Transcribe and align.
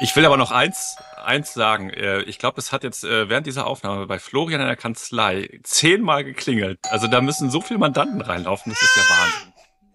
Ich 0.00 0.14
will 0.16 0.26
aber 0.26 0.36
noch 0.36 0.50
eins, 0.50 0.96
eins 1.24 1.54
sagen. 1.54 1.90
Äh, 1.90 2.22
ich 2.22 2.38
glaube, 2.38 2.60
es 2.60 2.72
hat 2.72 2.82
jetzt 2.82 3.04
äh, 3.04 3.28
während 3.28 3.46
dieser 3.46 3.66
Aufnahme 3.66 4.06
bei 4.06 4.18
Florian 4.18 4.60
in 4.60 4.66
der 4.66 4.76
Kanzlei 4.76 5.60
zehnmal 5.62 6.24
geklingelt. 6.24 6.80
Also 6.90 7.06
da 7.06 7.20
müssen 7.20 7.50
so 7.50 7.60
viele 7.60 7.78
Mandanten 7.78 8.20
reinlaufen, 8.20 8.72
das 8.72 8.82
ist 8.82 8.96
der 8.96 9.04
Wahnsinn. 9.04 9.52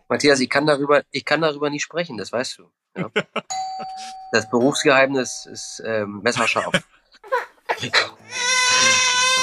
Matthias, 0.07 0.39
ich 0.39 0.49
kann 0.49 0.65
darüber, 0.65 1.04
ich 1.12 1.25
kann 1.25 1.41
darüber 1.41 1.70
nicht 1.70 1.83
sprechen, 1.83 2.17
das 2.17 2.31
weißt 2.31 2.59
du. 2.59 2.71
Ja. 2.97 3.09
Das 4.31 4.47
Berufsgeheimnis 4.47 5.47
ist 5.51 5.81
ähm, 5.83 6.22
messerscharf. 6.22 6.72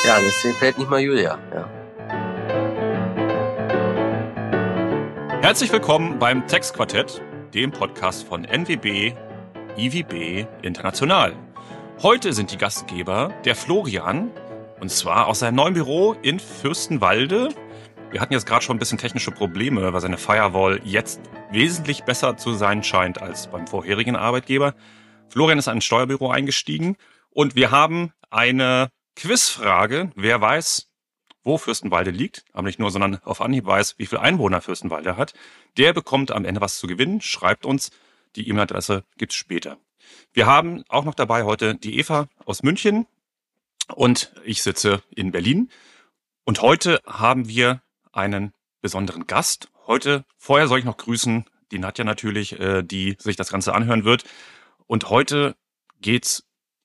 ja, 0.05 0.21
das 0.21 0.57
fällt 0.61 0.79
nicht 0.79 0.89
mal 0.89 1.01
Julia. 1.01 1.41
Ja. 1.53 1.69
Herzlich 5.43 5.73
willkommen 5.73 6.21
beim 6.21 6.47
Textquartett, 6.47 7.21
dem 7.53 7.73
Podcast 7.73 8.29
von 8.29 8.45
NWB 8.45 9.17
IWB 9.77 10.47
International. 10.63 11.37
Heute 12.03 12.33
sind 12.33 12.51
die 12.51 12.57
Gastgeber 12.57 13.35
der 13.45 13.55
Florian, 13.55 14.31
und 14.81 14.91
zwar 14.91 15.27
aus 15.27 15.41
seinem 15.41 15.57
neuen 15.57 15.75
Büro 15.75 16.15
in 16.23 16.41
Fürstenwalde. 16.41 17.51
Wir 18.11 18.21
hatten 18.21 18.33
jetzt 18.33 18.47
gerade 18.47 18.65
schon 18.65 18.77
ein 18.77 18.79
bisschen 18.79 18.99
technische 18.99 19.31
Probleme, 19.31 19.93
weil 19.93 20.01
seine 20.01 20.17
Firewall 20.17 20.81
jetzt 20.85 21.21
wesentlich 21.51 22.05
besser 22.05 22.37
zu 22.39 22.55
sein 22.55 22.83
scheint 22.83 23.21
als 23.21 23.49
beim 23.49 23.67
vorherigen 23.67 24.17
Arbeitgeber. 24.17 24.75
Florian 25.29 25.59
ist 25.59 25.67
in 25.67 25.75
ein 25.75 25.81
Steuerbüro 25.83 26.31
eingestiegen 26.31 26.97
und 27.31 27.55
wir 27.55 27.71
haben 27.71 28.13
eine 28.31 28.89
Quizfrage. 29.15 30.11
Wer 30.15 30.41
weiß, 30.41 30.89
wo 31.43 31.59
Fürstenwalde 31.59 32.11
liegt, 32.11 32.45
aber 32.53 32.67
nicht 32.67 32.79
nur, 32.79 32.91
sondern 32.91 33.21
auf 33.25 33.43
Anhieb 33.43 33.67
weiß, 33.67 33.97
wie 33.99 34.07
viel 34.07 34.19
Einwohner 34.19 34.63
Fürstenwalde 34.63 35.17
hat, 35.17 35.35
der 35.77 35.93
bekommt 35.93 36.31
am 36.33 36.47
Ende 36.47 36.61
was 36.61 36.79
zu 36.79 36.87
gewinnen. 36.87 37.21
Schreibt 37.21 37.67
uns 37.67 37.91
die 38.37 38.49
E-Mail-Adresse 38.49 39.05
gibt's 39.17 39.35
später. 39.35 39.79
Wir 40.33 40.47
haben 40.47 40.85
auch 40.89 41.05
noch 41.05 41.15
dabei 41.15 41.45
heute 41.45 41.75
die 41.75 41.99
Eva 41.99 42.29
aus 42.45 42.63
München 42.63 43.07
und 43.95 44.33
ich 44.45 44.63
sitze 44.63 45.03
in 45.11 45.33
Berlin. 45.33 45.71
Und 46.45 46.63
heute 46.63 47.01
haben 47.07 47.49
wir 47.49 47.83
einen 48.13 48.53
besonderen 48.81 49.27
Gast. 49.27 49.69
Heute, 49.87 50.25
vorher 50.37 50.69
soll 50.69 50.79
ich 50.79 50.85
noch 50.85 50.97
grüßen, 50.97 51.45
die 51.73 51.79
Nadja 51.79 52.05
natürlich, 52.05 52.59
äh, 52.61 52.83
die 52.83 53.17
sich 53.19 53.37
das 53.37 53.51
Ganze 53.51 53.75
anhören 53.75 54.05
wird. 54.05 54.25
Und 54.87 55.11
heute 55.11 55.57
geht's 56.01 56.45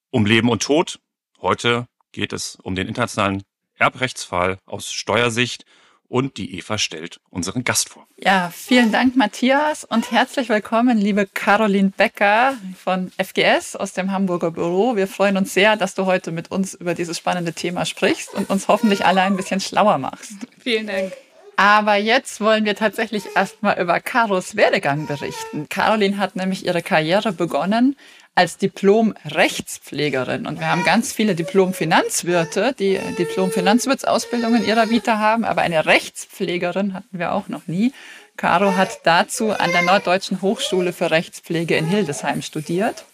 um 0.10 0.26
Leben 0.26 0.50
und 0.50 0.64
Tod. 0.64 1.00
Heute 1.40 1.88
geht 2.12 2.34
es 2.34 2.56
um 2.56 2.76
den 2.76 2.88
internationalen 2.88 3.44
Erbrechtsfall 3.76 4.60
aus 4.66 4.92
Steuersicht 4.92 5.66
und 6.12 6.38
die 6.38 6.58
Eva 6.58 6.78
stellt 6.78 7.22
unseren 7.30 7.64
Gast 7.64 7.88
vor. 7.88 8.06
Ja, 8.18 8.52
vielen 8.54 8.92
Dank, 8.92 9.16
Matthias, 9.16 9.86
und 9.86 10.12
herzlich 10.12 10.50
willkommen, 10.50 10.98
liebe 10.98 11.26
Caroline 11.26 11.94
Becker 11.96 12.58
von 12.78 13.14
FGS 13.18 13.78
aus 13.78 13.94
dem 13.94 14.12
Hamburger 14.12 14.52
Büro. 14.52 14.98
Wir 14.98 15.08
freuen 15.08 15.38
uns 15.38 15.54
sehr, 15.54 15.78
dass 15.78 15.96
du 15.96 16.06
heute 16.06 16.32
mit 16.32 16.52
uns 16.52 16.74
über 16.74 16.96
dieses 16.96 17.18
spannende 17.18 17.54
Thema 17.54 17.86
sprichst 17.86 18.34
und 18.34 18.50
uns 18.50 18.68
hoffentlich 18.68 19.06
alle 19.06 19.22
ein 19.22 19.38
bisschen 19.38 19.62
schlauer 19.62 20.00
machst. 20.00 20.34
Vielen 20.60 20.88
Dank. 20.88 21.14
Aber 21.56 21.96
jetzt 21.96 22.42
wollen 22.42 22.66
wir 22.66 22.76
tatsächlich 22.76 23.24
erstmal 23.36 23.80
über 23.80 24.02
Caros 24.02 24.58
Werdegang 24.58 25.08
berichten. 25.08 25.70
Caroline 25.70 26.18
hat 26.18 26.36
nämlich 26.36 26.66
ihre 26.66 26.82
Karriere 26.82 27.32
begonnen 27.32 27.96
als 28.36 28.58
Diplom-Rechtspflegerin. 28.58 30.48
Und 30.48 30.60
wir 30.60 30.68
haben 30.68 30.84
ganz 30.84 31.12
viele 31.12 31.36
Diplom-Finanzwirte, 31.36 32.74
die 32.78 32.98
Diplom-Finanzwirtsausbildung 33.18 34.56
in 34.56 34.66
ihrer 34.66 34.90
Vita 34.90 35.18
haben, 35.18 35.44
aber 35.44 35.62
eine 35.62 35.86
Rechtspflegerin 35.86 36.94
hatten 36.94 37.20
wir 37.20 37.34
auch 37.34 37.50
noch 37.50 37.68
nie. 37.68 37.94
Caro 38.38 38.76
hat 38.76 39.02
dazu 39.04 39.52
an 39.52 39.72
der 39.72 39.84
Norddeutschen 39.84 40.42
Hochschule 40.42 40.94
für 40.94 41.12
Rechtspflege 41.12 41.76
in 41.76 41.86
Hildesheim 41.86 42.42
studiert. 42.42 43.06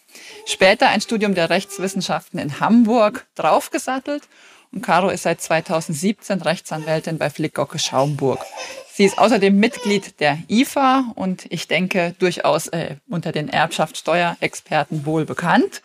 Später 0.46 0.90
ein 0.90 1.02
Studium 1.02 1.36
der 1.36 1.50
Rechtswissenschaften 1.50 2.40
in 2.40 2.60
Hamburg 2.60 3.26
draufgesattelt. 3.36 4.24
Und 4.72 4.82
Caro 4.82 5.10
ist 5.10 5.24
seit 5.24 5.42
2017 5.42 6.42
Rechtsanwältin 6.42 7.18
bei 7.18 7.30
Flickgocke 7.30 7.80
Schaumburg. 7.80 8.46
Sie 8.94 9.06
ist 9.06 9.20
außerdem 9.20 9.56
Mitglied 9.56 10.20
der 10.20 10.40
IFA 10.50 11.12
und 11.16 11.46
ich 11.50 11.68
denke 11.68 12.16
durchaus 12.20 12.68
äh, 12.68 12.96
unter 13.08 13.32
den 13.32 13.48
Erbschaftssteuerexperten 13.48 15.06
wohl 15.06 15.26
bekannt. 15.26 15.82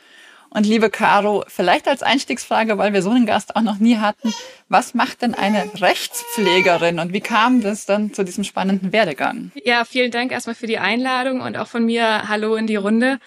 Und 0.55 0.67
liebe 0.67 0.91
Caro, 0.91 1.45
vielleicht 1.49 1.89
als 1.89 2.03
Einstiegsfrage, 2.03 2.77
weil 2.77 2.93
wir 2.93 3.01
so 3.01 3.11
einen 3.11 3.25
Gast 3.25 3.57
auch 3.57 3.63
noch 3.63 3.79
nie 3.79 3.97
hatten, 3.97 4.35
was 4.69 4.93
macht 4.93 5.23
denn 5.23 5.35
eine 5.35 5.65
Rechtspflegerin 5.81 6.99
und 6.99 7.15
wie 7.15 7.23
kam 7.23 7.63
das 7.63 7.87
dann 7.87 8.13
zu 8.13 8.23
diesem 8.23 8.45
spannenden 8.45 8.93
Werdegang? 8.93 9.51
Ja, 9.65 9.87
vielen 9.87 10.11
Dank 10.11 10.31
erstmal 10.31 10.55
für 10.55 10.67
die 10.67 10.79
Einladung 10.79 11.41
und 11.41 11.57
auch 11.57 11.69
von 11.69 11.87
mir 11.87 12.29
Hallo 12.29 12.57
in 12.57 12.67
die 12.67 12.77
Runde. 12.77 13.19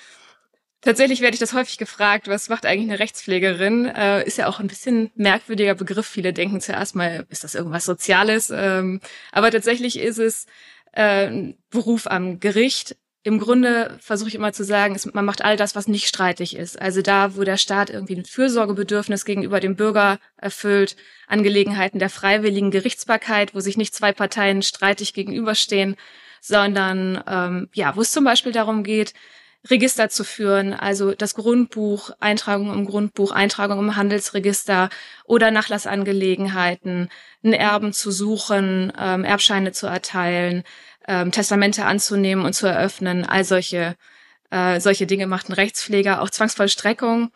Tatsächlich 0.86 1.22
werde 1.22 1.34
ich 1.34 1.40
das 1.40 1.54
häufig 1.54 1.80
gefragt, 1.80 2.28
was 2.28 2.48
macht 2.48 2.64
eigentlich 2.64 2.88
eine 2.92 3.00
Rechtspflegerin? 3.00 3.88
Äh, 3.88 4.24
ist 4.24 4.38
ja 4.38 4.46
auch 4.48 4.60
ein 4.60 4.68
bisschen 4.68 5.10
merkwürdiger 5.16 5.74
Begriff. 5.74 6.06
Viele 6.06 6.32
denken 6.32 6.62
zuerst 6.62 6.96
mal, 6.96 7.26
ist 7.30 7.44
das 7.44 7.56
irgendwas 7.56 7.86
Soziales? 7.86 8.52
Ähm, 8.56 9.02
aber 9.32 9.50
tatsächlich 9.50 9.98
ist 9.98 10.20
es 10.20 10.46
äh, 10.92 11.26
ein 11.26 11.58
Beruf 11.72 12.06
am 12.06 12.40
Gericht. 12.40 12.98
Im 13.24 13.40
Grunde 13.40 13.98
versuche 14.00 14.30
ich 14.30 14.36
immer 14.36 14.54
zu 14.54 14.64
sagen, 14.64 14.94
es, 14.94 15.12
man 15.12 15.26
macht 15.26 15.44
all 15.44 15.58
das, 15.58 15.76
was 15.76 15.88
nicht 15.88 16.08
streitig 16.08 16.56
ist. 16.56 16.80
Also 16.80 17.02
da, 17.02 17.36
wo 17.36 17.44
der 17.44 17.58
Staat 17.58 17.90
irgendwie 17.90 18.18
ein 18.18 18.26
Fürsorgebedürfnis 18.26 19.26
gegenüber 19.26 19.60
dem 19.60 19.76
Bürger 19.76 20.20
erfüllt, 20.38 20.98
Angelegenheiten 21.26 21.98
der 21.98 22.12
freiwilligen 22.12 22.70
Gerichtsbarkeit, 22.70 23.56
wo 23.56 23.60
sich 23.60 23.76
nicht 23.76 23.96
zwei 23.96 24.12
Parteien 24.14 24.62
streitig 24.62 25.16
gegenüberstehen, 25.16 25.96
sondern 26.42 27.24
ähm, 27.26 27.70
ja, 27.74 27.96
wo 27.96 28.02
es 28.02 28.12
zum 28.12 28.24
Beispiel 28.24 28.52
darum 28.52 28.84
geht, 28.84 29.16
Register 29.70 30.10
zu 30.10 30.24
führen, 30.24 30.74
also 30.74 31.14
das 31.14 31.34
Grundbuch, 31.34 32.12
Eintragung 32.20 32.72
im 32.72 32.86
Grundbuch, 32.86 33.32
Eintragung 33.32 33.80
im 33.80 33.96
Handelsregister 33.96 34.90
oder 35.26 35.50
Nachlassangelegenheiten, 35.50 37.10
einen 37.44 37.54
Erben 37.54 37.92
zu 37.92 38.12
suchen, 38.12 38.94
ähm, 39.00 39.24
Erbscheine 39.24 39.72
zu 39.72 39.88
erteilen, 39.88 40.64
ähm, 41.08 41.32
Testamente 41.32 41.86
anzunehmen 41.86 42.46
und 42.46 42.54
zu 42.54 42.68
eröffnen. 42.68 43.26
All 43.26 43.44
solche, 43.44 43.96
äh, 44.52 44.80
solche 44.80 45.08
Dinge 45.08 45.26
macht 45.26 45.50
ein 45.50 45.54
Rechtspfleger, 45.54 46.22
auch 46.22 46.30
Zwangsvollstreckung. 46.30 47.32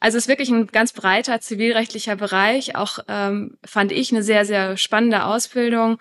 Also 0.00 0.18
es 0.18 0.24
ist 0.24 0.28
wirklich 0.28 0.50
ein 0.50 0.66
ganz 0.68 0.92
breiter 0.92 1.40
zivilrechtlicher 1.40 2.16
Bereich. 2.16 2.76
Auch 2.76 2.98
ähm, 3.08 3.56
fand 3.64 3.92
ich 3.92 4.12
eine 4.12 4.22
sehr, 4.22 4.44
sehr 4.44 4.76
spannende 4.76 5.24
Ausbildung. 5.24 5.98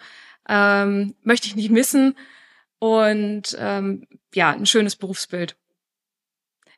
Ähm, 0.49 1.15
möchte 1.23 1.47
ich 1.47 1.55
nicht 1.55 1.71
missen. 1.71 2.15
Und 2.79 3.57
ähm, 3.59 4.07
ja, 4.33 4.51
ein 4.51 4.67
schönes 4.67 4.95
Berufsbild 4.95 5.55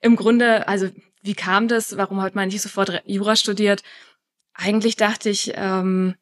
im 0.01 0.15
Grunde, 0.15 0.67
also 0.67 0.89
wie 1.21 1.35
kam 1.35 1.67
das? 1.67 1.97
Warum 1.97 2.21
hat 2.21 2.35
man 2.35 2.47
nicht 2.47 2.61
sofort 2.61 3.01
Jura 3.05 3.35
studiert? 3.35 3.83
Eigentlich 4.53 4.95
dachte 4.95 5.29
ich, 5.29 5.53
ähm, 5.55 6.15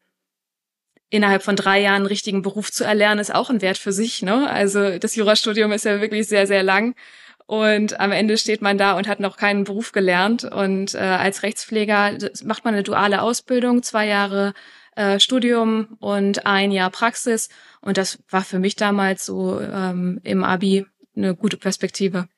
innerhalb 1.10 1.42
von 1.42 1.56
drei 1.56 1.80
Jahren 1.80 1.96
einen 1.96 2.06
richtigen 2.06 2.42
Beruf 2.42 2.70
zu 2.70 2.84
erlernen, 2.84 3.20
ist 3.20 3.34
auch 3.34 3.50
ein 3.50 3.62
Wert 3.62 3.78
für 3.78 3.92
sich. 3.92 4.22
Ne? 4.22 4.48
Also 4.50 4.98
das 4.98 5.16
Jurastudium 5.16 5.72
ist 5.72 5.84
ja 5.84 6.00
wirklich 6.00 6.28
sehr, 6.28 6.46
sehr 6.46 6.62
lang. 6.62 6.94
Und 7.46 7.98
am 7.98 8.12
Ende 8.12 8.36
steht 8.36 8.60
man 8.60 8.76
da 8.76 8.92
und 8.96 9.08
hat 9.08 9.20
noch 9.20 9.38
keinen 9.38 9.64
Beruf 9.64 9.92
gelernt. 9.92 10.44
Und 10.44 10.94
äh, 10.94 10.98
als 10.98 11.42
Rechtspfleger 11.42 12.18
macht 12.44 12.64
man 12.64 12.74
eine 12.74 12.82
duale 12.82 13.22
Ausbildung, 13.22 13.82
zwei 13.82 14.06
Jahre 14.06 14.52
äh, 14.96 15.18
Studium 15.18 15.96
und 15.98 16.44
ein 16.44 16.72
Jahr 16.72 16.90
Praxis. 16.90 17.48
Und 17.80 17.96
das 17.96 18.18
war 18.28 18.42
für 18.42 18.58
mich 18.58 18.76
damals 18.76 19.24
so 19.24 19.60
ähm, 19.60 20.20
im 20.24 20.44
Abi 20.44 20.84
eine 21.16 21.34
gute 21.34 21.56
Perspektive. 21.56 22.28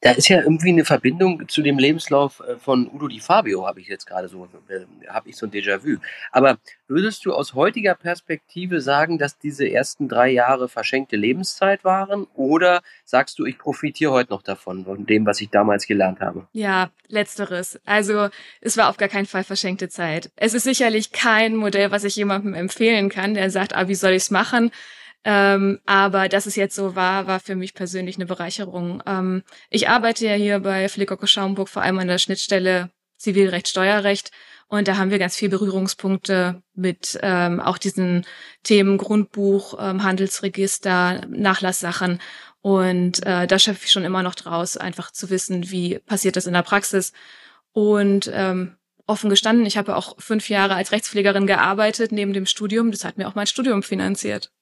Da 0.00 0.12
ist 0.12 0.28
ja 0.28 0.40
irgendwie 0.40 0.68
eine 0.68 0.84
Verbindung 0.84 1.48
zu 1.48 1.60
dem 1.60 1.76
Lebenslauf 1.76 2.40
äh, 2.40 2.56
von 2.56 2.88
Udo 2.88 3.08
Di 3.08 3.18
Fabio, 3.18 3.66
habe 3.66 3.80
ich 3.80 3.88
jetzt 3.88 4.06
gerade 4.06 4.28
so, 4.28 4.48
äh, 4.68 5.08
habe 5.08 5.28
ich 5.28 5.36
so 5.36 5.46
ein 5.46 5.50
Déjà-vu. 5.50 5.98
Aber 6.30 6.58
würdest 6.86 7.24
du 7.24 7.34
aus 7.34 7.54
heutiger 7.54 7.96
Perspektive 7.96 8.80
sagen, 8.80 9.18
dass 9.18 9.38
diese 9.38 9.68
ersten 9.68 10.08
drei 10.08 10.30
Jahre 10.30 10.68
verschenkte 10.68 11.16
Lebenszeit 11.16 11.82
waren? 11.84 12.28
Oder 12.34 12.82
sagst 13.04 13.38
du, 13.40 13.44
ich 13.44 13.58
profitiere 13.58 14.12
heute 14.12 14.30
noch 14.30 14.42
davon, 14.42 14.84
von 14.84 15.04
dem, 15.04 15.26
was 15.26 15.40
ich 15.40 15.50
damals 15.50 15.86
gelernt 15.86 16.20
habe? 16.20 16.46
Ja, 16.52 16.90
letzteres. 17.08 17.80
Also 17.84 18.28
es 18.60 18.76
war 18.76 18.90
auf 18.90 18.98
gar 18.98 19.08
keinen 19.08 19.26
Fall 19.26 19.42
verschenkte 19.42 19.88
Zeit. 19.88 20.30
Es 20.36 20.54
ist 20.54 20.64
sicherlich 20.64 21.10
kein 21.10 21.56
Modell, 21.56 21.90
was 21.90 22.04
ich 22.04 22.14
jemandem 22.14 22.54
empfehlen 22.54 23.08
kann, 23.08 23.34
der 23.34 23.50
sagt, 23.50 23.74
ah, 23.74 23.88
wie 23.88 23.96
soll 23.96 24.12
ich 24.12 24.22
es 24.22 24.30
machen? 24.30 24.70
Ähm, 25.30 25.78
aber 25.84 26.30
dass 26.30 26.46
es 26.46 26.56
jetzt 26.56 26.74
so 26.74 26.96
war, 26.96 27.26
war 27.26 27.38
für 27.38 27.54
mich 27.54 27.74
persönlich 27.74 28.16
eine 28.16 28.24
Bereicherung. 28.24 29.02
Ähm, 29.04 29.42
ich 29.68 29.86
arbeite 29.90 30.24
ja 30.26 30.32
hier 30.32 30.58
bei 30.60 30.88
Flickocke 30.88 31.26
Schaumburg 31.26 31.68
vor 31.68 31.82
allem 31.82 31.98
an 31.98 32.08
der 32.08 32.16
Schnittstelle 32.16 32.88
Zivilrecht, 33.18 33.68
Steuerrecht. 33.68 34.30
Und 34.68 34.88
da 34.88 34.96
haben 34.96 35.10
wir 35.10 35.18
ganz 35.18 35.36
viel 35.36 35.50
Berührungspunkte 35.50 36.62
mit 36.74 37.18
ähm, 37.20 37.60
auch 37.60 37.76
diesen 37.76 38.24
Themen 38.62 38.96
Grundbuch, 38.96 39.74
ähm, 39.78 40.02
Handelsregister, 40.02 41.26
Nachlasssachen. 41.28 42.20
Und 42.62 43.26
äh, 43.26 43.46
da 43.46 43.58
schöpfe 43.58 43.84
ich 43.84 43.90
schon 43.90 44.04
immer 44.04 44.22
noch 44.22 44.34
draus, 44.34 44.78
einfach 44.78 45.10
zu 45.10 45.28
wissen, 45.28 45.70
wie 45.70 45.98
passiert 45.98 46.36
das 46.36 46.46
in 46.46 46.54
der 46.54 46.62
Praxis. 46.62 47.12
Und 47.72 48.30
ähm, 48.32 48.76
offen 49.06 49.28
gestanden, 49.28 49.66
ich 49.66 49.76
habe 49.76 49.94
auch 49.94 50.18
fünf 50.18 50.48
Jahre 50.48 50.74
als 50.74 50.90
Rechtspflegerin 50.90 51.46
gearbeitet 51.46 52.12
neben 52.12 52.32
dem 52.32 52.46
Studium. 52.46 52.92
Das 52.92 53.04
hat 53.04 53.18
mir 53.18 53.28
auch 53.28 53.34
mein 53.34 53.46
Studium 53.46 53.82
finanziert. 53.82 54.52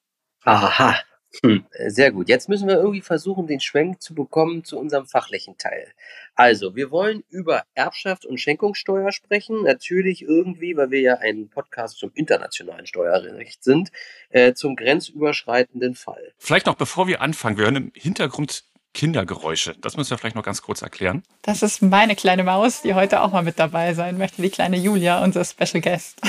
Aha. 0.43 0.97
Hm, 1.43 1.65
äh, 1.71 1.89
sehr 1.89 2.11
gut. 2.11 2.29
Jetzt 2.29 2.49
müssen 2.49 2.67
wir 2.67 2.75
irgendwie 2.75 3.01
versuchen, 3.01 3.47
den 3.47 3.59
Schwenk 3.59 4.01
zu 4.01 4.15
bekommen 4.15 4.63
zu 4.63 4.79
unserem 4.79 5.05
fachlichen 5.05 5.57
Teil. 5.57 5.91
Also, 6.35 6.75
wir 6.75 6.89
wollen 6.89 7.23
über 7.29 7.63
Erbschaft 7.73 8.25
und 8.25 8.39
Schenkungssteuer 8.39 9.11
sprechen. 9.11 9.63
Natürlich 9.63 10.23
irgendwie, 10.23 10.75
weil 10.77 10.89
wir 10.89 11.01
ja 11.01 11.15
ein 11.15 11.49
Podcast 11.49 11.99
zum 11.99 12.11
internationalen 12.13 12.87
Steuerrecht 12.87 13.63
sind, 13.63 13.91
äh, 14.29 14.53
zum 14.53 14.75
grenzüberschreitenden 14.75 15.95
Fall. 15.95 16.33
Vielleicht 16.37 16.65
noch 16.65 16.75
bevor 16.75 17.07
wir 17.07 17.21
anfangen, 17.21 17.57
wir 17.57 17.65
hören 17.65 17.75
im 17.75 17.91
Hintergrund 17.93 18.63
Kindergeräusche. 18.93 19.75
Das 19.79 19.95
müssen 19.95 20.09
wir 20.11 20.17
vielleicht 20.17 20.35
noch 20.35 20.43
ganz 20.43 20.63
kurz 20.63 20.81
erklären. 20.81 21.21
Das 21.43 21.61
ist 21.61 21.83
meine 21.83 22.15
kleine 22.15 22.43
Maus, 22.43 22.81
die 22.81 22.95
heute 22.95 23.21
auch 23.21 23.31
mal 23.31 23.43
mit 23.43 23.59
dabei 23.59 23.93
sein 23.93 24.17
möchte, 24.17 24.41
die 24.41 24.49
kleine 24.49 24.77
Julia, 24.77 25.23
unser 25.23 25.45
Special 25.45 25.81
Guest. 25.81 26.19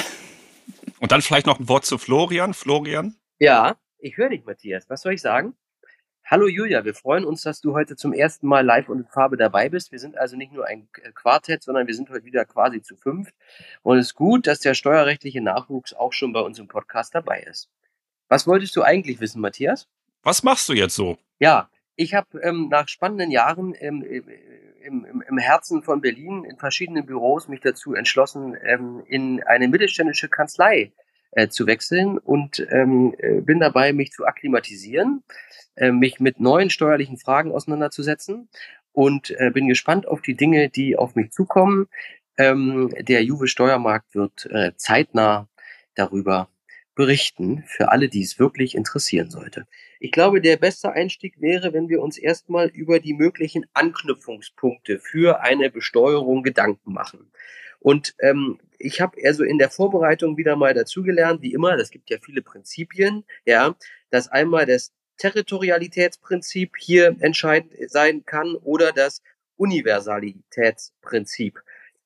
Und 1.01 1.13
dann 1.13 1.23
vielleicht 1.23 1.47
noch 1.47 1.61
ein 1.61 1.69
Wort 1.69 1.87
zu 1.87 1.97
Florian. 1.97 2.53
Florian? 2.53 3.17
Ja, 3.39 3.77
ich 3.99 4.17
höre 4.17 4.31
dich, 4.31 4.45
Matthias. 4.45 4.89
Was 4.89 5.03
soll 5.03 5.15
ich 5.15 5.23
sagen? 5.23 5.55
Hallo 6.25 6.47
Julia, 6.47 6.85
wir 6.85 6.95
freuen 6.95 7.25
uns, 7.25 7.43
dass 7.43 7.63
du 7.63 7.73
heute 7.73 7.97
zum 7.97 8.13
ersten 8.13 8.47
Mal 8.47 8.65
live 8.65 8.91
und 8.91 8.99
in 8.99 9.07
Farbe 9.07 9.39
dabei 9.39 9.71
bist. 9.71 9.93
Wir 9.93 9.99
sind 9.99 10.19
also 10.19 10.37
nicht 10.37 10.53
nur 10.53 10.67
ein 10.67 10.89
Quartett, 11.15 11.63
sondern 11.63 11.87
wir 11.87 11.95
sind 11.95 12.11
heute 12.11 12.25
wieder 12.25 12.45
quasi 12.45 12.83
zu 12.83 12.97
fünft. 12.97 13.35
Und 13.83 13.97
es 13.97 14.09
ist 14.09 14.15
gut, 14.15 14.47
dass 14.47 14.61
der 14.61 14.75
steuerrechtliche 14.75 15.41
Nachwuchs 15.41 15.95
auch 15.95 16.13
schon 16.13 16.35
bei 16.35 16.41
uns 16.41 16.59
im 16.59 16.69
Podcast 16.69 17.15
dabei 17.15 17.41
ist. 17.41 17.71
Was 18.29 18.47
wolltest 18.47 18.77
du 18.77 18.83
eigentlich 18.83 19.21
wissen, 19.21 19.41
Matthias? 19.41 19.89
Was 20.23 20.43
machst 20.43 20.69
du 20.69 20.75
jetzt 20.75 20.97
so? 20.97 21.17
Ja, 21.39 21.71
ich 21.97 22.13
habe 22.13 22.41
ähm, 22.43 22.69
nach 22.69 22.89
spannenden 22.89 23.31
Jahren 23.31 23.75
ähm, 23.79 24.03
im, 24.03 25.05
im, 25.07 25.25
im 25.27 25.39
Herzen 25.39 25.83
von 25.83 26.03
Berlin 26.03 26.45
in 26.45 26.59
verschiedenen 26.59 27.07
Büros 27.07 27.49
mich 27.49 27.61
dazu 27.61 27.95
entschlossen, 27.95 28.55
ähm, 28.63 29.03
in 29.07 29.43
eine 29.45 29.67
mittelständische 29.67 30.29
Kanzlei 30.29 30.77
äh, 30.81 31.08
zu 31.49 31.67
wechseln 31.67 32.19
und 32.19 32.67
ähm, 32.71 33.15
äh, 33.19 33.41
bin 33.41 33.61
dabei, 33.61 33.93
mich 33.93 34.13
zu 34.13 34.27
akklimatisieren, 34.27 35.23
äh, 35.77 35.93
mich 35.93 36.21
mit 36.21 36.41
neuen 36.41 36.71
steuerlichen 36.71 37.19
Fragen 37.19 37.53
auseinanderzusetzen 37.53 38.49
und 38.93 39.31
äh, 39.39 39.51
bin 39.53 39.69
gespannt 39.69 40.09
auf 40.09 40.23
die 40.23 40.37
Dinge, 40.37 40.69
die 40.69 40.97
auf 40.97 41.15
mich 41.15 41.31
zukommen. 41.31 41.89
Ähm, 42.37 42.93
der 42.99 43.23
Juve 43.25 43.49
Steuermarkt 43.49 44.15
wird 44.15 44.47
äh, 44.47 44.73
zeitnah 44.77 45.49
darüber 45.95 46.49
berichten, 46.95 47.63
für 47.67 47.93
alle, 47.93 48.09
die 48.09 48.23
es 48.23 48.41
wirklich 48.41 48.75
interessieren 48.75 49.31
sollte. 49.31 49.69
Ich 50.01 50.11
glaube, 50.11 50.41
der 50.41 50.57
beste 50.57 50.91
Einstieg 50.91 51.41
wäre, 51.41 51.73
wenn 51.73 51.89
wir 51.89 52.03
uns 52.03 52.19
erstmal 52.19 52.67
über 52.69 52.99
die 52.99 53.15
möglichen 53.15 53.67
Anknüpfungspunkte 53.73 54.99
für 54.99 55.41
eine 55.41 55.71
Besteuerung 55.71 56.43
Gedanken 56.43 56.93
machen. 56.93 57.31
Und 57.79 58.17
ähm, 58.21 58.59
ich 58.79 59.01
habe 59.01 59.17
also 59.25 59.45
in 59.45 59.59
der 59.59 59.71
Vorbereitung 59.71 60.37
wieder 60.37 60.57
mal 60.57 60.75
dazugelernt, 60.75 61.43
wie 61.43 61.53
immer, 61.53 61.77
das 61.77 61.91
gibt 61.91 62.11
ja 62.11 62.19
viele 62.21 62.43
Prinzipien, 62.43 63.25
ja, 63.45 63.77
dass 64.11 64.29
einmal 64.29 64.67
das 64.67 64.93
Territorialitätsprinzip 65.19 66.73
hier 66.79 67.17
entscheidend 67.21 67.73
sein 67.91 68.25
kann 68.25 68.55
oder 68.55 68.93
das 68.93 69.23
Universalitätsprinzip. 69.57 71.61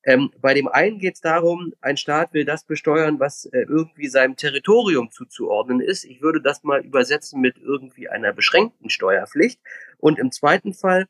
Ähm, 0.05 0.33
bei 0.41 0.55
dem 0.55 0.67
einen 0.67 0.99
geht 0.99 1.15
es 1.15 1.21
darum, 1.21 1.75
ein 1.81 1.97
Staat 1.97 2.33
will 2.33 2.45
das 2.45 2.65
besteuern, 2.65 3.21
was 3.21 3.45
äh, 3.47 3.65
irgendwie 3.69 4.09
seinem 4.09 4.35
Territorium 4.37 5.13
zuzuordnen 5.13 5.81
ist. 5.81 6.05
Ich 6.05 6.23
würde 6.23 6.43
das 6.43 6.65
mal 6.65 6.85
übersetzen 6.85 7.41
mit 7.41 7.57
irgendwie 7.59 8.09
einer 8.09 8.33
beschränkten 8.33 8.91
Steuerpflicht. 8.91 9.61
Und 9.99 10.19
im 10.19 10.33
zweiten 10.33 10.75
Fall 10.75 11.07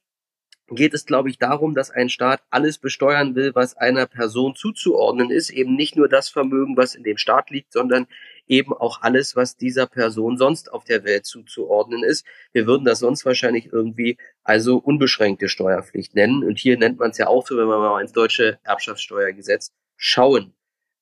geht 0.75 0.95
es, 0.95 1.07
glaube 1.07 1.31
ich, 1.31 1.39
darum, 1.39 1.75
dass 1.75 1.91
ein 1.91 2.09
Staat 2.09 2.43
alles 2.51 2.79
besteuern 2.79 3.35
will, 3.35 3.55
was 3.55 3.77
einer 3.77 4.07
Person 4.07 4.55
zuzuordnen 4.55 5.31
ist, 5.31 5.51
eben 5.51 5.75
nicht 5.75 5.97
nur 5.97 6.09
das 6.09 6.29
Vermögen, 6.29 6.77
was 6.77 6.95
in 6.95 7.03
dem 7.03 7.19
Staat 7.19 7.51
liegt, 7.51 7.73
sondern 7.73 8.07
eben 8.47 8.73
auch 8.73 9.03
alles, 9.03 9.37
was 9.37 9.57
dieser 9.57 9.87
Person 9.87 10.37
sonst 10.37 10.73
auf 10.73 10.85
der 10.85 11.05
Welt 11.05 11.27
zuzuordnen 11.27 12.03
ist. 12.03 12.27
Wir 12.53 12.67
würden 12.67 12.85
das 12.85 12.99
sonst 12.99 13.25
wahrscheinlich 13.25 13.73
irgendwie 13.73 14.19
also 14.43 14.77
unbeschränkte 14.77 15.49
Steuerpflicht 15.49 16.15
nennen. 16.15 16.45
Und 16.45 16.59
hier 16.59 16.77
nennt 16.79 16.99
man 16.99 17.11
es 17.11 17.19
ja 17.19 17.29
auch 17.29 17.47
so, 17.47 17.57
wenn 17.57 17.67
wir 17.67 17.79
mal 17.79 18.01
ins 18.01 18.13
deutsche 18.13 18.59
Erbschaftssteuergesetz 18.65 19.73
schauen. 19.97 20.55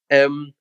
Ähm, 0.09 0.55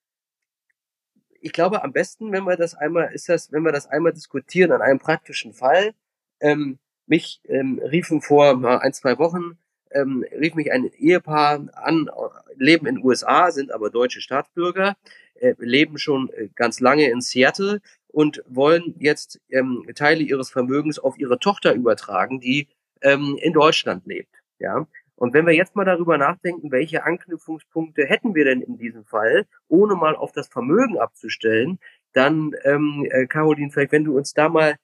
ich 1.41 1.53
glaube, 1.53 1.83
am 1.83 1.93
besten, 1.93 2.31
wenn 2.31 2.43
wir 2.43 2.57
das 2.57 2.75
einmal, 2.75 3.13
ist 3.13 3.29
das, 3.29 3.51
wenn 3.51 3.63
wir 3.63 3.71
das 3.71 3.87
einmal 3.87 4.13
diskutieren 4.13 4.71
an 4.71 4.81
einem 4.81 4.99
praktischen 4.99 5.53
Fall. 5.53 5.93
Ähm, 6.41 6.79
mich 7.09 7.41
ähm, 7.47 7.79
riefen 7.79 8.21
vor 8.21 8.63
ein, 8.81 8.93
zwei 8.93 9.17
Wochen, 9.17 9.57
ähm, 9.91 10.23
rief 10.31 10.55
mich 10.55 10.71
ein 10.71 10.85
Ehepaar 10.85 11.67
an, 11.73 12.09
leben 12.55 12.85
in 12.85 13.03
USA, 13.03 13.51
sind 13.51 13.71
aber 13.71 13.89
deutsche 13.89 14.21
Staatsbürger, 14.21 14.95
äh, 15.35 15.55
leben 15.57 15.97
schon 15.97 16.29
äh, 16.29 16.49
ganz 16.55 16.79
lange 16.79 17.09
in 17.09 17.21
Seattle 17.21 17.81
und 18.07 18.43
wollen 18.47 18.95
jetzt 18.99 19.39
ähm, 19.49 19.85
Teile 19.95 20.21
ihres 20.21 20.49
Vermögens 20.49 20.99
auf 20.99 21.17
ihre 21.17 21.39
Tochter 21.39 21.73
übertragen, 21.73 22.39
die 22.39 22.67
ähm, 23.01 23.37
in 23.41 23.53
Deutschland 23.53 24.05
lebt. 24.05 24.33
Ja. 24.59 24.87
Und 25.15 25.33
wenn 25.33 25.45
wir 25.45 25.53
jetzt 25.53 25.75
mal 25.75 25.85
darüber 25.85 26.17
nachdenken, 26.17 26.71
welche 26.71 27.03
Anknüpfungspunkte 27.03 28.05
hätten 28.05 28.35
wir 28.35 28.45
denn 28.45 28.61
in 28.61 28.77
diesem 28.77 29.05
Fall, 29.05 29.45
ohne 29.67 29.95
mal 29.95 30.15
auf 30.15 30.31
das 30.31 30.47
Vermögen 30.47 30.97
abzustellen, 30.97 31.79
dann, 32.13 32.53
ähm, 32.63 33.05
äh, 33.09 33.27
Caroline, 33.27 33.69
vielleicht 33.71 33.91
wenn 33.91 34.05
du 34.05 34.17
uns 34.17 34.33
da 34.33 34.49
mal 34.49 34.75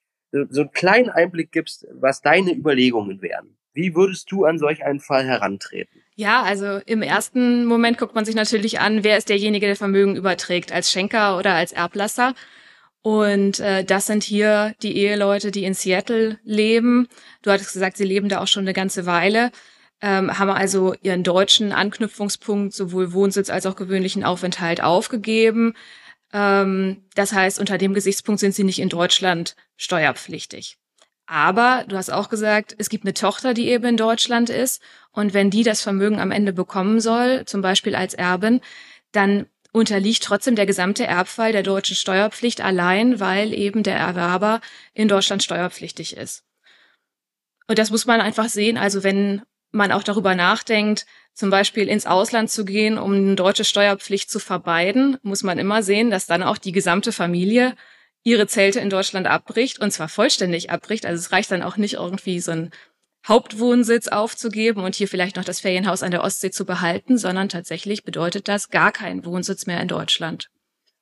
so 0.49 0.61
einen 0.61 0.71
kleinen 0.71 1.09
Einblick 1.09 1.51
gibst, 1.51 1.87
was 1.91 2.21
deine 2.21 2.53
Überlegungen 2.53 3.21
wären. 3.21 3.55
Wie 3.73 3.93
würdest 3.93 4.31
du 4.31 4.45
an 4.45 4.57
solch 4.57 4.85
einen 4.85 5.01
Fall 5.01 5.25
herantreten? 5.25 6.01
Ja, 6.15 6.43
also 6.43 6.79
im 6.85 7.01
ersten 7.01 7.65
Moment 7.65 7.97
guckt 7.97 8.15
man 8.15 8.23
sich 8.23 8.35
natürlich 8.35 8.79
an, 8.79 9.03
wer 9.03 9.17
ist 9.17 9.27
derjenige, 9.27 9.65
der 9.65 9.75
Vermögen 9.75 10.15
überträgt, 10.15 10.71
als 10.71 10.91
Schenker 10.91 11.37
oder 11.37 11.53
als 11.53 11.73
Erblasser. 11.73 12.33
Und 13.01 13.59
äh, 13.59 13.83
das 13.83 14.07
sind 14.07 14.23
hier 14.23 14.73
die 14.81 14.97
Eheleute, 14.97 15.51
die 15.51 15.65
in 15.65 15.73
Seattle 15.73 16.39
leben. 16.43 17.07
Du 17.43 17.51
hattest 17.51 17.73
gesagt, 17.73 17.97
sie 17.97 18.05
leben 18.05 18.29
da 18.29 18.39
auch 18.39 18.47
schon 18.47 18.63
eine 18.63 18.73
ganze 18.73 19.05
Weile, 19.05 19.51
ähm, 20.01 20.39
haben 20.39 20.49
also 20.49 20.95
ihren 21.03 21.23
deutschen 21.23 21.71
Anknüpfungspunkt, 21.71 22.73
sowohl 22.73 23.13
Wohnsitz 23.13 23.49
als 23.49 23.65
auch 23.65 23.75
gewöhnlichen 23.75 24.23
Aufenthalt 24.23 24.81
aufgegeben, 24.81 25.73
das 26.35 27.31
heißt, 27.31 27.59
unter 27.59 27.77
dem 27.77 27.93
Gesichtspunkt 27.93 28.41
sind 28.41 28.53
sie 28.53 28.65
nicht 28.65 28.79
in 28.79 28.89
Deutschland 28.89 29.55
steuerpflichtig. 29.77 30.77
Aber 31.27 31.85
du 31.87 31.95
hast 31.95 32.11
auch 32.11 32.27
gesagt, 32.27 32.75
es 32.77 32.89
gibt 32.89 33.05
eine 33.05 33.13
Tochter, 33.13 33.53
die 33.53 33.69
eben 33.69 33.85
in 33.85 33.97
Deutschland 33.97 34.49
ist. 34.49 34.81
Und 35.11 35.33
wenn 35.33 35.49
die 35.49 35.63
das 35.63 35.81
Vermögen 35.81 36.19
am 36.19 36.31
Ende 36.31 36.51
bekommen 36.51 36.99
soll, 36.99 37.45
zum 37.45 37.61
Beispiel 37.61 37.95
als 37.95 38.13
Erbin, 38.13 38.59
dann 39.13 39.47
unterliegt 39.71 40.23
trotzdem 40.23 40.55
der 40.55 40.65
gesamte 40.65 41.05
Erbfall 41.05 41.51
der 41.51 41.63
deutschen 41.63 41.95
Steuerpflicht 41.95 42.61
allein, 42.61 43.19
weil 43.19 43.53
eben 43.53 43.81
der 43.83 43.95
Erwerber 43.95 44.59
in 44.93 45.07
Deutschland 45.07 45.41
steuerpflichtig 45.41 46.17
ist. 46.17 46.43
Und 47.67 47.79
das 47.79 47.91
muss 47.91 48.05
man 48.05 48.21
einfach 48.21 48.49
sehen. 48.49 48.77
Also 48.77 49.03
wenn 49.03 49.41
man 49.71 49.91
auch 49.91 50.03
darüber 50.03 50.35
nachdenkt, 50.35 51.05
zum 51.33 51.49
Beispiel 51.49 51.89
ins 51.89 52.05
Ausland 52.05 52.49
zu 52.49 52.63
gehen, 52.63 52.97
um 52.97 53.13
eine 53.13 53.35
deutsche 53.35 53.65
Steuerpflicht 53.65 54.31
zu 54.31 54.39
vermeiden, 54.39 55.17
muss 55.21 55.43
man 55.43 55.59
immer 55.59 55.83
sehen, 55.83 56.09
dass 56.09 56.25
dann 56.25 56.43
auch 56.43 56.57
die 56.57 56.71
gesamte 56.71 57.11
Familie 57.11 57.75
ihre 58.23 58.47
Zelte 58.47 58.79
in 58.79 58.89
Deutschland 58.89 59.27
abbricht 59.27 59.79
und 59.79 59.91
zwar 59.91 60.07
vollständig 60.07 60.71
abbricht. 60.71 61.05
Also 61.05 61.19
es 61.19 61.31
reicht 61.31 61.51
dann 61.51 61.61
auch 61.61 61.77
nicht 61.77 61.95
irgendwie 61.95 62.39
so 62.39 62.51
einen 62.51 62.71
Hauptwohnsitz 63.27 64.07
aufzugeben 64.07 64.83
und 64.83 64.95
hier 64.95 65.07
vielleicht 65.07 65.35
noch 65.35 65.43
das 65.43 65.59
Ferienhaus 65.59 66.03
an 66.03 66.11
der 66.11 66.23
Ostsee 66.23 66.51
zu 66.51 66.65
behalten, 66.65 67.17
sondern 67.17 67.49
tatsächlich 67.49 68.03
bedeutet 68.03 68.47
das 68.47 68.69
gar 68.69 68.91
keinen 68.91 69.25
Wohnsitz 69.25 69.65
mehr 69.65 69.81
in 69.81 69.87
Deutschland. 69.87 70.49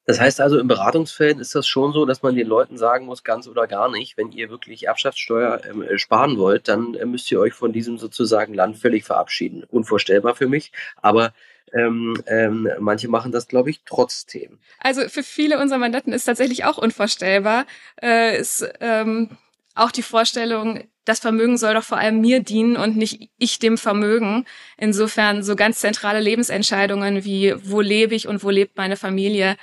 Das 0.05 0.19
heißt 0.19 0.41
also, 0.41 0.59
in 0.59 0.67
Beratungsfällen 0.67 1.39
ist 1.39 1.55
das 1.55 1.67
schon 1.67 1.93
so, 1.93 2.05
dass 2.05 2.21
man 2.21 2.35
den 2.35 2.47
Leuten 2.47 2.77
sagen 2.77 3.05
muss, 3.05 3.23
ganz 3.23 3.47
oder 3.47 3.67
gar 3.67 3.89
nicht, 3.89 4.17
wenn 4.17 4.31
ihr 4.31 4.49
wirklich 4.49 4.87
Erbschaftssteuer 4.87 5.61
ähm, 5.69 5.81
äh, 5.81 5.97
sparen 5.97 6.37
wollt, 6.37 6.67
dann 6.67 6.93
äh, 6.95 7.05
müsst 7.05 7.31
ihr 7.31 7.39
euch 7.39 7.53
von 7.53 7.71
diesem 7.71 7.97
sozusagen 7.97 8.53
Land 8.53 8.77
völlig 8.77 9.05
verabschieden. 9.05 9.63
Unvorstellbar 9.69 10.35
für 10.35 10.47
mich, 10.47 10.71
aber 11.01 11.33
ähm, 11.73 12.21
ähm, 12.27 12.69
manche 12.79 13.07
machen 13.07 13.31
das, 13.31 13.47
glaube 13.47 13.69
ich, 13.69 13.81
trotzdem. 13.85 14.59
Also 14.79 15.07
für 15.09 15.23
viele 15.23 15.59
unserer 15.59 15.79
Mandanten 15.79 16.13
ist 16.13 16.25
tatsächlich 16.25 16.65
auch 16.65 16.77
unvorstellbar. 16.77 17.65
Äh, 18.01 18.37
ist 18.37 18.67
ähm, 18.79 19.29
auch 19.73 19.91
die 19.91 20.03
Vorstellung, 20.03 20.83
das 21.05 21.19
Vermögen 21.19 21.57
soll 21.57 21.73
doch 21.73 21.83
vor 21.83 21.97
allem 21.97 22.21
mir 22.21 22.41
dienen 22.41 22.77
und 22.77 22.95
nicht 22.95 23.29
ich 23.37 23.59
dem 23.59 23.77
Vermögen. 23.77 24.45
Insofern 24.77 25.43
so 25.43 25.55
ganz 25.55 25.79
zentrale 25.79 26.19
Lebensentscheidungen 26.19 27.25
wie 27.25 27.55
wo 27.63 27.81
lebe 27.81 28.15
ich 28.15 28.27
und 28.27 28.43
wo 28.43 28.49
lebt 28.49 28.77
meine 28.77 28.95
Familie 28.95 29.57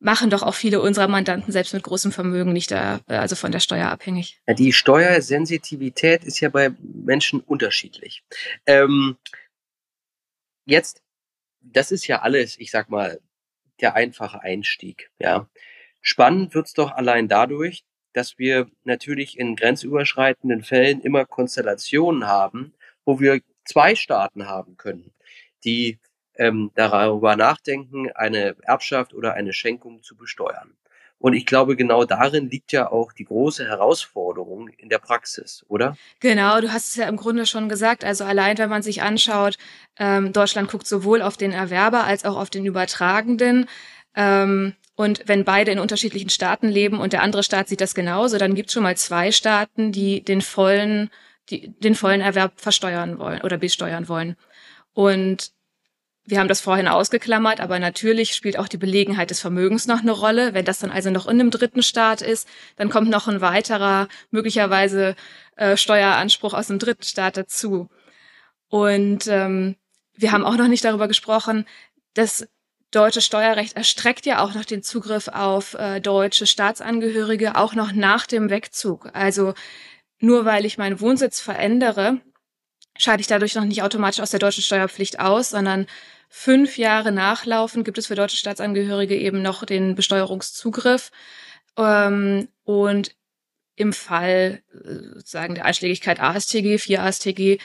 machen 0.00 0.30
doch 0.30 0.42
auch 0.42 0.54
viele 0.54 0.80
unserer 0.80 1.08
Mandanten 1.08 1.52
selbst 1.52 1.74
mit 1.74 1.82
großem 1.82 2.10
Vermögen 2.10 2.52
nicht 2.52 2.70
da, 2.70 3.00
also 3.06 3.36
von 3.36 3.52
der 3.52 3.60
Steuer 3.60 3.88
abhängig. 3.88 4.40
Die 4.48 4.72
Steuersensitivität 4.72 6.24
ist 6.24 6.40
ja 6.40 6.48
bei 6.48 6.70
Menschen 6.80 7.40
unterschiedlich. 7.40 8.24
Ähm, 8.66 9.18
jetzt, 10.64 11.02
das 11.60 11.92
ist 11.92 12.06
ja 12.06 12.22
alles, 12.22 12.58
ich 12.58 12.70
sag 12.70 12.88
mal, 12.88 13.20
der 13.80 13.94
einfache 13.94 14.42
Einstieg. 14.42 15.10
Ja, 15.18 15.48
spannend 16.00 16.54
wird's 16.54 16.72
doch 16.72 16.92
allein 16.92 17.28
dadurch, 17.28 17.84
dass 18.12 18.38
wir 18.38 18.68
natürlich 18.84 19.38
in 19.38 19.54
grenzüberschreitenden 19.54 20.64
Fällen 20.64 21.00
immer 21.02 21.26
Konstellationen 21.26 22.26
haben, 22.26 22.72
wo 23.04 23.20
wir 23.20 23.40
zwei 23.64 23.94
Staaten 23.94 24.48
haben 24.48 24.76
können, 24.76 25.12
die 25.64 25.98
ähm, 26.40 26.70
darüber 26.74 27.36
nachdenken, 27.36 28.10
eine 28.14 28.56
Erbschaft 28.62 29.12
oder 29.12 29.34
eine 29.34 29.52
Schenkung 29.52 30.02
zu 30.02 30.16
besteuern. 30.16 30.72
Und 31.18 31.34
ich 31.34 31.44
glaube, 31.44 31.76
genau 31.76 32.06
darin 32.06 32.48
liegt 32.48 32.72
ja 32.72 32.90
auch 32.90 33.12
die 33.12 33.26
große 33.26 33.68
Herausforderung 33.68 34.68
in 34.78 34.88
der 34.88 34.98
Praxis, 34.98 35.66
oder? 35.68 35.98
Genau, 36.20 36.62
du 36.62 36.72
hast 36.72 36.88
es 36.88 36.96
ja 36.96 37.08
im 37.08 37.18
Grunde 37.18 37.44
schon 37.44 37.68
gesagt. 37.68 38.04
Also 38.04 38.24
allein, 38.24 38.56
wenn 38.56 38.70
man 38.70 38.80
sich 38.80 39.02
anschaut, 39.02 39.58
ähm, 39.98 40.32
Deutschland 40.32 40.70
guckt 40.70 40.86
sowohl 40.86 41.20
auf 41.20 41.36
den 41.36 41.52
Erwerber 41.52 42.04
als 42.04 42.24
auch 42.24 42.38
auf 42.38 42.48
den 42.48 42.64
Übertragenden. 42.64 43.66
Ähm, 44.16 44.72
und 44.94 45.22
wenn 45.26 45.44
beide 45.44 45.72
in 45.72 45.78
unterschiedlichen 45.78 46.30
Staaten 46.30 46.68
leben 46.68 46.98
und 46.98 47.12
der 47.12 47.22
andere 47.22 47.42
Staat 47.42 47.68
sieht 47.68 47.82
das 47.82 47.94
genauso, 47.94 48.38
dann 48.38 48.54
gibt 48.54 48.70
es 48.70 48.72
schon 48.72 48.82
mal 48.82 48.96
zwei 48.96 49.30
Staaten, 49.30 49.92
die 49.92 50.24
den 50.24 50.40
vollen, 50.40 51.10
die, 51.50 51.68
den 51.80 51.94
vollen 51.94 52.22
Erwerb 52.22 52.58
versteuern 52.58 53.18
wollen 53.18 53.42
oder 53.42 53.58
besteuern 53.58 54.08
wollen. 54.08 54.36
Und 54.94 55.52
wir 56.30 56.38
haben 56.38 56.48
das 56.48 56.60
vorhin 56.60 56.88
ausgeklammert, 56.88 57.60
aber 57.60 57.78
natürlich 57.78 58.34
spielt 58.34 58.58
auch 58.58 58.68
die 58.68 58.76
Belegenheit 58.76 59.30
des 59.30 59.40
Vermögens 59.40 59.86
noch 59.86 60.00
eine 60.00 60.12
Rolle. 60.12 60.54
Wenn 60.54 60.64
das 60.64 60.78
dann 60.78 60.90
also 60.90 61.10
noch 61.10 61.26
in 61.26 61.40
einem 61.40 61.50
dritten 61.50 61.82
Staat 61.82 62.22
ist, 62.22 62.48
dann 62.76 62.88
kommt 62.88 63.10
noch 63.10 63.28
ein 63.28 63.40
weiterer, 63.40 64.08
möglicherweise 64.30 65.16
äh, 65.56 65.76
Steueranspruch 65.76 66.54
aus 66.54 66.70
einem 66.70 66.78
dritten 66.78 67.02
Staat 67.02 67.36
dazu. 67.36 67.88
Und 68.68 69.26
ähm, 69.26 69.76
wir 70.14 70.32
haben 70.32 70.44
auch 70.44 70.56
noch 70.56 70.68
nicht 70.68 70.84
darüber 70.84 71.08
gesprochen, 71.08 71.66
das 72.14 72.46
deutsche 72.90 73.20
Steuerrecht 73.20 73.76
erstreckt 73.76 74.26
ja 74.26 74.42
auch 74.42 74.54
noch 74.54 74.64
den 74.64 74.82
Zugriff 74.82 75.28
auf 75.28 75.74
äh, 75.74 76.00
deutsche 76.00 76.46
Staatsangehörige, 76.46 77.56
auch 77.56 77.74
noch 77.74 77.92
nach 77.92 78.26
dem 78.26 78.50
Wegzug. 78.50 79.10
Also 79.12 79.54
nur 80.18 80.44
weil 80.44 80.64
ich 80.64 80.78
meinen 80.78 81.00
Wohnsitz 81.00 81.40
verändere, 81.40 82.20
scheide 83.00 83.20
ich 83.20 83.26
dadurch 83.26 83.54
noch 83.54 83.64
nicht 83.64 83.82
automatisch 83.82 84.20
aus 84.20 84.30
der 84.30 84.40
deutschen 84.40 84.62
Steuerpflicht 84.62 85.18
aus, 85.20 85.50
sondern 85.50 85.86
fünf 86.28 86.78
Jahre 86.78 87.12
nachlaufen 87.12 87.82
gibt 87.82 87.98
es 87.98 88.06
für 88.06 88.14
deutsche 88.14 88.36
Staatsangehörige 88.36 89.16
eben 89.16 89.42
noch 89.42 89.64
den 89.64 89.94
Besteuerungszugriff. 89.94 91.10
Ähm, 91.76 92.48
und 92.64 93.16
im 93.76 93.92
Fall 93.92 94.62
äh, 94.72 95.14
sozusagen 95.14 95.54
der 95.54 95.64
Einschlägigkeit 95.64 96.20
ASTG, 96.20 96.78
4 96.78 97.02
ASTG, 97.02 97.58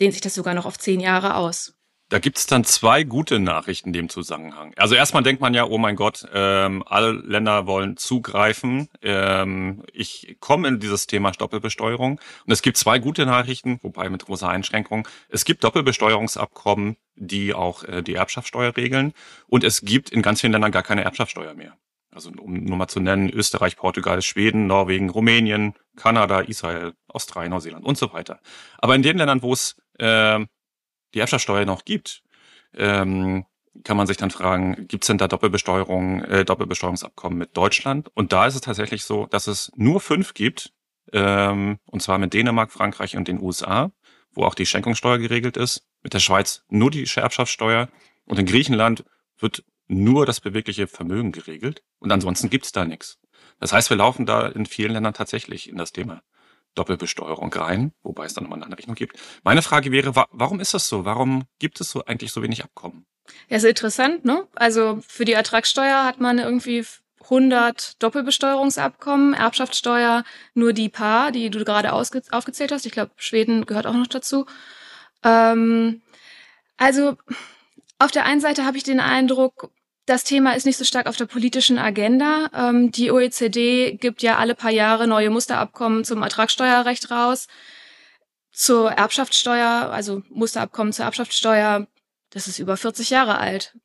dehnt 0.00 0.12
sich 0.12 0.22
das 0.22 0.34
sogar 0.34 0.54
noch 0.54 0.66
auf 0.66 0.78
zehn 0.78 0.98
Jahre 1.00 1.36
aus. 1.36 1.74
Da 2.10 2.18
gibt's 2.18 2.48
dann 2.48 2.64
zwei 2.64 3.04
gute 3.04 3.38
Nachrichten 3.38 3.90
in 3.90 3.92
dem 3.92 4.08
Zusammenhang. 4.08 4.74
Also 4.76 4.96
erstmal 4.96 5.22
denkt 5.22 5.40
man 5.40 5.54
ja, 5.54 5.64
oh 5.64 5.78
mein 5.78 5.94
Gott, 5.94 6.26
ähm, 6.34 6.82
alle 6.84 7.12
Länder 7.12 7.68
wollen 7.68 7.96
zugreifen. 7.96 8.88
Ähm, 9.00 9.84
ich 9.92 10.36
komme 10.40 10.66
in 10.66 10.80
dieses 10.80 11.06
Thema 11.06 11.30
Doppelbesteuerung. 11.30 12.20
Und 12.46 12.52
es 12.52 12.62
gibt 12.62 12.78
zwei 12.78 12.98
gute 12.98 13.26
Nachrichten, 13.26 13.78
wobei 13.82 14.10
mit 14.10 14.26
großer 14.26 14.48
Einschränkung. 14.48 15.06
Es 15.28 15.44
gibt 15.44 15.62
Doppelbesteuerungsabkommen, 15.62 16.96
die 17.14 17.54
auch 17.54 17.84
äh, 17.84 18.02
die 18.02 18.14
Erbschaftssteuer 18.14 18.76
regeln. 18.76 19.12
Und 19.46 19.62
es 19.62 19.82
gibt 19.82 20.10
in 20.10 20.20
ganz 20.20 20.40
vielen 20.40 20.52
Ländern 20.52 20.72
gar 20.72 20.82
keine 20.82 21.04
Erbschaftssteuer 21.04 21.54
mehr. 21.54 21.76
Also 22.12 22.32
um 22.40 22.54
nur 22.54 22.76
mal 22.76 22.88
zu 22.88 22.98
nennen, 22.98 23.30
Österreich, 23.30 23.76
Portugal, 23.76 24.20
Schweden, 24.20 24.66
Norwegen, 24.66 25.10
Rumänien, 25.10 25.74
Kanada, 25.94 26.40
Israel, 26.40 26.94
Australien, 27.06 27.52
Neuseeland 27.52 27.84
und 27.84 27.96
so 27.96 28.12
weiter. 28.12 28.40
Aber 28.78 28.96
in 28.96 29.02
den 29.02 29.16
Ländern, 29.16 29.42
wo 29.42 29.52
es 29.52 29.76
äh, 30.00 30.40
die 31.14 31.20
Erbschaftssteuer 31.20 31.64
noch 31.64 31.84
gibt, 31.84 32.22
ähm, 32.74 33.44
kann 33.84 33.96
man 33.96 34.06
sich 34.06 34.16
dann 34.16 34.30
fragen, 34.30 34.86
gibt 34.88 35.04
es 35.04 35.06
denn 35.06 35.18
da 35.18 35.28
Doppelbesteuerung, 35.28 36.24
äh, 36.24 36.44
Doppelbesteuerungsabkommen 36.44 37.38
mit 37.38 37.56
Deutschland? 37.56 38.08
Und 38.14 38.32
da 38.32 38.46
ist 38.46 38.56
es 38.56 38.60
tatsächlich 38.60 39.04
so, 39.04 39.26
dass 39.26 39.46
es 39.46 39.72
nur 39.76 40.00
fünf 40.00 40.34
gibt, 40.34 40.72
ähm, 41.12 41.78
und 41.86 42.02
zwar 42.02 42.18
mit 42.18 42.34
Dänemark, 42.34 42.72
Frankreich 42.72 43.16
und 43.16 43.28
den 43.28 43.40
USA, 43.40 43.92
wo 44.32 44.44
auch 44.44 44.54
die 44.54 44.66
Schenkungssteuer 44.66 45.18
geregelt 45.18 45.56
ist, 45.56 45.86
mit 46.02 46.14
der 46.14 46.20
Schweiz 46.20 46.64
nur 46.68 46.90
die 46.90 47.08
Erbschaftssteuer 47.14 47.88
und 48.26 48.38
in 48.38 48.46
Griechenland 48.46 49.04
wird 49.38 49.64
nur 49.88 50.24
das 50.26 50.40
bewegliche 50.40 50.86
Vermögen 50.86 51.32
geregelt 51.32 51.82
und 51.98 52.12
ansonsten 52.12 52.48
gibt's 52.50 52.72
da 52.72 52.84
nichts. 52.84 53.18
Das 53.58 53.72
heißt, 53.72 53.90
wir 53.90 53.96
laufen 53.96 54.26
da 54.26 54.46
in 54.46 54.66
vielen 54.66 54.92
Ländern 54.92 55.14
tatsächlich 55.14 55.68
in 55.68 55.76
das 55.76 55.92
Thema 55.92 56.22
Doppelbesteuerung 56.74 57.52
rein, 57.52 57.92
wobei 58.02 58.26
es 58.26 58.34
dann 58.34 58.44
nochmal 58.44 58.58
eine 58.58 58.66
Anrechnung 58.66 58.96
gibt. 58.96 59.18
Meine 59.42 59.62
Frage 59.62 59.92
wäre, 59.92 60.14
wa 60.16 60.26
warum 60.30 60.60
ist 60.60 60.74
das 60.74 60.88
so? 60.88 61.04
Warum 61.04 61.44
gibt 61.58 61.80
es 61.80 61.90
so 61.90 62.04
eigentlich 62.04 62.32
so 62.32 62.42
wenig 62.42 62.64
Abkommen? 62.64 63.06
Ja, 63.48 63.56
ist 63.56 63.64
interessant, 63.64 64.24
ne? 64.24 64.46
Also 64.54 65.00
für 65.06 65.24
die 65.24 65.32
Ertragssteuer 65.32 66.04
hat 66.04 66.20
man 66.20 66.38
irgendwie 66.38 66.84
100 67.24 68.02
Doppelbesteuerungsabkommen, 68.02 69.34
Erbschaftssteuer 69.34 70.24
nur 70.54 70.72
die 70.72 70.88
paar, 70.88 71.32
die 71.32 71.50
du 71.50 71.64
gerade 71.64 71.92
aufgezählt 71.92 72.72
hast. 72.72 72.86
Ich 72.86 72.92
glaube, 72.92 73.12
Schweden 73.16 73.66
gehört 73.66 73.86
auch 73.86 73.94
noch 73.94 74.06
dazu. 74.06 74.46
Ähm, 75.22 76.02
also 76.76 77.16
auf 77.98 78.10
der 78.10 78.24
einen 78.24 78.40
Seite 78.40 78.64
habe 78.64 78.78
ich 78.78 78.82
den 78.82 79.00
Eindruck, 79.00 79.70
das 80.10 80.24
Thema 80.24 80.56
ist 80.56 80.66
nicht 80.66 80.76
so 80.76 80.84
stark 80.84 81.06
auf 81.06 81.16
der 81.16 81.26
politischen 81.26 81.78
Agenda. 81.78 82.50
Ähm, 82.52 82.90
die 82.90 83.12
OECD 83.12 83.92
gibt 83.92 84.22
ja 84.22 84.38
alle 84.38 84.56
paar 84.56 84.72
Jahre 84.72 85.06
neue 85.06 85.30
Musterabkommen 85.30 86.04
zum 86.04 86.22
Ertragssteuerrecht 86.22 87.12
raus. 87.12 87.46
Zur 88.50 88.90
Erbschaftssteuer, 88.90 89.90
also 89.92 90.22
Musterabkommen 90.28 90.92
zur 90.92 91.04
Erbschaftssteuer, 91.04 91.86
das 92.30 92.48
ist 92.48 92.58
über 92.58 92.76
40 92.76 93.10
Jahre 93.10 93.38
alt, 93.38 93.76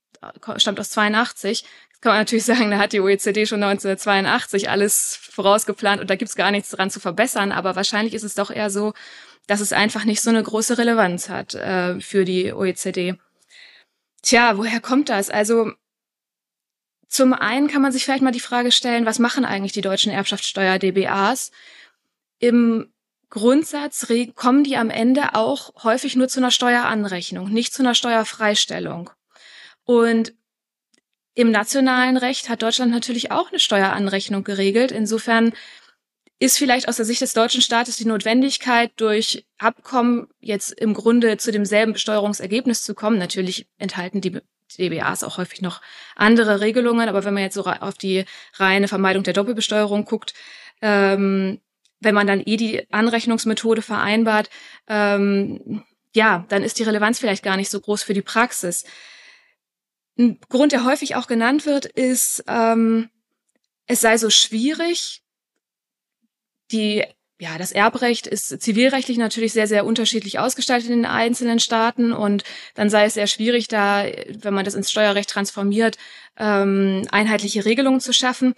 stammt 0.57 0.79
aus 0.79 0.89
82. 0.89 1.61
Jetzt 1.61 2.01
kann 2.01 2.13
man 2.13 2.21
natürlich 2.21 2.45
sagen, 2.45 2.71
da 2.71 2.79
hat 2.79 2.93
die 2.93 3.01
OECD 3.01 3.45
schon 3.45 3.61
1982 3.61 4.67
alles 4.67 5.19
vorausgeplant 5.21 6.01
und 6.01 6.09
da 6.09 6.15
gibt's 6.15 6.35
gar 6.35 6.49
nichts 6.49 6.71
dran 6.71 6.89
zu 6.89 6.99
verbessern, 6.99 7.51
aber 7.51 7.75
wahrscheinlich 7.75 8.15
ist 8.15 8.23
es 8.23 8.33
doch 8.33 8.49
eher 8.49 8.71
so, 8.71 8.93
dass 9.45 9.59
es 9.59 9.73
einfach 9.73 10.05
nicht 10.05 10.23
so 10.23 10.31
eine 10.31 10.41
große 10.41 10.79
Relevanz 10.79 11.29
hat 11.29 11.53
äh, 11.53 11.99
für 12.01 12.25
die 12.25 12.51
OECD. 12.51 13.13
Tja, 14.23 14.57
woher 14.57 14.79
kommt 14.79 15.09
das? 15.09 15.29
Also 15.29 15.71
zum 17.07 17.33
einen 17.33 17.67
kann 17.67 17.81
man 17.81 17.91
sich 17.91 18.03
vielleicht 18.03 18.23
mal 18.23 18.31
die 18.31 18.39
Frage 18.39 18.71
stellen, 18.71 19.05
was 19.05 19.19
machen 19.19 19.45
eigentlich 19.45 19.71
die 19.71 19.81
deutschen 19.81 20.11
Erbschaftssteuer-DBAs? 20.11 21.51
Im 22.39 22.91
Grundsatz 23.29 24.07
kommen 24.35 24.63
die 24.63 24.77
am 24.77 24.89
Ende 24.89 25.35
auch 25.35 25.83
häufig 25.83 26.15
nur 26.15 26.27
zu 26.27 26.39
einer 26.39 26.51
Steueranrechnung, 26.51 27.49
nicht 27.49 27.73
zu 27.73 27.81
einer 27.81 27.95
Steuerfreistellung. 27.95 29.09
Und 29.83 30.33
im 31.33 31.51
nationalen 31.51 32.17
Recht 32.17 32.49
hat 32.49 32.61
Deutschland 32.61 32.91
natürlich 32.91 33.31
auch 33.31 33.49
eine 33.49 33.59
Steueranrechnung 33.59 34.43
geregelt. 34.43 34.91
Insofern 34.91 35.53
ist 36.39 36.57
vielleicht 36.57 36.87
aus 36.87 36.97
der 36.97 37.05
Sicht 37.05 37.21
des 37.21 37.33
deutschen 37.33 37.61
Staates 37.61 37.97
die 37.97 38.05
Notwendigkeit, 38.05 38.91
durch 38.97 39.45
Abkommen 39.57 40.27
jetzt 40.39 40.71
im 40.71 40.93
Grunde 40.93 41.37
zu 41.37 41.51
demselben 41.51 41.93
Besteuerungsergebnis 41.93 42.83
zu 42.83 42.93
kommen. 42.93 43.17
Natürlich 43.17 43.67
enthalten 43.77 44.21
die 44.21 44.39
DBAs 44.77 45.23
auch 45.23 45.37
häufig 45.37 45.61
noch 45.61 45.81
andere 46.15 46.61
Regelungen, 46.61 47.09
aber 47.09 47.23
wenn 47.25 47.33
man 47.33 47.43
jetzt 47.43 47.55
so 47.55 47.65
auf 47.65 47.95
die 47.95 48.25
reine 48.53 48.87
Vermeidung 48.87 49.23
der 49.23 49.33
Doppelbesteuerung 49.33 50.05
guckt, 50.05 50.33
ähm, 50.81 51.59
wenn 51.99 52.15
man 52.15 52.27
dann 52.27 52.41
eh 52.45 52.57
die 52.57 52.91
Anrechnungsmethode 52.91 53.81
vereinbart, 53.81 54.49
ähm, 54.87 55.83
ja, 56.13 56.45
dann 56.49 56.63
ist 56.63 56.79
die 56.79 56.83
Relevanz 56.83 57.19
vielleicht 57.19 57.43
gar 57.43 57.57
nicht 57.57 57.69
so 57.69 57.79
groß 57.79 58.03
für 58.03 58.13
die 58.13 58.21
Praxis. 58.21 58.85
Ein 60.17 60.39
Grund, 60.49 60.71
der 60.71 60.85
häufig 60.85 61.15
auch 61.15 61.27
genannt 61.27 61.65
wird, 61.65 61.85
ist, 61.85 62.43
ähm, 62.47 63.09
es 63.85 64.01
sei 64.01 64.17
so 64.17 64.29
schwierig, 64.29 65.23
die 66.71 67.05
ja, 67.37 67.57
das 67.57 67.73
Erbrecht 67.73 68.27
ist 68.27 68.61
zivilrechtlich 68.61 69.17
natürlich 69.17 69.51
sehr, 69.51 69.67
sehr 69.67 69.85
unterschiedlich 69.85 70.39
ausgestaltet 70.39 70.89
in 70.89 71.03
den 71.03 71.05
einzelnen 71.05 71.59
Staaten 71.59 72.13
und 72.13 72.43
dann 72.75 72.89
sei 72.89 73.05
es 73.05 73.15
sehr 73.15 73.27
schwierig, 73.27 73.67
da, 73.67 74.05
wenn 74.39 74.53
man 74.53 74.63
das 74.63 74.73
ins 74.73 74.89
Steuerrecht 74.89 75.29
transformiert, 75.29 75.97
ähm, 76.37 77.05
einheitliche 77.11 77.65
Regelungen 77.65 77.99
zu 77.99 78.13
schaffen. 78.13 78.53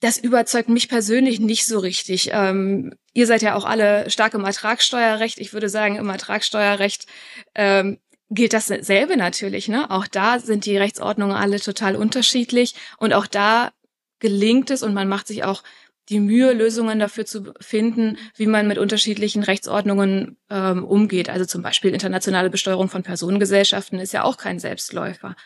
Das 0.00 0.16
überzeugt 0.16 0.70
mich 0.70 0.88
persönlich 0.88 1.38
nicht 1.38 1.66
so 1.66 1.78
richtig. 1.78 2.30
Ähm, 2.32 2.94
ihr 3.12 3.26
seid 3.26 3.42
ja 3.42 3.54
auch 3.54 3.66
alle 3.66 4.10
stark 4.10 4.34
im 4.34 4.44
Ertragssteuerrecht. 4.44 5.38
Ich 5.38 5.52
würde 5.52 5.68
sagen, 5.68 5.96
im 5.96 6.08
Ertragssteuerrecht 6.08 7.06
ähm, 7.54 7.98
gilt 8.30 8.54
dasselbe 8.54 9.18
natürlich. 9.18 9.68
Ne? 9.68 9.90
Auch 9.90 10.06
da 10.06 10.38
sind 10.38 10.64
die 10.64 10.78
Rechtsordnungen 10.78 11.36
alle 11.36 11.60
total 11.60 11.94
unterschiedlich 11.94 12.74
und 12.96 13.12
auch 13.12 13.26
da 13.26 13.70
gelingt 14.18 14.70
es 14.70 14.82
und 14.82 14.94
man 14.94 15.08
macht 15.08 15.26
sich 15.26 15.44
auch 15.44 15.62
die 16.08 16.20
Mühe, 16.20 16.52
Lösungen 16.52 16.98
dafür 16.98 17.24
zu 17.24 17.52
finden, 17.60 18.18
wie 18.36 18.46
man 18.46 18.66
mit 18.66 18.78
unterschiedlichen 18.78 19.42
Rechtsordnungen 19.42 20.36
ähm, 20.50 20.84
umgeht. 20.84 21.30
Also 21.30 21.44
zum 21.44 21.62
Beispiel 21.62 21.94
internationale 21.94 22.50
Besteuerung 22.50 22.88
von 22.88 23.02
Personengesellschaften 23.02 23.98
ist 24.00 24.12
ja 24.12 24.24
auch 24.24 24.36
kein 24.36 24.58
Selbstläufer. 24.58 25.36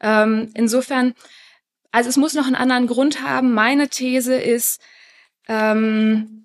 Ähm, 0.00 0.50
insofern, 0.54 1.14
also 1.90 2.10
es 2.10 2.16
muss 2.16 2.34
noch 2.34 2.46
einen 2.46 2.54
anderen 2.54 2.86
Grund 2.86 3.22
haben. 3.22 3.54
Meine 3.54 3.88
These 3.88 4.34
ist, 4.34 4.80
ähm, 5.48 6.38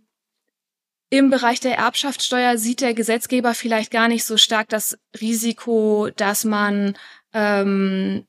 im 1.09 1.29
Bereich 1.29 1.59
der 1.59 1.77
Erbschaftssteuer 1.77 2.57
sieht 2.57 2.81
der 2.81 2.95
Gesetzgeber 2.95 3.53
vielleicht 3.53 3.91
gar 3.91 4.07
nicht 4.07 4.23
so 4.23 4.35
stark 4.35 4.69
das 4.69 4.97
Risiko, 5.21 6.09
dass 6.15 6.43
man 6.43 6.97
ähm, 7.33 8.25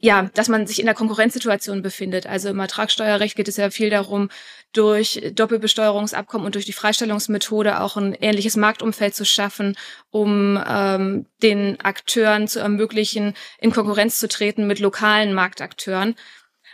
ja, 0.00 0.30
dass 0.34 0.48
man 0.48 0.66
sich 0.66 0.78
in 0.78 0.86
der 0.86 0.94
Konkurrenzsituation 0.94 1.82
befindet. 1.82 2.26
Also 2.26 2.48
im 2.48 2.60
Ertragssteuerrecht 2.60 3.36
geht 3.36 3.48
es 3.48 3.56
ja 3.56 3.70
viel 3.70 3.90
darum, 3.90 4.28
durch 4.72 5.32
Doppelbesteuerungsabkommen 5.34 6.46
und 6.46 6.54
durch 6.54 6.64
die 6.64 6.72
Freistellungsmethode 6.72 7.80
auch 7.80 7.96
ein 7.96 8.14
ähnliches 8.14 8.56
Marktumfeld 8.56 9.14
zu 9.14 9.24
schaffen, 9.24 9.76
um 10.10 10.62
ähm, 10.66 11.26
den 11.42 11.80
Akteuren 11.80 12.48
zu 12.48 12.60
ermöglichen, 12.60 13.34
in 13.58 13.72
Konkurrenz 13.72 14.18
zu 14.18 14.28
treten 14.28 14.66
mit 14.66 14.80
lokalen 14.80 15.34
Marktakteuren. 15.34 16.14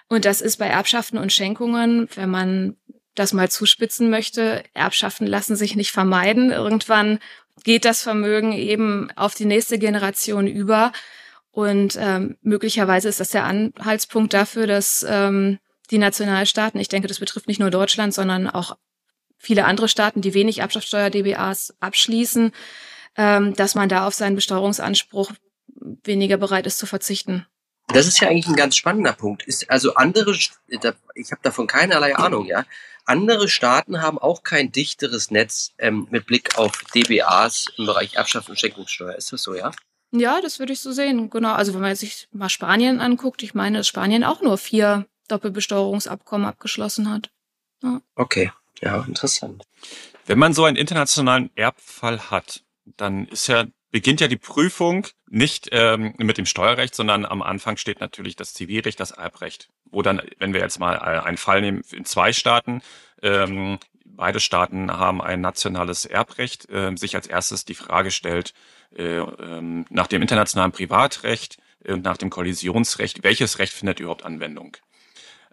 Und 0.09 0.25
das 0.25 0.41
ist 0.41 0.57
bei 0.57 0.67
Erbschaften 0.67 1.19
und 1.19 1.33
Schenkungen, 1.33 2.09
wenn 2.15 2.31
man 2.31 2.77
das 3.15 3.33
mal 3.33 3.51
zuspitzen 3.51 4.11
möchte, 4.11 4.63
Erbschaften 4.73 5.27
lassen 5.27 5.57
sich 5.57 5.77
nicht 5.77 5.93
vermeiden. 5.93 6.51
Irgendwann 6.51 7.19
geht 7.65 7.85
das 7.85 8.03
Vermögen 8.03 8.53
eben 8.53 9.11
auf 9.17 9.35
die 9.35 9.45
nächste 9.45 9.79
Generation 9.79 10.47
über. 10.47 10.93
Und 11.53 11.97
ähm, 11.99 12.37
möglicherweise 12.43 13.09
ist 13.09 13.21
das 13.21 13.31
der 13.31 13.45
Anhaltspunkt 13.45 14.33
dafür, 14.33 14.67
dass 14.67 15.05
ähm, 15.09 15.59
die 15.91 15.99
Nationalstaaten, 15.99 16.81
ich 16.81 16.89
denke, 16.89 17.09
das 17.09 17.19
betrifft 17.19 17.49
nicht 17.49 17.61
nur 17.61 17.71
Deutschland, 17.71 18.15
sondern 18.15 18.49
auch 18.49 18.77
viele 19.37 19.65
andere 19.65 19.89
Staaten, 19.89 20.21
die 20.21 20.35
wenig 20.35 20.59
Erbschaftssteuer-DBAs 20.59 21.75
abschließen, 21.81 22.53
ähm, 23.17 23.55
dass 23.55 23.75
man 23.75 23.89
da 23.89 24.07
auf 24.07 24.15
seinen 24.15 24.37
Besteuerungsanspruch 24.37 25.33
weniger 26.05 26.37
bereit 26.37 26.67
ist 26.67 26.79
zu 26.79 26.87
verzichten. 26.87 27.47
Das 27.89 28.07
ist 28.07 28.21
ja 28.21 28.29
eigentlich 28.29 28.47
ein 28.47 28.55
ganz 28.55 28.77
spannender 28.77 29.13
Punkt. 29.13 29.43
Ist 29.43 29.69
also 29.69 29.95
andere, 29.95 30.33
ich 30.33 31.33
habe 31.33 31.41
davon 31.43 31.67
keinerlei 31.67 32.15
Ahnung, 32.15 32.47
ja. 32.47 32.65
Andere 33.05 33.49
Staaten 33.49 34.03
haben 34.03 34.19
auch 34.19 34.45
kein 34.45 34.71
dichteres 34.71 35.33
Netz 35.33 35.73
ähm, 35.79 36.07
mit 36.11 36.27
Blick 36.27 36.57
auf 36.57 36.85
DBAs 36.95 37.67
im 37.77 37.87
Bereich 37.87 38.15
Erbschaft 38.15 38.49
und 38.49 38.61
Schenkungssteuer. 38.61 39.17
Ist 39.17 39.33
das 39.33 39.43
so, 39.43 39.55
ja? 39.55 39.73
Ja, 40.13 40.41
das 40.41 40.59
würde 40.59 40.73
ich 40.73 40.81
so 40.81 40.93
sehen. 40.93 41.31
Genau. 41.31 41.53
Also 41.53 41.75
wenn 41.75 41.81
man 41.81 41.95
sich 41.95 42.29
mal 42.33 42.49
Spanien 42.49 43.01
anguckt, 43.01 43.43
ich 43.43 43.55
meine, 43.55 43.79
dass 43.79 43.89
Spanien 43.89 44.25
auch 44.25 44.43
nur 44.43 44.59
vier 44.59 45.07
Doppelbesteuerungsabkommen 45.29 46.47
abgeschlossen 46.47 47.11
hat. 47.11 47.31
Ja. 47.83 48.01
Okay, 48.17 48.53
ja, 48.81 49.05
interessant. 49.07 49.65
Wenn 50.27 50.39
man 50.39 50.53
so 50.53 50.65
einen 50.65 50.77
internationalen 50.77 51.51
Erbfall 51.55 52.31
hat, 52.31 52.65
dann 52.97 53.27
ist 53.29 53.47
ja 53.47 53.67
beginnt 53.91 54.21
ja 54.21 54.29
die 54.29 54.37
Prüfung 54.37 55.07
nicht 55.29 55.69
ähm, 55.73 56.15
mit 56.19 56.39
dem 56.39 56.47
Steuerrecht, 56.47 56.95
sondern 56.95 57.25
am 57.25 57.43
Anfang 57.43 57.77
steht 57.77 58.01
natürlich 58.01 58.37
das 58.37 58.55
Zivilrecht, 58.55 59.01
das 59.01 59.11
Erbrecht, 59.11 59.69
wo 59.91 60.03
dann, 60.03 60.23
wenn 60.39 60.53
wir 60.53 60.61
jetzt 60.61 60.79
mal 60.79 60.95
äh, 60.95 61.27
einen 61.27 61.37
Fall 61.37 61.61
nehmen 61.61 61.83
in 61.93 62.05
zwei 62.05 62.33
Staaten, 62.33 62.83
ähm, 63.23 63.79
beide 64.21 64.39
Staaten 64.39 64.93
haben 64.93 65.23
ein 65.23 65.41
nationales 65.41 66.05
Erbrecht, 66.05 66.69
äh, 66.69 66.95
sich 66.95 67.17
als 67.17 67.27
erstes 67.27 67.65
die 67.65 67.75
Frage 67.75 68.11
stellt, 68.11 68.53
äh, 68.95 69.17
ähm, 69.17 69.87
nach 69.89 70.09
dem 70.09 70.21
internationalen 70.21 70.73
Privatrecht 70.73 71.57
und 71.89 72.05
nach 72.05 72.19
dem 72.19 72.29
Kollisionsrecht, 72.29 73.25
welches 73.25 73.59
Recht 73.59 73.73
findet 73.73 73.99
überhaupt 73.99 74.27
Anwendung? 74.27 74.77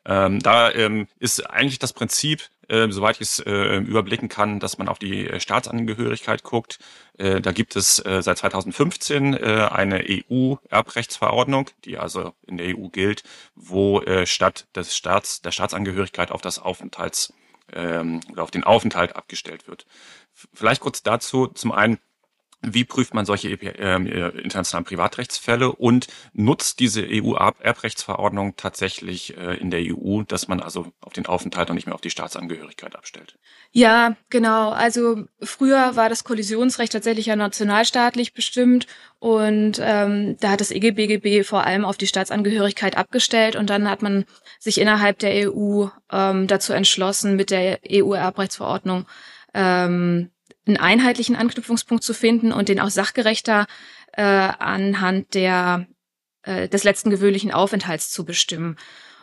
Ähm, 0.05 0.39
da 0.41 0.69
ähm, 0.71 1.07
ist 1.17 1.49
eigentlich 1.49 1.79
das 1.79 1.93
Prinzip, 1.93 2.49
soweit 2.69 3.15
ich 3.15 3.21
es 3.21 3.39
äh, 3.39 3.77
überblicken 3.77 4.27
kann, 4.27 4.59
dass 4.59 4.77
man 4.77 4.89
auf 4.89 4.99
die 4.99 5.25
äh, 5.25 5.39
Staatsangehörigkeit 5.39 6.43
guckt. 6.43 6.79
Da 7.17 7.53
gibt 7.53 7.77
es 7.77 7.95
seit 7.95 8.37
2015 8.37 9.33
äh, 9.35 9.69
eine 9.71 10.03
EU-Erbrechtsverordnung, 10.05 11.69
die 11.85 11.97
also 11.97 12.33
in 12.45 12.57
der 12.57 12.77
EU 12.77 12.89
gilt, 12.89 13.23
wo 13.55 14.03
statt 14.25 14.67
des 14.75 14.97
Staats 14.97 15.41
der 15.41 15.51
Staatsangehörigkeit 15.51 16.29
auf 16.31 16.41
das 16.41 16.59
Aufenthalts 16.59 17.31
ähm, 17.73 18.21
oder 18.31 18.43
auf 18.43 18.51
den 18.51 18.63
Aufenthalt 18.63 19.15
abgestellt 19.15 19.67
wird. 19.67 19.85
Vielleicht 20.53 20.81
kurz 20.81 21.03
dazu. 21.03 21.47
Zum 21.47 21.71
einen 21.71 21.99
wie 22.61 22.85
prüft 22.85 23.13
man 23.13 23.25
solche 23.25 23.49
ähm, 23.49 24.07
äh, 24.07 24.29
internationalen 24.29 24.85
Privatrechtsfälle 24.85 25.71
und 25.71 26.07
nutzt 26.33 26.79
diese 26.79 27.05
EU-Erbrechtsverordnung 27.07 28.55
tatsächlich 28.55 29.37
äh, 29.37 29.57
in 29.57 29.69
der 29.69 29.81
EU, 29.81 30.23
dass 30.23 30.47
man 30.47 30.59
also 30.59 30.91
auf 30.99 31.13
den 31.13 31.27
Aufenthalt 31.27 31.69
und 31.69 31.75
nicht 31.75 31.85
mehr 31.85 31.93
auf 31.93 32.01
die 32.01 32.09
Staatsangehörigkeit 32.09 32.95
abstellt? 32.95 33.37
Ja, 33.71 34.15
genau. 34.29 34.71
Also 34.71 35.25
früher 35.41 35.95
war 35.95 36.09
das 36.09 36.23
Kollisionsrecht 36.23 36.93
tatsächlich 36.93 37.27
ja 37.27 37.35
nationalstaatlich 37.35 38.33
bestimmt 38.33 38.87
und 39.19 39.79
ähm, 39.79 40.37
da 40.39 40.51
hat 40.51 40.61
das 40.61 40.71
EGBGB 40.71 41.43
vor 41.43 41.63
allem 41.63 41.85
auf 41.85 41.97
die 41.97 42.07
Staatsangehörigkeit 42.07 42.97
abgestellt 42.97 43.55
und 43.55 43.69
dann 43.69 43.89
hat 43.89 44.01
man 44.01 44.25
sich 44.59 44.81
innerhalb 44.81 45.19
der 45.19 45.51
EU 45.51 45.87
ähm, 46.11 46.47
dazu 46.47 46.73
entschlossen, 46.73 47.35
mit 47.35 47.51
der 47.51 47.79
EU-Erbrechtsverordnung 47.87 49.05
ähm, 49.53 50.31
einen 50.67 50.77
einheitlichen 50.77 51.35
Anknüpfungspunkt 51.35 52.03
zu 52.03 52.13
finden 52.13 52.51
und 52.51 52.69
den 52.69 52.79
auch 52.79 52.89
sachgerechter 52.89 53.67
äh, 54.13 54.21
anhand 54.23 55.33
der, 55.33 55.87
äh, 56.43 56.67
des 56.67 56.83
letzten 56.83 57.09
gewöhnlichen 57.09 57.51
Aufenthalts 57.51 58.11
zu 58.11 58.25
bestimmen. 58.25 58.77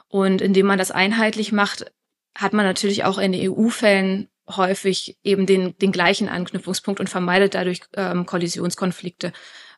Und 0.08 0.40
indem 0.40 0.66
man 0.66 0.78
das 0.78 0.90
einheitlich 0.90 1.52
macht, 1.52 1.90
hat 2.36 2.52
man 2.52 2.64
natürlich 2.64 3.04
auch 3.04 3.18
in 3.18 3.34
EU-Fällen 3.34 4.28
häufig 4.48 5.18
eben 5.22 5.46
den, 5.46 5.76
den 5.78 5.92
gleichen 5.92 6.28
Anknüpfungspunkt 6.28 7.00
und 7.00 7.08
vermeidet 7.08 7.54
dadurch 7.54 7.80
ähm, 7.94 8.26
Kollisionskonflikte 8.26 9.32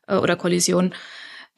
äh, 0.09 0.16
oder 0.16 0.37
Kollisionen. 0.37 0.94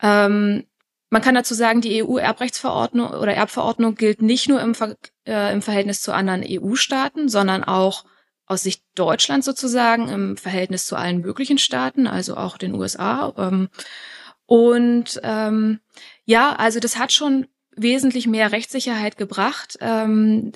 Ähm, 0.03 0.65
man 1.11 1.23
kann 1.23 1.35
dazu 1.35 1.55
sagen, 1.55 1.81
die 1.81 2.05
EU-Erbrechtsverordnung 2.05 3.11
oder 3.11 3.33
Erbverordnung 3.33 3.95
gilt 3.95 4.21
nicht 4.21 4.49
nur 4.49 4.61
im, 4.61 4.75
Ver 4.75 4.97
äh, 5.27 5.53
im 5.53 5.63
Verhältnis 5.63 6.03
zu 6.03 6.13
anderen 6.13 6.45
EU-Staaten, 6.47 7.29
sondern 7.29 7.65
auch 7.65 8.05
aus 8.49 8.63
Sicht 8.63 8.83
Deutschland 8.95 9.45
sozusagen 9.45 10.09
im 10.09 10.37
Verhältnis 10.37 10.87
zu 10.87 10.97
allen 10.97 11.21
möglichen 11.21 11.59
Staaten, 11.59 12.07
also 12.07 12.37
auch 12.37 12.59
den 12.59 12.75
USA. 12.75 13.33
Ähm, 13.37 13.69
und 14.47 15.21
ähm, 15.23 15.81
ja, 16.25 16.55
also 16.55 16.81
das 16.81 16.99
hat 16.99 17.13
schon 17.13 17.47
wesentlich 17.77 18.27
mehr 18.27 18.51
Rechtssicherheit 18.51 19.17
gebracht. 19.17 19.77
Ähm, 19.81 20.53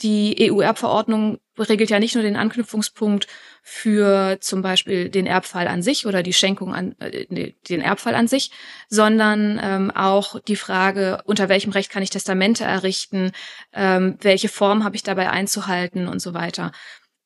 die 0.00 0.50
EU-Erbverordnung 0.52 1.38
regelt 1.58 1.88
ja 1.88 2.00
nicht 2.00 2.14
nur 2.14 2.24
den 2.24 2.36
Anknüpfungspunkt 2.36 3.28
für 3.62 4.38
zum 4.40 4.60
Beispiel 4.60 5.08
den 5.08 5.26
Erbfall 5.26 5.68
an 5.68 5.82
sich 5.82 6.04
oder 6.04 6.22
die 6.22 6.32
Schenkung 6.32 6.74
an 6.74 6.96
äh, 6.98 7.52
den 7.68 7.80
Erbfall 7.80 8.14
an 8.14 8.28
sich, 8.28 8.50
sondern 8.88 9.60
ähm, 9.62 9.90
auch 9.90 10.40
die 10.40 10.56
Frage, 10.56 11.22
unter 11.24 11.48
welchem 11.48 11.72
Recht 11.72 11.90
kann 11.90 12.02
ich 12.02 12.10
Testamente 12.10 12.64
errichten, 12.64 13.30
ähm, 13.72 14.18
welche 14.20 14.48
Form 14.48 14.84
habe 14.84 14.96
ich 14.96 15.02
dabei 15.02 15.30
einzuhalten 15.30 16.08
und 16.08 16.20
so 16.20 16.34
weiter. 16.34 16.72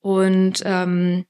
Und 0.09 0.63
ähm, 0.65 1.27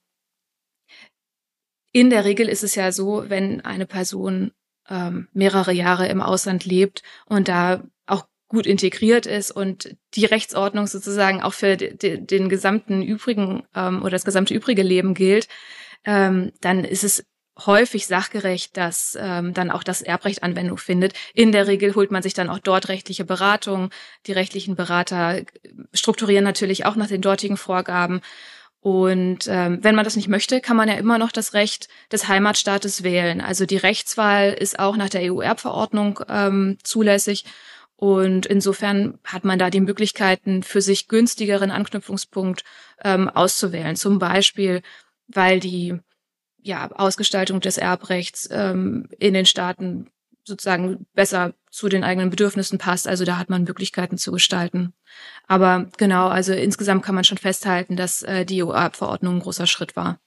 in 1.91 2.11
der 2.11 2.25
Regel 2.25 2.49
ist 2.49 2.63
es 2.63 2.77
ja 2.77 2.93
so, 2.93 3.25
wenn 3.27 3.61
eine 3.63 3.87
Person 3.87 4.53
ähm, 4.89 5.27
mehrere 5.33 5.73
Jahre 5.73 6.07
im 6.07 6.21
Ausland 6.21 6.65
lebt 6.65 7.03
und 7.27 7.49
da 7.49 7.83
auch 8.07 8.29
gut 8.47 8.69
integriert 8.69 9.27
ist 9.27 9.51
und 9.51 9.97
die 10.15 10.27
Rechtsordnung 10.27 10.87
sozusagen 10.87 11.43
auch 11.43 11.55
für 11.55 11.77
den 11.77 12.49
gesamten 12.49 13.03
übrigen 13.03 13.65
ähm, 13.75 14.03
oder 14.03 14.13
das 14.13 14.25
gesamte 14.25 14.55
übrige 14.55 14.85
Leben 14.85 15.15
gilt, 15.15 15.49
ähm, 16.05 16.53
dann 16.61 16.85
ist 16.85 17.03
es 17.03 17.25
häufig 17.67 18.07
sachgerecht, 18.07 18.77
dass 18.77 19.19
ähm, 19.21 19.55
dann 19.55 19.73
auch 19.73 19.83
das 19.83 20.03
Erbrecht 20.03 20.45
Anwendung 20.45 20.79
findet. 20.79 21.15
In 21.35 21.51
der 21.51 21.67
Regel 21.67 21.97
holt 21.97 22.13
man 22.13 22.23
sich 22.23 22.35
dann 22.35 22.49
auch 22.49 22.61
dort 22.61 22.89
rechtliche 22.89 23.25
Beratung. 23.25 23.91
Die 24.27 24.33
rechtlichen 24.33 24.77
Berater 24.77 25.43
strukturieren 25.93 26.45
natürlich 26.45 26.87
auch 26.87 26.95
nach 26.95 27.09
den 27.09 27.23
dortigen 27.23 27.57
Vorgaben 27.57 28.21
und 28.81 29.49
ähm, 29.49 29.83
wenn 29.83 29.97
man 29.97 30.05
das 30.05 30.17
nicht 30.17 30.29
möchte, 30.29 30.61
kann 30.61 30.77
man 30.77 30.89
ja 30.89 30.95
immer 30.95 31.19
noch 31.19 31.33
das 31.33 31.53
Recht 31.53 31.89
des 32.13 32.29
Heimatstaates 32.29 33.03
wählen. 33.03 33.41
Also 33.41 33.67
die 33.67 33.77
Rechtswahl 33.77 34.53
ist 34.53 34.79
auch 34.79 34.97
nach 34.97 35.09
der 35.09 35.33
EU-Erbverordnung 35.33 36.21
ähm, 36.29 36.79
zulässig. 36.85 37.45
Und 37.97 38.47
insofern 38.47 39.19
hat 39.25 39.45
man 39.45 39.59
da 39.59 39.71
die 39.71 39.81
Möglichkeiten, 39.81 40.63
für 40.63 40.81
sich 40.81 41.09
günstigeren 41.09 41.73
Anknüpfungspunkt 41.73 42.63
ähm, 43.03 43.29
auszuwählen. 43.29 43.97
Zum 43.97 44.21
Beispiel, 44.21 44.83
weil 45.27 45.59
die 45.59 45.99
ja, 46.63 46.89
Ausgestaltung 46.93 47.61
des 47.61 47.79
Erbrechts 47.79 48.49
ähm, 48.53 49.09
in 49.19 49.35
den 49.35 49.47
Staaten 49.47 50.11
sozusagen 50.49 51.07
besser 51.15 51.55
zu 51.71 51.89
den 51.89 52.05
eigenen 52.05 52.31
Bedürfnissen 52.31 52.79
passt. 52.79 53.07
Also 53.07 53.25
da 53.25 53.39
hat 53.39 53.51
man 53.51 53.65
Möglichkeiten 53.65 54.19
zu 54.19 54.33
gestalten. 54.33 54.95
Aber 55.47 55.89
genau, 55.97 56.29
also 56.29 56.53
insgesamt 56.53 57.05
kann 57.05 57.15
man 57.15 57.25
schon 57.25 57.39
festhalten, 57.39 57.97
dass 57.97 58.23
äh, 58.23 58.45
die 58.45 58.63
EU-Verordnung 58.65 59.37
ein 59.37 59.41
großer 59.41 59.67
Schritt 59.67 59.95
war. 59.97 60.19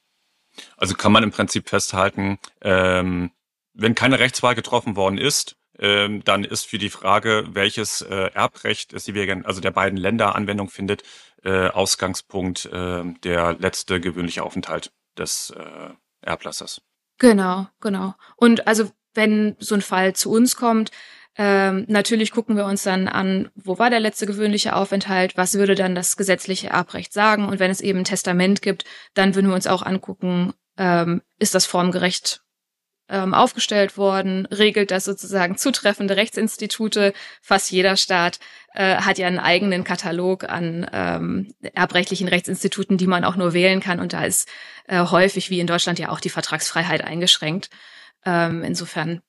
Also 0.78 0.96
kann 0.96 1.12
man 1.12 1.24
im 1.24 1.32
Prinzip 1.32 1.70
festhalten, 1.70 2.38
ähm, 2.62 3.32
wenn 3.74 3.96
keine 3.96 4.20
Rechtswahl 4.20 4.56
getroffen 4.56 4.96
worden 4.96 5.18
ist, 5.18 5.56
ähm, 5.80 6.24
dann 6.24 6.44
ist 6.44 6.66
für 6.66 6.78
die 6.78 6.90
Frage, 6.90 7.46
welches 7.52 8.02
äh, 8.02 8.32
Erbrecht 8.34 8.94
es 8.94 9.10
also 9.46 9.62
der 9.62 9.72
beiden 9.72 9.98
Länder 9.98 10.36
Anwendung 10.36 10.70
findet, 10.70 11.04
äh, 11.44 11.68
Ausgangspunkt 11.70 12.66
äh, 12.66 13.04
der 13.24 13.54
letzte 13.54 14.00
gewöhnliche 14.00 14.44
Aufenthalt 14.44 14.92
des 15.18 15.52
äh, 15.52 15.90
Erblassers. 16.22 16.82
Genau, 17.18 17.68
genau. 17.80 18.16
Und 18.36 18.68
also 18.68 18.92
wenn 19.14 19.56
so 19.60 19.76
ein 19.76 19.82
Fall 19.82 20.14
zu 20.14 20.32
uns 20.32 20.56
kommt, 20.56 20.92
ähm, 21.38 21.86
natürlich 21.88 22.32
gucken 22.32 22.58
wir 22.58 22.66
uns 22.66 22.84
dann 22.84 23.08
an, 23.08 23.50
wo 23.56 23.80
war 23.80 23.90
der 23.90 24.02
letzte 24.02 24.26
gewöhnliche 24.26 24.76
Aufenthalt, 24.76 25.38
was 25.38 25.54
würde 25.54 25.76
dann 25.76 25.96
das 25.96 26.18
gesetzliche 26.18 26.70
Erbrecht 26.70 27.14
sagen 27.14 27.46
und 27.46 27.60
wenn 27.60 27.72
es 27.72 27.82
eben 27.82 28.00
ein 28.00 28.06
Testament 28.06 28.62
gibt, 28.62 28.84
dann 29.14 29.34
würden 29.34 29.48
wir 29.48 29.56
uns 29.56 29.68
auch 29.68 29.82
angucken, 29.82 30.54
ähm, 30.78 31.22
ist 31.40 31.56
das 31.56 31.66
formgerecht 31.66 32.42
ähm, 33.08 33.34
aufgestellt 33.34 33.98
worden, 33.98 34.46
regelt 34.48 34.92
das 34.92 35.06
sozusagen 35.06 35.58
zutreffende 35.58 36.16
Rechtsinstitute. 36.16 37.14
Fast 37.42 37.72
jeder 37.72 37.98
Staat 37.98 38.40
äh, 38.74 38.96
hat 38.96 39.18
ja 39.18 39.28
einen 39.28 39.40
eigenen 39.40 39.84
Katalog 39.84 40.46
an 40.46 40.90
ähm, 40.92 41.54
erbrechtlichen 41.74 42.28
Rechtsinstituten, 42.28 42.98
die 42.98 43.08
man 43.08 43.24
auch 43.24 43.36
nur 43.36 43.54
wählen 43.54 43.80
kann 43.80 44.00
und 44.00 44.14
da 44.14 44.24
ist 44.24 44.50
äh, 44.88 45.00
häufig 45.00 45.50
wie 45.50 45.60
in 45.60 45.68
Deutschland 45.68 46.00
ja 46.00 46.10
auch 46.10 46.20
die 46.20 46.30
Vertragsfreiheit 46.30 47.04
eingeschränkt. 47.04 47.70
Ähm, 48.26 48.64
insofern 48.64 49.22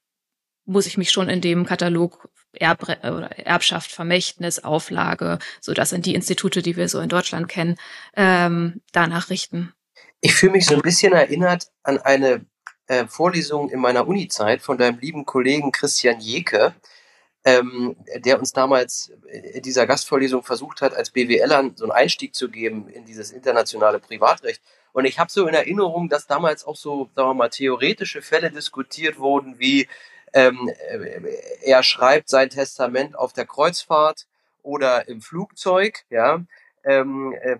muss 0.65 0.87
ich 0.87 0.97
mich 0.97 1.11
schon 1.11 1.29
in 1.29 1.41
dem 1.41 1.67
Katalog 1.67 2.29
Erb 2.53 2.83
oder 2.83 3.39
Erbschaft, 3.39 3.91
Vermächtnis, 3.91 4.63
Auflage, 4.63 5.39
so 5.61 5.73
das 5.73 5.91
sind 5.91 6.07
die 6.07 6.15
Institute, 6.15 6.63
die 6.63 6.77
wir 6.77 6.89
so 6.89 7.01
in 7.01 7.09
Deutschland 7.09 7.49
kennen, 7.49 7.77
ähm, 8.15 8.83
danach 8.93 9.31
richten. 9.31 9.73
Ich 10.21 10.35
fühle 10.35 10.53
mich 10.53 10.67
so 10.67 10.75
ein 10.75 10.83
bisschen 10.83 11.13
erinnert 11.15 11.73
an 11.83 11.99
eine 11.99 12.45
äh, 12.87 13.07
Vorlesung 13.07 13.71
in 13.71 13.81
meiner 13.81 14.07
Uni-Zeit 14.07 14.61
von 14.61 14.79
deinem 14.79 14.99
lieben 14.99 15.25
Kollegen 15.25 15.73
Christian 15.73 16.21
Jeke, 16.21 16.75
ähm, 17.45 17.97
der 18.17 18.39
uns 18.39 18.53
damals 18.53 19.13
in 19.31 19.63
dieser 19.63 19.87
Gastvorlesung 19.87 20.43
versucht 20.43 20.83
hat, 20.83 20.95
als 20.95 21.11
BWLern 21.11 21.75
so 21.75 21.85
einen 21.85 21.93
Einstieg 21.93 22.35
zu 22.35 22.51
geben 22.51 22.89
in 22.89 23.05
dieses 23.05 23.33
internationale 23.33 23.99
Privatrecht. 23.99 24.63
Und 24.93 25.05
ich 25.07 25.19
habe 25.19 25.31
so 25.31 25.47
in 25.47 25.55
Erinnerung, 25.55 26.09
dass 26.09 26.27
damals 26.27 26.65
auch 26.65 26.77
so, 26.77 27.11
sagen 27.15 27.31
wir 27.31 27.35
mal, 27.35 27.49
theoretische 27.49 28.23
Fälle 28.23 28.51
diskutiert 28.51 29.19
wurden, 29.19 29.59
wie 29.59 29.89
ähm, 30.35 30.71
äh, 30.91 31.21
er 31.63 31.83
schreibt 31.83 32.29
sein 32.29 32.51
Testament 32.51 33.17
auf 33.17 33.33
der 33.33 33.47
Kreuzfahrt 33.47 34.27
oder 34.63 35.09
im 35.09 35.21
Flugzeug. 35.21 36.05
Ja, 36.11 36.43
ähm, 36.85 37.35
äh, 37.41 37.57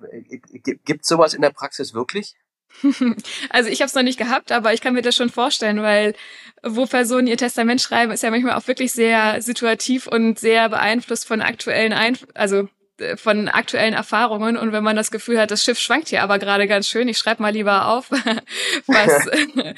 gibt 0.85 1.05
sowas 1.05 1.35
in 1.35 1.43
der 1.43 1.51
Praxis 1.51 1.95
wirklich? 1.95 2.35
Also 3.51 3.69
ich 3.69 3.81
habe 3.81 3.87
es 3.89 3.95
noch 3.95 4.03
nicht 4.03 4.19
gehabt, 4.19 4.51
aber 4.51 4.73
ich 4.73 4.81
kann 4.81 4.95
mir 4.95 5.03
das 5.03 5.15
schon 5.15 5.29
vorstellen, 5.29 5.83
weil 5.83 6.15
wo 6.63 6.87
Personen 6.87 7.27
ihr 7.27 7.37
Testament 7.37 7.81
schreiben, 7.83 8.13
ist 8.13 8.23
ja 8.23 8.31
manchmal 8.31 8.55
auch 8.55 8.67
wirklich 8.67 8.93
sehr 8.93 9.43
situativ 9.43 10.07
und 10.07 10.39
sehr 10.39 10.69
beeinflusst 10.69 11.27
von 11.27 11.43
aktuellen 11.43 11.93
Einf 11.93 12.27
also 12.35 12.69
von 13.17 13.49
aktuellen 13.49 13.95
Erfahrungen 13.95 14.57
und 14.57 14.73
wenn 14.73 14.85
man 14.85 14.97
das 14.97 15.11
Gefühl 15.11 15.39
hat, 15.39 15.51
das 15.51 15.65
Schiff 15.65 15.79
schwankt 15.79 16.09
hier 16.09 16.23
aber 16.23 16.39
gerade 16.39 16.67
ganz 16.67 16.89
schön, 16.89 17.09
ich 17.09 17.19
schreibe 17.19 17.43
mal 17.43 17.53
lieber 17.53 17.89
auf, 17.89 18.11
was, 18.87 19.27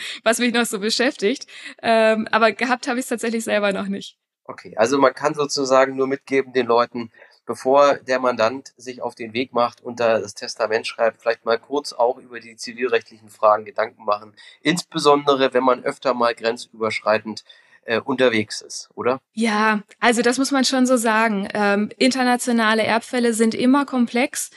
was 0.25 0.39
mich 0.39 0.53
noch 0.53 0.67
so 0.67 0.79
beschäftigt. 0.79 1.47
Ähm, 1.83 2.29
aber 2.31 2.53
gehabt 2.53 2.89
habe 2.89 2.99
ich 2.99 3.05
es 3.05 3.09
tatsächlich 3.09 3.45
selber 3.45 3.73
noch 3.73 3.87
nicht. 3.87 4.19
Okay, 4.45 4.75
also 4.77 4.99
man 4.99 5.15
kann 5.15 5.35
sozusagen 5.35 5.97
nur 5.97 6.07
mitgeben 6.07 6.53
den 6.53 6.67
Leuten, 6.67 7.11
bevor 7.47 7.95
der 7.99 8.21
Mandant 8.21 8.73
sich 8.77 9.03
auf 9.03 9.15
den 9.15 9.33
Weg 9.33 9.53
macht 9.53 9.81
und 9.83 10.01
da 10.01 10.21
das 10.21 10.35
Testament 10.35 10.87
schreibt, 10.87 11.21
vielleicht 11.21 11.45
mal 11.45 11.59
kurz 11.59 11.93
auch 11.93 12.19
über 12.19 12.41
die 12.41 12.57
zivilrechtlichen 12.57 13.29
Fragen 13.29 13.65
Gedanken 13.65 14.05
machen. 14.05 14.35
Insbesondere, 14.61 15.55
wenn 15.55 15.65
man 15.65 15.85
öfter 15.85 16.15
mal 16.15 16.35
grenzüberschreitend 16.35 17.45
äh, 17.87 18.01
unterwegs 18.01 18.61
ist, 18.61 18.91
oder? 18.95 19.21
Ja, 19.33 19.83
also 20.01 20.23
das 20.23 20.39
muss 20.39 20.51
man 20.51 20.65
schon 20.65 20.87
so 20.87 20.97
sagen. 20.97 21.49
Ähm, 21.55 21.91
internationale 21.99 22.83
Erbfälle 22.83 23.35
sind 23.35 23.55
immer 23.55 23.85
komplex. 23.85 24.51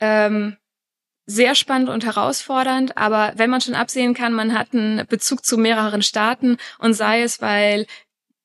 Ähm, 0.00 0.56
sehr 1.26 1.54
spannend 1.54 1.88
und 1.88 2.04
herausfordernd, 2.04 2.96
aber 2.96 3.34
wenn 3.36 3.50
man 3.50 3.60
schon 3.60 3.76
absehen 3.76 4.14
kann, 4.14 4.32
man 4.32 4.52
hat 4.58 4.72
einen 4.72 5.06
Bezug 5.06 5.44
zu 5.44 5.58
mehreren 5.58 6.02
Staaten 6.02 6.56
und 6.78 6.94
sei 6.94 7.22
es, 7.22 7.40
weil 7.40 7.86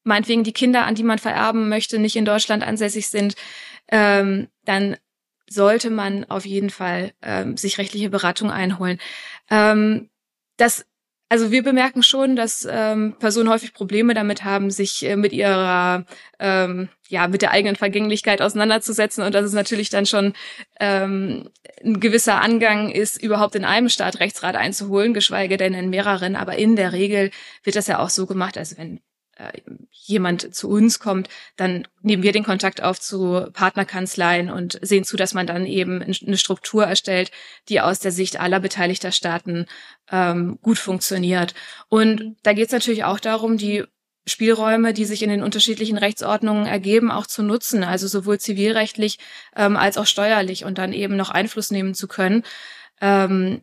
meinetwegen 0.03 0.43
die 0.43 0.53
Kinder, 0.53 0.85
an 0.85 0.93
die 0.93 1.03
man 1.03 1.17
vererben 1.17 1.67
möchte, 1.67 1.97
nicht 1.97 2.15
in 2.15 2.25
Deutschland 2.25 2.63
ansässig 2.63 3.07
sind, 3.07 3.35
ähm, 3.87 4.49
dann 4.65 4.97
sollte 5.49 5.89
man 5.89 6.25
auf 6.25 6.45
jeden 6.45 6.69
Fall 6.69 7.13
ähm, 7.21 7.57
sich 7.57 7.77
rechtliche 7.77 8.09
Beratung 8.09 8.51
einholen. 8.51 8.99
Ähm, 9.49 10.09
das 10.57 10.85
also 11.27 11.51
wir 11.51 11.63
bemerken 11.63 12.03
schon, 12.03 12.35
dass 12.35 12.67
ähm, 12.69 13.15
Personen 13.19 13.49
häufig 13.49 13.73
Probleme 13.73 14.13
damit 14.13 14.43
haben, 14.43 14.69
sich 14.69 15.03
äh, 15.05 15.15
mit 15.15 15.33
ihrer, 15.33 16.05
ähm, 16.39 16.89
ja, 17.07 17.27
mit 17.27 17.41
der 17.41 17.51
eigenen 17.51 17.75
Vergänglichkeit 17.75 18.41
auseinanderzusetzen 18.41 19.23
und 19.23 19.33
dass 19.33 19.45
es 19.45 19.53
natürlich 19.53 19.89
dann 19.89 20.05
schon 20.05 20.33
ähm, 20.79 21.49
ein 21.83 21.99
gewisser 21.99 22.41
Angang 22.41 22.91
ist, 22.91 23.21
überhaupt 23.21 23.55
in 23.55 23.65
einem 23.65 23.89
Staat 23.89 24.19
Rechtsrat 24.19 24.55
einzuholen, 24.55 25.13
geschweige 25.13 25.57
denn 25.57 25.73
in 25.73 25.89
mehreren. 25.89 26.35
Aber 26.35 26.57
in 26.57 26.75
der 26.75 26.93
Regel 26.93 27.31
wird 27.63 27.75
das 27.75 27.87
ja 27.87 27.99
auch 27.99 28.09
so 28.09 28.27
gemacht, 28.27 28.57
also 28.57 28.77
wenn 28.77 28.99
äh, 29.35 29.61
jemand 29.91 30.55
zu 30.55 30.69
uns 30.69 30.99
kommt, 30.99 31.29
dann 31.57 31.87
nehmen 32.01 32.23
wir 32.23 32.31
den 32.31 32.43
Kontakt 32.43 32.81
auf 32.81 32.99
zu 32.99 33.47
Partnerkanzleien 33.53 34.49
und 34.49 34.79
sehen 34.81 35.03
zu, 35.03 35.17
dass 35.17 35.33
man 35.33 35.47
dann 35.47 35.65
eben 35.65 36.01
eine 36.01 36.37
Struktur 36.37 36.85
erstellt, 36.85 37.31
die 37.69 37.81
aus 37.81 37.99
der 37.99 38.11
Sicht 38.11 38.39
aller 38.39 38.59
beteiligter 38.59 39.11
Staaten 39.11 39.65
ähm, 40.11 40.59
gut 40.61 40.77
funktioniert. 40.77 41.53
Und 41.89 42.35
da 42.43 42.53
geht 42.53 42.67
es 42.67 42.71
natürlich 42.71 43.03
auch 43.03 43.19
darum, 43.19 43.57
die 43.57 43.83
Spielräume, 44.27 44.93
die 44.93 45.05
sich 45.05 45.21
in 45.21 45.29
den 45.29 45.43
unterschiedlichen 45.43 45.97
Rechtsordnungen 45.97 46.65
ergeben, 46.65 47.11
auch 47.11 47.27
zu 47.27 47.43
nutzen, 47.43 47.83
also 47.83 48.07
sowohl 48.07 48.39
zivilrechtlich 48.39 49.19
ähm, 49.55 49.77
als 49.77 49.97
auch 49.97 50.07
steuerlich 50.07 50.65
und 50.65 50.77
dann 50.77 50.93
eben 50.93 51.15
noch 51.15 51.29
Einfluss 51.29 51.71
nehmen 51.71 51.93
zu 51.93 52.07
können. 52.07 52.43
Ähm, 53.01 53.61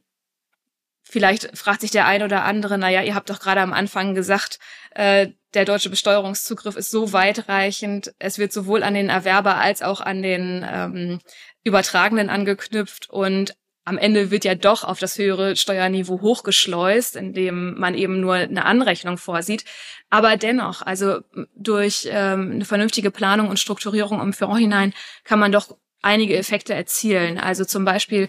vielleicht 1.12 1.56
fragt 1.56 1.82
sich 1.82 1.90
der 1.90 2.06
ein 2.06 2.22
oder 2.22 2.44
andere, 2.44 2.78
naja, 2.78 3.02
ihr 3.02 3.14
habt 3.14 3.28
doch 3.28 3.38
gerade 3.38 3.60
am 3.60 3.74
Anfang 3.74 4.14
gesagt, 4.14 4.58
äh, 4.94 5.28
der 5.52 5.66
deutsche 5.66 5.90
Besteuerungszugriff 5.90 6.76
ist 6.76 6.90
so 6.90 7.12
weitreichend. 7.12 8.14
Es 8.18 8.38
wird 8.38 8.52
sowohl 8.52 8.82
an 8.82 8.94
den 8.94 9.10
Erwerber 9.10 9.56
als 9.56 9.82
auch 9.82 10.00
an 10.00 10.22
den 10.22 10.66
ähm, 10.66 11.20
Übertragenen 11.64 12.30
angeknüpft 12.30 13.10
und 13.10 13.54
am 13.84 13.98
Ende 13.98 14.30
wird 14.30 14.44
ja 14.44 14.54
doch 14.54 14.84
auf 14.84 15.00
das 15.00 15.18
höhere 15.18 15.56
Steuerniveau 15.56 16.20
hochgeschleust, 16.22 17.16
indem 17.16 17.78
man 17.78 17.94
eben 17.94 18.20
nur 18.20 18.34
eine 18.34 18.64
Anrechnung 18.64 19.18
vorsieht. 19.18 19.64
Aber 20.08 20.36
dennoch, 20.36 20.82
also 20.82 21.20
durch 21.56 22.08
ähm, 22.10 22.52
eine 22.52 22.64
vernünftige 22.64 23.10
Planung 23.10 23.48
und 23.48 23.58
Strukturierung 23.58 24.20
im 24.20 24.32
Vorhinein 24.32 24.94
kann 25.24 25.40
man 25.40 25.52
doch 25.52 25.76
einige 26.00 26.36
Effekte 26.36 26.74
erzielen. 26.74 27.38
Also 27.38 27.64
zum 27.64 27.84
Beispiel 27.84 28.28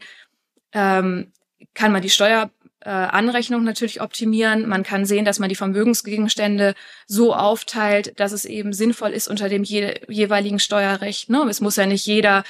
ähm, 0.74 1.32
kann 1.76 1.92
man 1.92 2.02
die 2.02 2.10
Steuer 2.10 2.50
äh, 2.86 2.90
Anrechnung 2.90 3.64
natürlich 3.64 4.02
optimieren. 4.02 4.68
Man 4.68 4.84
kann 4.84 5.06
sehen, 5.06 5.26
dass 5.26 5.40
man 5.40 5.50
die 5.50 5.56
Vermögensgegenstände 5.56 6.76
so 7.08 7.34
aufteilt, 7.34 8.20
dass 8.20 8.32
es 8.32 8.46
eben 8.46 8.74
sinnvoll 8.74 9.12
ist 9.12 9.28
unter 9.28 9.50
dem 9.50 9.64
je 9.64 10.02
jeweiligen 10.08 10.60
Steuerrecht. 10.60 11.30
Ne? 11.30 11.46
Es 11.50 11.62
muss 11.62 11.78
ja 11.78 11.86
nicht 11.86 12.06
jeder 12.06 12.44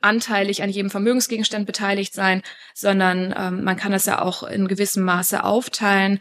anteilig 0.00 0.62
an 0.62 0.70
jedem 0.70 0.90
Vermögensgegenstand 0.90 1.66
beteiligt 1.66 2.14
sein, 2.14 2.42
sondern 2.74 3.34
ähm, 3.36 3.64
man 3.64 3.76
kann 3.76 3.92
das 3.92 4.06
ja 4.06 4.22
auch 4.22 4.42
in 4.42 4.68
gewissem 4.68 5.04
Maße 5.04 5.44
aufteilen. 5.44 6.18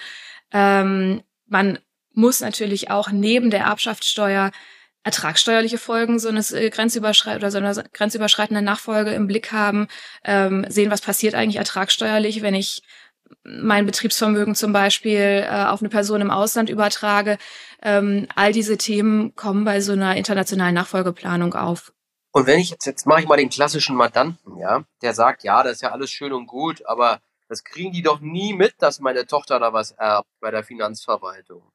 Ähm, 0.52 1.24
man 1.48 1.80
muss 2.13 2.41
natürlich 2.41 2.91
auch 2.91 3.12
neben 3.12 3.50
der 3.50 3.62
Erbschaftssteuer 3.62 4.52
ertragssteuerliche 5.04 5.78
Folgen 5.78 6.18
so 6.18 6.30
eines 6.30 6.52
äh, 6.52 6.70
grenzüberschreit 6.70 7.38
oder 7.38 7.52
so 7.52 7.60
einer 7.60 7.74
grenzüberschreitenden 7.74 8.65
Nachfolge 8.65 9.12
im 9.12 9.28
Blick 9.28 9.52
haben, 9.52 9.88
ähm, 10.24 10.65
sehen, 10.68 10.89
was 10.89 11.02
passiert 11.02 11.36
eigentlich 11.36 11.58
ertragssteuerlich, 11.58 12.41
wenn 12.41 12.56
ich 12.56 12.82
mein 13.44 13.86
Betriebsvermögen 13.86 14.56
zum 14.56 14.74
Beispiel 14.74 15.46
äh, 15.48 15.66
auf 15.66 15.82
eine 15.82 15.90
Person 15.90 16.22
im 16.22 16.32
Ausland 16.32 16.70
übertrage. 16.70 17.38
Ähm, 17.82 18.28
all 18.36 18.52
diese 18.52 18.78
Themen 18.78 19.36
kommen 19.36 19.66
bei 19.66 19.82
so 19.82 19.94
einer 19.94 20.16
internationalen 20.16 20.76
Nachfolgeplanung 20.76 21.54
auf. 21.54 21.94
Und 22.32 22.48
wenn 22.48 22.60
ich 22.60 22.70
jetzt, 22.70 22.86
jetzt 22.86 23.08
mache 23.08 23.22
ich 23.22 23.28
mal 23.28 23.38
den 23.38 23.50
klassischen 23.50 23.96
Mandanten, 23.96 24.58
ja, 24.58 24.84
der 25.02 25.14
sagt, 25.14 25.44
ja, 25.44 25.64
das 25.64 25.74
ist 25.74 25.82
ja 25.82 25.92
alles 25.92 26.12
schön 26.12 26.34
und 26.34 26.48
gut, 26.48 26.86
aber 26.86 27.22
das 27.48 27.64
kriegen 27.64 27.92
die 27.92 28.02
doch 28.02 28.20
nie 28.20 28.54
mit, 28.54 28.74
dass 28.80 29.00
meine 29.00 29.26
Tochter 29.28 29.60
da 29.60 29.72
was 29.72 29.92
erbt 29.92 30.28
bei 30.40 30.52
der 30.52 30.64
Finanzverwaltung. 30.64 31.72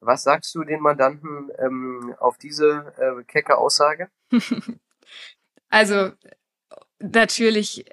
Was 0.00 0.22
sagst 0.22 0.54
du 0.54 0.64
den 0.64 0.80
Mandanten 0.80 1.50
ähm, 1.58 2.14
auf 2.18 2.38
diese 2.38 2.92
äh, 2.96 3.22
kecke 3.24 3.58
Aussage? 3.58 4.10
also 5.68 6.12
natürlich 6.98 7.84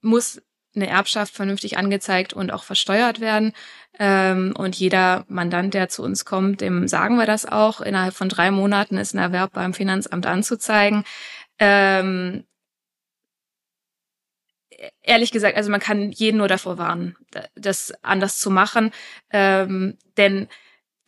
muss 0.00 0.42
eine 0.74 0.88
Erbschaft 0.88 1.34
vernünftig 1.34 1.78
angezeigt 1.78 2.32
und 2.32 2.52
auch 2.52 2.64
versteuert 2.64 3.20
werden. 3.20 3.52
Ähm, 3.98 4.54
und 4.56 4.76
jeder 4.76 5.24
Mandant, 5.28 5.74
der 5.74 5.88
zu 5.88 6.02
uns 6.02 6.24
kommt, 6.24 6.60
dem 6.60 6.88
sagen 6.88 7.16
wir 7.16 7.26
das 7.26 7.46
auch. 7.46 7.80
Innerhalb 7.80 8.14
von 8.14 8.28
drei 8.28 8.50
Monaten 8.50 8.96
ist 8.96 9.14
ein 9.14 9.18
Erwerb 9.18 9.52
beim 9.52 9.74
Finanzamt 9.74 10.26
anzuzeigen. 10.26 11.04
Ähm, 11.58 12.44
ehrlich 15.02 15.30
gesagt, 15.30 15.56
also 15.56 15.70
man 15.70 15.80
kann 15.80 16.10
jeden 16.10 16.38
nur 16.38 16.48
davor 16.48 16.78
warnen, 16.78 17.16
das 17.54 17.92
anders 18.02 18.38
zu 18.38 18.50
machen. 18.50 18.92
Ähm, 19.30 19.98
denn 20.16 20.48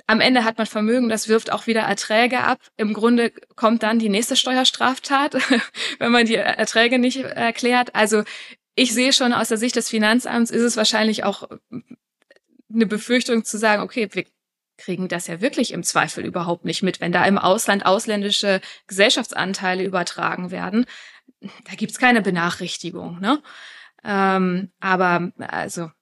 am 0.06 0.20
Ende 0.20 0.44
hat 0.44 0.58
man 0.58 0.66
Vermögen, 0.66 1.08
das 1.08 1.28
wirft 1.28 1.50
auch 1.50 1.66
wieder 1.66 1.80
Erträge 1.80 2.40
ab. 2.40 2.58
Im 2.76 2.92
Grunde 2.92 3.32
kommt 3.56 3.82
dann 3.82 3.98
die 3.98 4.10
nächste 4.10 4.36
Steuerstraftat, 4.36 5.34
wenn 5.98 6.12
man 6.12 6.26
die 6.26 6.36
Erträge 6.36 6.98
nicht 6.98 7.16
erklärt. 7.16 7.94
Also 7.94 8.22
ich 8.74 8.92
sehe 8.92 9.12
schon 9.12 9.32
aus 9.32 9.48
der 9.48 9.58
Sicht 9.58 9.76
des 9.76 9.88
Finanzamts 9.88 10.50
ist 10.50 10.62
es 10.62 10.76
wahrscheinlich 10.76 11.24
auch 11.24 11.48
eine 12.72 12.86
Befürchtung 12.86 13.44
zu 13.44 13.58
sagen, 13.58 13.82
okay, 13.82 14.08
wir 14.12 14.24
kriegen 14.76 15.08
das 15.08 15.28
ja 15.28 15.40
wirklich 15.40 15.72
im 15.72 15.84
Zweifel 15.84 16.24
überhaupt 16.24 16.64
nicht 16.64 16.82
mit, 16.82 17.00
wenn 17.00 17.12
da 17.12 17.24
im 17.24 17.38
Ausland 17.38 17.86
ausländische 17.86 18.60
Gesellschaftsanteile 18.88 19.84
übertragen 19.84 20.50
werden. 20.50 20.86
Da 21.40 21.74
gibt's 21.76 21.98
keine 21.98 22.22
Benachrichtigung. 22.22 23.20
Ne? 23.20 23.40
Ähm, 24.02 24.72
aber 24.80 25.30
also, 25.38 25.92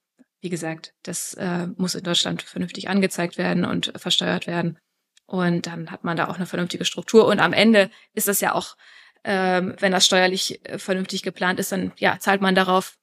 wie 0.41 0.49
gesagt, 0.49 0.93
das 1.03 1.35
äh, 1.35 1.67
muss 1.77 1.95
in 1.95 2.03
Deutschland 2.03 2.41
vernünftig 2.41 2.89
angezeigt 2.89 3.37
werden 3.37 3.65
und 3.65 3.93
versteuert 3.95 4.47
werden. 4.47 4.79
Und 5.25 5.67
dann 5.67 5.91
hat 5.91 6.03
man 6.03 6.17
da 6.17 6.27
auch 6.27 6.35
eine 6.35 6.45
vernünftige 6.45 6.85
Struktur. 6.85 7.27
Und 7.27 7.39
am 7.39 7.53
Ende 7.53 7.89
ist 8.13 8.27
das 8.27 8.41
ja 8.41 8.53
auch 8.53 8.75
ähm, 9.23 9.75
wenn 9.79 9.91
das 9.91 10.05
steuerlich 10.05 10.59
äh, 10.65 10.77
vernünftig 10.77 11.23
geplant 11.23 11.59
ist, 11.59 11.71
dann 11.71 11.91
ja, 11.97 12.19
zahlt 12.19 12.41
man 12.41 12.55
darauf 12.55 12.97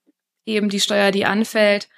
eben 0.45 0.69
die 0.69 0.81
Steuer, 0.81 1.11
die 1.11 1.25
anfällt, 1.25 1.89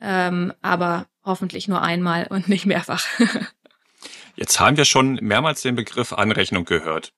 ähm, 0.00 0.52
aber 0.62 1.06
hoffentlich 1.24 1.68
nur 1.68 1.82
einmal 1.82 2.26
und 2.28 2.48
nicht 2.48 2.66
mehrfach. 2.66 3.04
Jetzt 4.36 4.58
haben 4.60 4.76
wir 4.76 4.84
schon 4.84 5.14
mehrmals 5.22 5.62
den 5.62 5.76
Begriff 5.76 6.12
Anrechnung 6.12 6.64
gehört, 6.64 7.12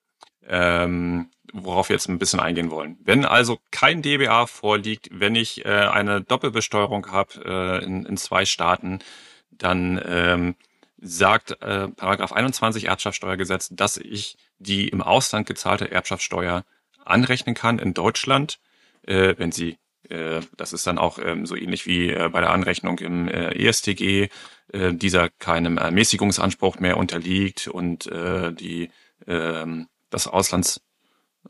ähm, 0.47 1.31
worauf 1.53 1.89
wir 1.89 1.97
jetzt 1.97 2.09
ein 2.09 2.19
bisschen 2.19 2.41
eingehen 2.41 2.71
wollen. 2.71 2.99
Wenn 3.03 3.25
also 3.25 3.59
kein 3.71 4.03
DBA 4.03 4.47
vorliegt, 4.47 5.09
wenn 5.11 5.35
ich 5.35 5.65
äh, 5.65 5.69
eine 5.69 6.21
Doppelbesteuerung 6.21 7.11
habe 7.11 7.81
äh, 7.81 7.85
in, 7.85 8.05
in 8.05 8.19
zwei 8.19 8.45
Staaten, 8.45 8.99
dann 9.51 9.99
ähm, 10.07 10.57
sagt 10.99 11.63
äh, 11.63 11.89
Paragraph 11.89 12.33
21 12.33 12.87
Erbschaftssteuergesetz, 12.87 13.69
dass 13.71 13.97
ich 13.97 14.37
die 14.59 14.89
im 14.89 15.03
Ausland 15.03 15.47
gezahlte 15.47 15.91
Erbschaftssteuer 15.91 16.65
anrechnen 17.05 17.55
kann 17.55 17.79
in 17.79 17.95
Deutschland, 17.95 18.59
äh, 19.03 19.35
wenn 19.39 19.53
sie 19.53 19.79
äh, 20.09 20.41
das 20.57 20.73
ist 20.73 20.87
dann 20.87 20.99
auch 20.99 21.19
ähm, 21.19 21.47
so 21.47 21.57
ähnlich 21.57 21.87
wie 21.87 22.11
äh, 22.11 22.29
bei 22.31 22.41
der 22.41 22.51
Anrechnung 22.51 22.99
im 22.99 23.29
äh, 23.29 23.51
ESTG, 23.55 24.29
äh, 24.73 24.95
dieser 24.95 25.31
keinem 25.31 25.79
Ermäßigungsanspruch 25.79 26.79
mehr 26.79 26.97
unterliegt 26.97 27.69
und 27.69 28.07
äh, 28.07 28.53
die 28.53 28.91
ähm, 29.27 29.89
das 30.11 30.27
Auslands 30.27 30.81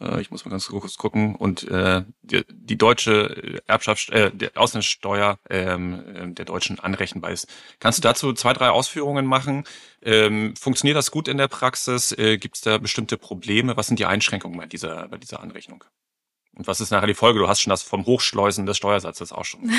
äh, 0.01 0.21
ich 0.21 0.31
muss 0.31 0.45
mal 0.45 0.51
ganz 0.51 0.69
kurz 0.69 0.97
gucken 0.97 1.35
und 1.37 1.65
äh, 1.65 2.05
die, 2.23 2.45
die 2.49 2.79
deutsche 2.79 3.63
Erbschaft 3.67 4.11
äh, 4.11 4.31
der 4.31 4.51
Auslandssteuer 4.55 5.39
ähm, 5.51 6.05
äh, 6.15 6.33
der 6.33 6.45
deutschen 6.45 6.81
anrechenbar 6.81 7.31
ist. 7.31 7.49
Kannst 7.81 7.99
du 7.99 8.03
dazu 8.03 8.33
zwei 8.33 8.53
drei 8.53 8.71
Ausführungen 8.71 9.27
machen? 9.27 9.65
Ähm, 10.03 10.55
funktioniert 10.57 10.97
das 10.97 11.11
gut 11.11 11.29
in 11.29 11.39
der 11.39 11.49
Praxis? 11.49 12.13
Äh, 12.13 12.39
Gibt 12.39 12.57
es 12.57 12.63
da 12.63 12.79
bestimmte 12.79 13.17
Probleme? 13.17 13.77
Was 13.77 13.87
sind 13.89 13.99
die 13.99 14.07
Einschränkungen 14.07 14.59
bei 14.59 14.67
dieser 14.67 15.09
bei 15.09 15.19
dieser 15.19 15.41
Anrechnung? 15.41 15.85
Und 16.57 16.67
was 16.67 16.81
ist 16.81 16.91
nachher 16.91 17.07
die 17.07 17.15
Folge? 17.15 17.39
Du 17.39 17.49
hast 17.49 17.61
schon 17.61 17.71
das 17.71 17.83
vom 17.83 18.07
Hochschleusen 18.07 18.65
des 18.65 18.79
Steuersatzes 18.79 19.31
auch 19.31 19.45
schon. 19.45 19.71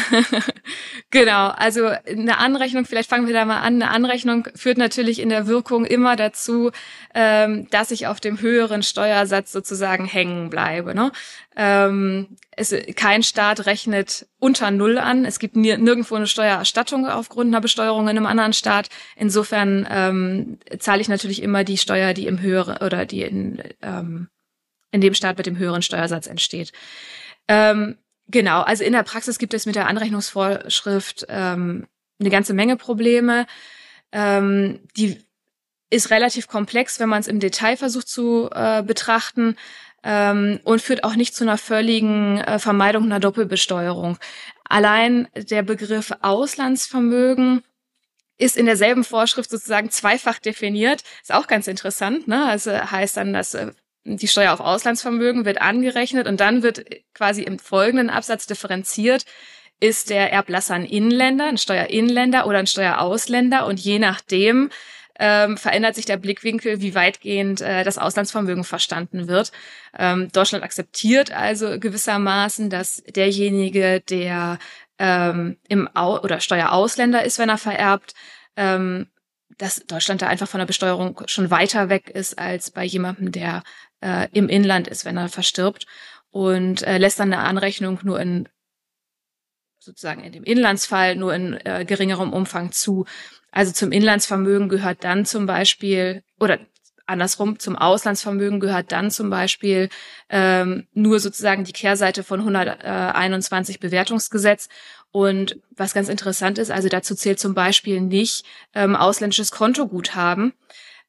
genau, 1.10 1.48
also 1.48 1.88
eine 1.88 2.38
Anrechnung, 2.38 2.86
vielleicht 2.86 3.10
fangen 3.10 3.26
wir 3.26 3.34
da 3.34 3.46
mal 3.46 3.62
an. 3.62 3.82
Eine 3.82 3.90
Anrechnung 3.90 4.48
führt 4.54 4.78
natürlich 4.78 5.20
in 5.20 5.30
der 5.30 5.48
Wirkung 5.48 5.86
immer 5.86 6.16
dazu, 6.16 6.70
ähm, 7.16 7.68
dass 7.72 7.90
ich 7.90 8.06
auf 8.06 8.20
dem 8.20 8.42
höheren 8.42 8.84
Steuersatz 8.84 9.52
sozusagen 9.52 10.06
hängen 10.06 10.52
bleibe. 10.52 10.94
Ne? 10.94 11.12
Ähm, 11.56 12.38
es, 12.52 12.76
kein 12.96 13.24
Staat 13.24 13.66
rechnet 13.66 14.28
unter 14.38 14.70
Null 14.70 15.00
an. 15.00 15.26
Es 15.26 15.40
gibt 15.40 15.56
nirgendwo 15.56 16.14
eine 16.14 16.28
Steuererstattung 16.28 17.08
aufgrund 17.08 17.48
einer 17.48 17.62
Besteuerung 17.62 18.04
in 18.04 18.10
einem 18.10 18.28
anderen 18.28 18.54
Staat. 18.54 18.90
Insofern 19.16 19.88
ähm, 19.90 20.60
zahle 20.78 21.02
ich 21.02 21.10
natürlich 21.10 21.42
immer 21.42 21.64
die 21.64 21.78
Steuer, 21.80 22.14
die 22.14 22.28
im 22.28 22.40
höheren 22.40 22.78
oder 22.78 23.08
die 23.08 23.24
in 23.24 23.64
ähm, 23.82 24.30
in 24.92 25.02
dem 25.02 25.14
Staat 25.14 25.38
mit 25.38 25.46
dem 25.46 25.58
höheren 25.58 25.82
Steuersatz 25.82 26.28
entsteht. 26.28 26.72
Ähm, 27.48 27.98
genau, 28.28 28.62
also 28.62 28.84
in 28.84 28.94
der 28.94 29.04
Praxis 29.04 29.40
gibt 29.40 29.54
es 29.54 29.66
mit 29.66 29.76
der 29.76 29.88
Anrechnungsvorschrift 29.88 31.26
ähm, 31.30 31.88
eine 32.20 32.30
ganze 32.30 32.54
Menge 32.54 32.78
Probleme. 32.78 33.46
Ähm, 34.12 34.80
die 34.96 35.20
ist 35.90 36.10
relativ 36.10 36.48
komplex, 36.48 37.00
wenn 37.00 37.10
man 37.10 37.20
es 37.20 37.28
im 37.28 37.40
Detail 37.40 37.78
versucht 37.78 38.08
zu 38.08 38.50
äh, 38.54 38.84
betrachten 38.84 39.56
ähm, 40.04 40.60
und 40.64 40.82
führt 40.82 41.04
auch 41.04 41.16
nicht 41.16 41.36
zu 41.36 41.44
einer 41.44 41.58
völligen 41.58 42.40
äh, 42.40 42.60
Vermeidung 42.60 43.04
einer 43.04 43.20
Doppelbesteuerung. 43.20 44.18
Allein 44.66 45.28
der 45.36 45.64
Begriff 45.64 46.12
Auslandsvermögen 46.22 47.64
ist 48.38 48.58
in 48.58 48.66
derselben 48.66 49.04
Vorschrift 49.04 49.50
sozusagen 49.50 49.90
zweifach 49.90 50.40
definiert. 50.40 51.04
Ist 51.22 51.34
auch 51.34 51.48
ganz 51.48 51.68
interessant. 51.68 52.28
Ne? 52.28 52.46
Also 52.46 52.72
heißt 52.72 53.18
dann, 53.18 53.34
dass 53.34 53.54
äh, 53.54 53.72
die 54.16 54.28
Steuer 54.28 54.54
auf 54.54 54.60
Auslandsvermögen 54.60 55.46
wird 55.46 55.62
angerechnet 55.62 56.28
und 56.28 56.40
dann 56.40 56.64
wird 56.64 56.86
quasi 57.14 57.44
im 57.44 57.60
folgenden 57.60 58.10
Absatz 58.10 58.48
differenziert, 58.48 59.26
ist 59.80 60.10
der 60.10 60.32
Erblasser 60.32 60.76
ein 60.76 60.86
Inländer, 60.86 61.46
ein 61.46 61.58
Steuerinländer 61.58 62.48
oder 62.48 62.60
ein 62.60 62.68
Steuerausländer 62.68 63.66
und 63.66 63.80
je 63.80 64.00
nachdem 64.00 64.70
ähm, 65.20 65.58
verändert 65.58 65.96
sich 65.96 66.06
der 66.06 66.18
Blickwinkel, 66.18 66.82
wie 66.82 66.96
weitgehend 66.96 67.62
äh, 67.62 67.84
das 67.84 67.98
Auslandsvermögen 67.98 68.64
verstanden 68.64 69.28
wird. 69.28 69.52
Ähm, 69.98 70.30
Deutschland 70.32 70.64
akzeptiert 70.64 71.32
also 71.32 71.80
gewissermaßen, 71.80 72.70
dass 72.70 73.04
derjenige, 73.04 74.02
der 74.02 74.60
ähm, 75.00 75.58
im 75.68 75.90
Au 75.96 76.20
oder 76.20 76.40
Steuerausländer 76.40 77.24
ist, 77.24 77.40
wenn 77.40 77.50
er 77.50 77.58
vererbt, 77.58 78.14
ähm, 78.56 79.08
dass 79.58 79.84
Deutschland 79.88 80.22
da 80.22 80.28
einfach 80.28 80.48
von 80.48 80.60
der 80.60 80.68
Besteuerung 80.68 81.22
schon 81.26 81.50
weiter 81.50 81.90
weg 81.90 82.10
ist 82.10 82.38
als 82.38 82.70
bei 82.70 82.84
jemandem, 82.84 83.32
der 83.32 83.64
äh, 84.02 84.28
im 84.32 84.50
Inland 84.50 84.88
ist, 84.88 85.06
wenn 85.06 85.18
er 85.18 85.30
verstirbt 85.30 85.86
und 86.30 86.82
äh, 86.84 86.98
lässt 86.98 87.20
dann 87.20 87.34
eine 87.34 87.44
Anrechnung 87.44 88.00
nur 88.04 88.20
in 88.20 88.48
sozusagen 89.80 90.24
in 90.24 90.34
dem 90.34 90.44
Inlandsfall 90.44 91.16
nur 91.16 91.34
in 91.34 91.54
äh, 91.66 91.86
geringerem 91.86 92.34
Umfang 92.34 92.72
zu. 92.72 93.06
Also 93.52 93.72
zum 93.72 93.92
Inlandsvermögen 93.92 94.70
gehört 94.70 95.04
dann 95.04 95.26
zum 95.26 95.46
Beispiel 95.46 96.24
oder 96.40 96.60
andersrum 97.08 97.58
zum 97.58 97.76
Auslandsvermögen 97.76 98.60
gehört 98.60 98.92
dann 98.92 99.10
zum 99.10 99.30
Beispiel 99.30 99.90
ähm, 100.30 100.88
nur 100.94 101.20
sozusagen 101.20 101.64
die 101.64 101.72
Kehrseite 101.72 102.24
von 102.24 102.42
121 102.42 103.80
Bewertungsgesetz. 103.80 104.68
Und 105.12 105.60
was 105.72 105.94
ganz 105.94 106.10
interessant 106.10 106.58
ist, 106.58 106.70
also 106.70 106.90
dazu 106.90 107.16
zählt 107.16 107.40
zum 107.40 107.54
Beispiel 107.54 108.02
nicht 108.02 108.46
ähm, 108.76 108.96
ausländisches 108.96 109.52
Kontoguthaben. 109.52 110.54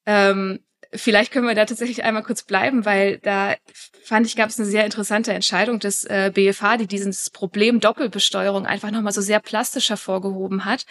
Ähm, 0.07 0.61
vielleicht 0.93 1.33
können 1.33 1.47
wir 1.47 1.55
da 1.55 1.65
tatsächlich 1.65 2.05
einmal 2.05 2.23
kurz 2.23 2.43
bleiben, 2.43 2.85
weil 2.85 3.19
da 3.19 3.55
fand 4.03 4.27
ich, 4.27 4.37
gab 4.37 4.49
es 4.49 4.59
eine 4.59 4.69
sehr 4.69 4.85
interessante 4.85 5.33
Entscheidung 5.33 5.79
des 5.79 6.05
äh, 6.05 6.31
BFH, 6.33 6.79
die 6.79 6.87
dieses 6.87 7.31
Problem 7.31 7.81
Doppelbesteuerung 7.81 8.67
einfach 8.67 8.91
nochmal 8.91 9.13
so 9.13 9.21
sehr 9.21 9.41
plastisch 9.41 9.91
hervorgehoben 9.91 10.65
hat. 10.65 10.85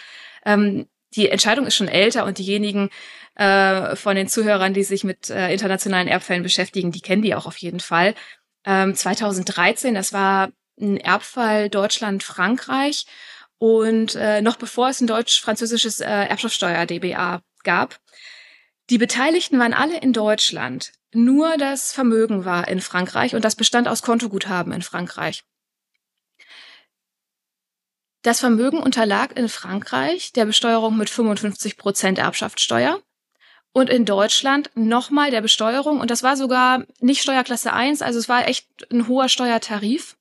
Ähm, 0.45 0.87
die 1.15 1.29
Entscheidung 1.29 1.65
ist 1.65 1.75
schon 1.75 1.87
älter 1.87 2.25
und 2.25 2.37
diejenigen 2.37 2.89
äh, 3.35 3.95
von 3.95 4.15
den 4.15 4.27
Zuhörern, 4.27 4.73
die 4.73 4.83
sich 4.83 5.03
mit 5.03 5.29
äh, 5.29 5.51
internationalen 5.51 6.07
Erbfällen 6.07 6.43
beschäftigen, 6.43 6.91
die 6.91 7.01
kennen 7.01 7.21
die 7.21 7.35
auch 7.35 7.45
auf 7.45 7.57
jeden 7.57 7.79
Fall. 7.79 8.13
Ähm, 8.65 8.95
2013, 8.95 9.95
das 9.95 10.13
war 10.13 10.49
ein 10.79 10.97
Erbfall 10.97 11.69
Deutschland-Frankreich 11.69 13.05
und 13.57 14.15
äh, 14.15 14.41
noch 14.41 14.57
bevor 14.57 14.89
es 14.89 15.01
ein 15.01 15.07
deutsch-französisches 15.07 16.01
äh, 16.01 16.05
Erbschaftssteuer-DBA 16.05 17.41
gab, 17.63 17.99
die 18.89 18.97
Beteiligten 18.97 19.59
waren 19.59 19.73
alle 19.73 19.99
in 19.99 20.13
Deutschland. 20.13 20.93
Nur 21.13 21.57
das 21.57 21.91
Vermögen 21.93 22.45
war 22.45 22.67
in 22.67 22.81
Frankreich 22.81 23.35
und 23.35 23.43
das 23.43 23.55
bestand 23.55 23.87
aus 23.87 24.01
Kontoguthaben 24.01 24.71
in 24.73 24.81
Frankreich. 24.81 25.43
Das 28.21 28.39
Vermögen 28.39 28.79
unterlag 28.79 29.37
in 29.37 29.47
Frankreich 29.47 30.33
der 30.33 30.45
Besteuerung 30.45 30.97
mit 30.97 31.09
55 31.09 31.77
Prozent 31.77 32.17
Erbschaftssteuer 32.17 33.01
und 33.71 33.89
in 33.89 34.05
Deutschland 34.05 34.69
nochmal 34.75 35.31
der 35.31 35.41
Besteuerung 35.41 36.01
und 36.01 36.11
das 36.11 36.23
war 36.23 36.35
sogar 36.35 36.85
nicht 36.99 37.21
Steuerklasse 37.21 37.71
1, 37.71 38.01
also 38.01 38.19
es 38.19 38.27
war 38.27 38.47
echt 38.47 38.67
ein 38.91 39.07
hoher 39.07 39.29
Steuertarif. 39.29 40.17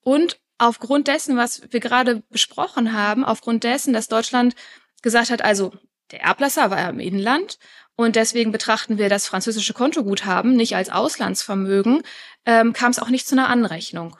Und 0.00 0.40
aufgrund 0.58 1.08
dessen, 1.08 1.36
was 1.36 1.62
wir 1.70 1.80
gerade 1.80 2.22
besprochen 2.30 2.92
haben, 2.92 3.24
aufgrund 3.24 3.64
dessen, 3.64 3.92
dass 3.92 4.08
Deutschland 4.08 4.54
gesagt 5.02 5.30
hat, 5.30 5.42
also 5.42 5.72
der 6.10 6.22
Erblasser 6.22 6.70
war 6.70 6.88
im 6.88 7.00
Inland 7.00 7.58
und 7.96 8.16
deswegen 8.16 8.52
betrachten 8.52 8.98
wir 8.98 9.08
das 9.08 9.26
französische 9.26 9.74
Kontoguthaben 9.74 10.54
nicht 10.54 10.76
als 10.76 10.90
Auslandsvermögen, 10.90 12.02
ähm, 12.44 12.72
kam 12.72 12.90
es 12.90 12.98
auch 12.98 13.08
nicht 13.08 13.26
zu 13.26 13.34
einer 13.34 13.48
Anrechnung. 13.48 14.16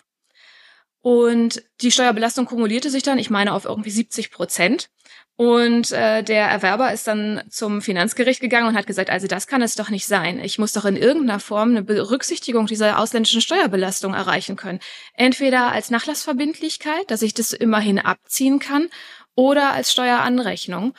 Und 1.02 1.62
die 1.82 1.92
Steuerbelastung 1.92 2.46
kumulierte 2.46 2.90
sich 2.90 3.04
dann, 3.04 3.18
ich 3.18 3.30
meine, 3.30 3.52
auf 3.52 3.64
irgendwie 3.64 3.90
70 3.90 4.32
Prozent. 4.32 4.88
Und 5.36 5.92
äh, 5.92 6.22
der 6.24 6.46
Erwerber 6.48 6.92
ist 6.92 7.06
dann 7.06 7.42
zum 7.50 7.82
Finanzgericht 7.82 8.40
gegangen 8.40 8.68
und 8.68 8.74
hat 8.74 8.86
gesagt, 8.86 9.10
also 9.10 9.26
das 9.26 9.46
kann 9.46 9.60
es 9.60 9.74
doch 9.74 9.90
nicht 9.90 10.06
sein. 10.06 10.40
Ich 10.40 10.58
muss 10.58 10.72
doch 10.72 10.86
in 10.86 10.96
irgendeiner 10.96 11.38
Form 11.38 11.70
eine 11.70 11.82
Berücksichtigung 11.82 12.66
dieser 12.66 12.98
ausländischen 12.98 13.42
Steuerbelastung 13.42 14.14
erreichen 14.14 14.56
können. 14.56 14.80
Entweder 15.12 15.70
als 15.70 15.90
Nachlassverbindlichkeit, 15.90 17.10
dass 17.10 17.22
ich 17.22 17.34
das 17.34 17.52
immerhin 17.52 17.98
abziehen 17.98 18.58
kann, 18.58 18.88
oder 19.36 19.72
als 19.72 19.92
Steueranrechnung. 19.92 20.94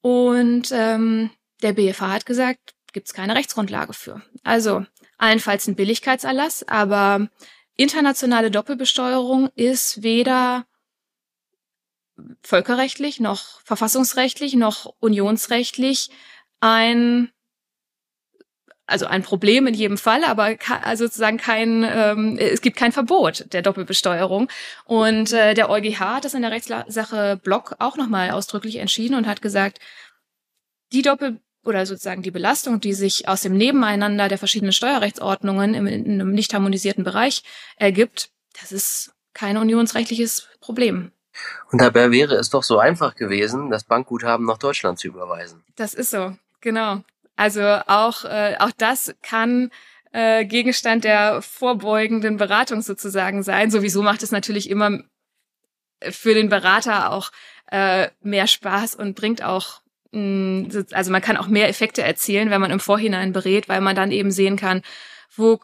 Und 0.00 0.70
ähm, 0.72 1.30
der 1.62 1.72
BFH 1.72 2.12
hat 2.12 2.26
gesagt, 2.26 2.74
gibt 2.92 3.08
es 3.08 3.14
keine 3.14 3.34
Rechtsgrundlage 3.34 3.92
für. 3.92 4.22
Also 4.42 4.84
allenfalls 5.18 5.66
ein 5.66 5.76
Billigkeitserlass, 5.76 6.66
aber 6.68 7.28
internationale 7.76 8.50
Doppelbesteuerung 8.50 9.48
ist 9.54 10.02
weder 10.02 10.66
völkerrechtlich 12.42 13.20
noch 13.20 13.60
verfassungsrechtlich 13.62 14.54
noch 14.54 14.94
unionsrechtlich 15.00 16.10
ein 16.60 17.32
also 18.86 19.06
ein 19.06 19.22
Problem 19.22 19.66
in 19.66 19.74
jedem 19.74 19.96
Fall, 19.96 20.22
aber 20.24 20.56
also 20.82 21.06
sozusagen 21.06 21.38
kein, 21.38 21.82
ähm, 21.88 22.36
es 22.38 22.60
gibt 22.60 22.76
kein 22.76 22.92
Verbot 22.92 23.46
der 23.52 23.62
Doppelbesteuerung. 23.62 24.48
Und 24.84 25.32
äh, 25.32 25.54
der 25.54 25.70
EuGH 25.70 26.00
hat 26.00 26.24
das 26.24 26.34
in 26.34 26.42
der 26.42 26.50
Rechtssache 26.50 27.40
Block 27.42 27.76
auch 27.78 27.96
nochmal 27.96 28.32
ausdrücklich 28.32 28.76
entschieden 28.76 29.14
und 29.14 29.26
hat 29.26 29.40
gesagt, 29.40 29.78
die 30.92 31.00
Doppel 31.00 31.40
oder 31.64 31.86
sozusagen 31.86 32.22
die 32.22 32.30
Belastung, 32.30 32.80
die 32.80 32.92
sich 32.92 33.28
aus 33.28 33.42
dem 33.42 33.56
Nebeneinander 33.56 34.28
der 34.28 34.38
verschiedenen 34.38 34.72
Steuerrechtsordnungen 34.72 35.74
im, 35.74 35.86
in 35.86 36.20
einem 36.20 36.32
nicht 36.32 36.54
harmonisierten 36.54 37.04
Bereich 37.04 37.42
ergibt, 37.76 38.30
das 38.60 38.72
ist 38.72 39.12
kein 39.34 39.56
unionsrechtliches 39.56 40.48
Problem. 40.60 41.12
Und 41.70 41.80
dabei 41.80 42.10
wäre 42.10 42.34
es 42.34 42.50
doch 42.50 42.62
so 42.62 42.78
einfach 42.78 43.14
gewesen, 43.14 43.70
das 43.70 43.84
Bankguthaben 43.84 44.44
nach 44.46 44.58
Deutschland 44.58 44.98
zu 44.98 45.08
überweisen. 45.08 45.64
Das 45.76 45.94
ist 45.94 46.10
so, 46.10 46.36
genau. 46.60 47.02
Also 47.36 47.62
auch, 47.62 48.24
äh, 48.24 48.56
auch 48.58 48.72
das 48.76 49.14
kann 49.22 49.70
äh, 50.12 50.44
Gegenstand 50.44 51.04
der 51.04 51.40
vorbeugenden 51.40 52.36
Beratung 52.36 52.82
sozusagen 52.82 53.42
sein. 53.42 53.70
Sowieso 53.70 54.02
macht 54.02 54.22
es 54.22 54.30
natürlich 54.30 54.68
immer 54.68 55.00
für 56.10 56.34
den 56.34 56.48
Berater 56.48 57.12
auch 57.12 57.30
äh, 57.70 58.08
mehr 58.20 58.46
Spaß 58.46 58.94
und 58.94 59.14
bringt 59.14 59.42
auch 59.42 59.81
also 60.14 61.10
man 61.10 61.22
kann 61.22 61.36
auch 61.36 61.48
mehr 61.48 61.68
Effekte 61.68 62.02
erzielen, 62.02 62.50
wenn 62.50 62.60
man 62.60 62.70
im 62.70 62.80
Vorhinein 62.80 63.32
berät, 63.32 63.68
weil 63.68 63.80
man 63.80 63.96
dann 63.96 64.12
eben 64.12 64.30
sehen 64.30 64.56
kann, 64.56 64.82
wo 65.34 65.60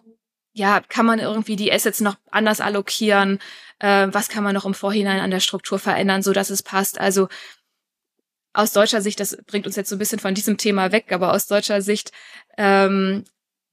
ja 0.54 0.80
kann 0.80 1.06
man 1.06 1.18
irgendwie 1.18 1.56
die 1.56 1.72
Assets 1.72 2.00
noch 2.00 2.16
anders 2.30 2.60
allokieren, 2.60 3.40
äh, 3.78 4.08
was 4.10 4.28
kann 4.28 4.44
man 4.44 4.54
noch 4.54 4.64
im 4.64 4.74
Vorhinein 4.74 5.20
an 5.20 5.30
der 5.30 5.40
Struktur 5.40 5.78
verändern, 5.78 6.22
so 6.22 6.32
dass 6.32 6.50
es 6.50 6.62
passt. 6.62 6.98
Also 6.98 7.28
aus 8.54 8.72
deutscher 8.72 9.02
Sicht, 9.02 9.20
das 9.20 9.36
bringt 9.46 9.66
uns 9.66 9.76
jetzt 9.76 9.90
so 9.90 9.96
ein 9.96 9.98
bisschen 9.98 10.18
von 10.18 10.34
diesem 10.34 10.56
Thema 10.56 10.92
weg, 10.92 11.12
aber 11.12 11.32
aus 11.32 11.46
deutscher 11.46 11.82
Sicht 11.82 12.12
ähm, 12.56 13.24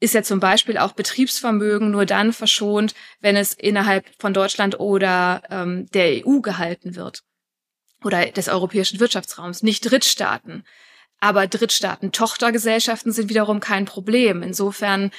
ist 0.02 0.14
ja 0.14 0.24
zum 0.24 0.42
Beispiel 0.42 0.78
auch 0.78 0.92
Betriebsvermögen 0.92 1.90
nur 1.90 2.06
dann 2.06 2.34
verschont, 2.34 2.94
wenn 3.22 3.38
es 3.38 3.54
innerhalb 3.54 4.06
von 4.20 4.34
Deutschland 4.34 4.80
oder 4.80 5.42
ähm, 5.50 5.88
der 5.94 6.28
EU 6.28 6.42
gehalten 6.42 6.96
wird 6.96 7.24
oder 8.04 8.26
des 8.28 8.48
europäischen 8.48 9.00
Wirtschaftsraums, 9.00 9.64
nicht 9.64 9.90
Drittstaaten. 9.90 10.64
Aber 11.20 11.48
Drittstaaten, 11.48 12.12
Tochtergesellschaften 12.12 13.12
sind 13.12 13.30
wiederum 13.30 13.60
kein 13.60 13.86
Problem. 13.86 14.44
Insofern 14.44 15.12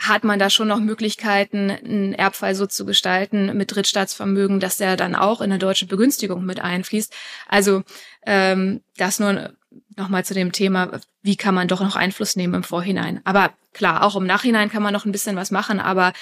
hat 0.00 0.24
man 0.24 0.38
da 0.38 0.48
schon 0.48 0.68
noch 0.68 0.80
Möglichkeiten, 0.80 1.70
einen 1.70 2.14
Erbfall 2.14 2.54
so 2.54 2.66
zu 2.66 2.86
gestalten 2.86 3.56
mit 3.56 3.74
Drittstaatsvermögen, 3.74 4.58
dass 4.58 4.78
der 4.78 4.96
dann 4.96 5.14
auch 5.14 5.40
in 5.40 5.50
eine 5.50 5.58
deutsche 5.58 5.86
Begünstigung 5.86 6.44
mit 6.44 6.58
einfließt. 6.60 7.14
Also 7.48 7.82
ähm, 8.26 8.80
das 8.96 9.20
nur 9.20 9.52
nochmal 9.96 10.24
zu 10.24 10.32
dem 10.32 10.52
Thema, 10.52 11.00
wie 11.22 11.36
kann 11.36 11.54
man 11.54 11.68
doch 11.68 11.80
noch 11.80 11.96
Einfluss 11.96 12.34
nehmen 12.34 12.54
im 12.54 12.62
Vorhinein. 12.62 13.20
Aber 13.24 13.52
klar, 13.74 14.02
auch 14.02 14.16
im 14.16 14.26
Nachhinein 14.26 14.70
kann 14.70 14.82
man 14.82 14.94
noch 14.94 15.04
ein 15.04 15.12
bisschen 15.12 15.36
was 15.36 15.50
machen, 15.50 15.80
aber 15.80 16.12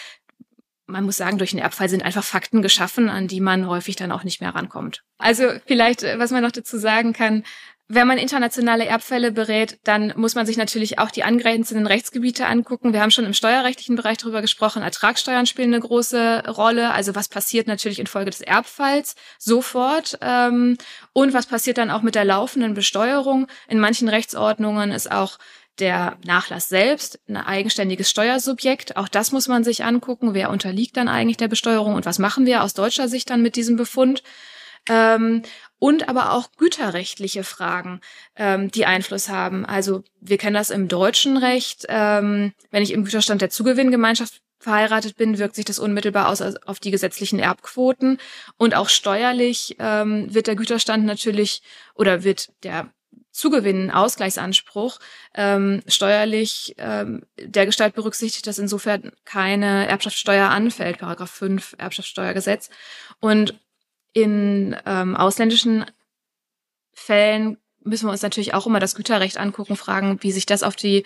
man 0.88 1.04
muss 1.04 1.16
sagen, 1.16 1.38
durch 1.38 1.50
den 1.50 1.60
Erbfall 1.60 1.88
sind 1.88 2.02
einfach 2.02 2.24
Fakten 2.24 2.62
geschaffen, 2.62 3.08
an 3.08 3.28
die 3.28 3.40
man 3.40 3.68
häufig 3.68 3.94
dann 3.96 4.10
auch 4.10 4.24
nicht 4.24 4.40
mehr 4.40 4.54
rankommt. 4.54 5.04
Also 5.18 5.44
vielleicht, 5.66 6.02
äh, 6.02 6.18
was 6.18 6.30
man 6.30 6.42
noch 6.42 6.52
dazu 6.52 6.78
sagen 6.78 7.12
kann, 7.12 7.44
wenn 7.90 8.06
man 8.06 8.18
internationale 8.18 8.84
Erbfälle 8.84 9.32
berät, 9.32 9.78
dann 9.84 10.12
muss 10.14 10.34
man 10.34 10.44
sich 10.44 10.58
natürlich 10.58 10.98
auch 10.98 11.10
die 11.10 11.24
angrenzenden 11.24 11.86
Rechtsgebiete 11.86 12.46
angucken. 12.46 12.92
Wir 12.92 13.00
haben 13.00 13.10
schon 13.10 13.24
im 13.24 13.32
steuerrechtlichen 13.32 13.96
Bereich 13.96 14.18
darüber 14.18 14.42
gesprochen. 14.42 14.82
Ertragssteuern 14.82 15.46
spielen 15.46 15.72
eine 15.72 15.80
große 15.80 16.44
Rolle. 16.48 16.92
Also 16.92 17.14
was 17.14 17.28
passiert 17.28 17.66
natürlich 17.66 17.98
infolge 17.98 18.30
des 18.30 18.42
Erbfalls 18.42 19.14
sofort 19.38 20.18
ähm, 20.20 20.76
und 21.14 21.32
was 21.32 21.46
passiert 21.46 21.78
dann 21.78 21.90
auch 21.90 22.02
mit 22.02 22.14
der 22.14 22.26
laufenden 22.26 22.74
Besteuerung. 22.74 23.46
In 23.68 23.80
manchen 23.80 24.10
Rechtsordnungen 24.10 24.92
ist 24.92 25.10
auch 25.10 25.38
der 25.78 26.18
Nachlass 26.24 26.68
selbst 26.68 27.20
ein 27.28 27.36
eigenständiges 27.36 28.10
Steuersubjekt. 28.10 28.96
Auch 28.96 29.08
das 29.08 29.32
muss 29.32 29.48
man 29.48 29.64
sich 29.64 29.84
angucken. 29.84 30.34
Wer 30.34 30.50
unterliegt 30.50 30.96
dann 30.96 31.08
eigentlich 31.08 31.36
der 31.36 31.48
Besteuerung 31.48 31.94
und 31.94 32.06
was 32.06 32.18
machen 32.18 32.46
wir 32.46 32.62
aus 32.62 32.74
deutscher 32.74 33.08
Sicht 33.08 33.30
dann 33.30 33.42
mit 33.42 33.56
diesem 33.56 33.76
Befund? 33.76 34.22
Ähm, 34.88 35.42
und 35.78 36.08
aber 36.08 36.32
auch 36.32 36.50
güterrechtliche 36.56 37.44
Fragen, 37.44 38.00
ähm, 38.36 38.70
die 38.70 38.86
Einfluss 38.86 39.28
haben. 39.28 39.64
Also 39.64 40.02
wir 40.20 40.38
kennen 40.38 40.54
das 40.54 40.70
im 40.70 40.88
deutschen 40.88 41.36
Recht. 41.36 41.86
Ähm, 41.88 42.52
wenn 42.70 42.82
ich 42.82 42.92
im 42.92 43.04
Güterstand 43.04 43.42
der 43.42 43.50
Zugewinngemeinschaft 43.50 44.40
verheiratet 44.58 45.16
bin, 45.16 45.38
wirkt 45.38 45.54
sich 45.54 45.64
das 45.64 45.78
unmittelbar 45.78 46.28
aus 46.28 46.40
auf 46.42 46.80
die 46.80 46.90
gesetzlichen 46.90 47.38
Erbquoten. 47.38 48.18
Und 48.56 48.74
auch 48.74 48.88
steuerlich 48.88 49.76
ähm, 49.78 50.32
wird 50.34 50.48
der 50.48 50.56
Güterstand 50.56 51.04
natürlich 51.04 51.62
oder 51.94 52.24
wird 52.24 52.50
der 52.64 52.90
Zugewinn, 53.38 53.92
Ausgleichsanspruch 53.92 54.98
ähm, 55.32 55.80
steuerlich 55.86 56.74
ähm, 56.76 57.22
der 57.40 57.66
Gestalt 57.66 57.94
berücksichtigt, 57.94 58.48
dass 58.48 58.58
insofern 58.58 59.12
keine 59.24 59.86
Erbschaftssteuer 59.86 60.48
anfällt, 60.48 60.98
Paragraph 60.98 61.30
5 61.30 61.76
Erbschaftssteuergesetz. 61.78 62.68
Und 63.20 63.56
in 64.12 64.74
ähm, 64.84 65.14
ausländischen 65.14 65.86
Fällen 66.92 67.58
müssen 67.84 68.08
wir 68.08 68.10
uns 68.10 68.22
natürlich 68.22 68.54
auch 68.54 68.66
immer 68.66 68.80
das 68.80 68.96
Güterrecht 68.96 69.38
angucken, 69.38 69.76
fragen, 69.76 70.20
wie 70.20 70.32
sich 70.32 70.44
das 70.44 70.64
auf 70.64 70.74
die 70.74 71.04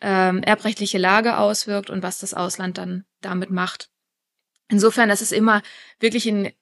ähm, 0.00 0.40
erbrechtliche 0.44 0.98
Lage 0.98 1.36
auswirkt 1.36 1.90
und 1.90 2.04
was 2.04 2.20
das 2.20 2.32
Ausland 2.32 2.78
dann 2.78 3.06
damit 3.22 3.50
macht. 3.50 3.90
Insofern, 4.68 5.08
das 5.08 5.20
ist 5.20 5.32
immer 5.32 5.62
wirklich 5.98 6.26
ein, 6.26 6.52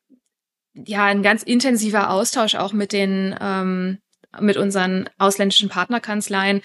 ja, 0.73 1.05
ein 1.05 1.23
ganz 1.23 1.43
intensiver 1.43 2.09
Austausch 2.09 2.55
auch 2.55 2.73
mit 2.73 2.93
den, 2.93 3.37
ähm, 3.39 3.99
mit 4.39 4.57
unseren 4.57 5.09
ausländischen 5.19 5.69
Partnerkanzleien, 5.69 6.63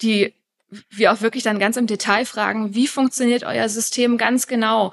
die 0.00 0.34
wir 0.90 1.12
auch 1.12 1.20
wirklich 1.20 1.42
dann 1.42 1.58
ganz 1.58 1.76
im 1.76 1.86
Detail 1.86 2.24
fragen, 2.24 2.74
wie 2.74 2.86
funktioniert 2.86 3.44
euer 3.44 3.68
System 3.68 4.18
ganz 4.18 4.46
genau? 4.46 4.92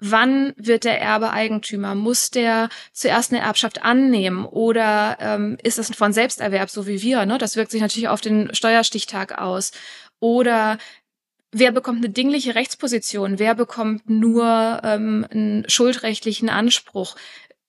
Wann 0.00 0.52
wird 0.56 0.84
der 0.84 1.00
Erbe 1.00 1.30
Eigentümer? 1.30 1.96
Muss 1.96 2.30
der 2.30 2.68
zuerst 2.92 3.32
eine 3.32 3.42
Erbschaft 3.42 3.82
annehmen 3.82 4.44
oder 4.44 5.18
ähm, 5.20 5.58
ist 5.62 5.78
es 5.78 5.90
von 5.94 6.12
Selbsterwerb, 6.12 6.70
so 6.70 6.86
wie 6.86 7.02
wir? 7.02 7.26
Ne? 7.26 7.36
Das 7.36 7.56
wirkt 7.56 7.72
sich 7.72 7.80
natürlich 7.80 8.08
auf 8.08 8.20
den 8.20 8.54
Steuerstichtag 8.54 9.38
aus. 9.38 9.72
Oder 10.20 10.78
wer 11.50 11.72
bekommt 11.72 11.98
eine 11.98 12.10
dingliche 12.10 12.54
Rechtsposition? 12.54 13.40
Wer 13.40 13.56
bekommt 13.56 14.08
nur 14.08 14.80
ähm, 14.84 15.26
einen 15.30 15.68
schuldrechtlichen 15.68 16.48
Anspruch? 16.48 17.16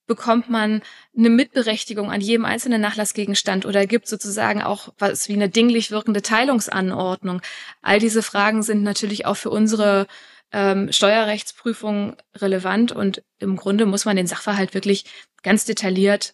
Bekommt 0.10 0.50
man 0.50 0.82
eine 1.15 1.30
Mitberechtigung 1.30 2.12
an 2.12 2.19
jedem 2.19 2.43
einzelnen 2.43 2.82
Nachlassgegenstand 2.82 3.67
oder 3.67 3.86
gibt 3.86 4.08
sozusagen 4.08 4.63
auch 4.63 4.91
was 4.98 5.30
wie 5.30 5.34
eine 5.34 5.50
dinglich 5.50 5.91
wirkende 5.91 6.24
Teilungsanordnung? 6.24 7.43
All 7.84 8.00
diese 8.00 8.24
Fragen 8.24 8.63
sind 8.63 8.82
natürlich 8.82 9.28
auch 9.28 9.36
für 9.36 9.52
unsere 9.52 10.08
ähm, 10.52 10.91
Steuerrechtsprüfung 10.91 12.17
relevant 12.36 12.91
und 12.91 13.22
im 13.38 13.56
Grunde 13.56 13.86
muss 13.86 14.06
man 14.06 14.15
den 14.15 14.26
Sachverhalt 14.26 14.74
wirklich 14.74 15.06
ganz 15.43 15.65
detailliert 15.65 16.34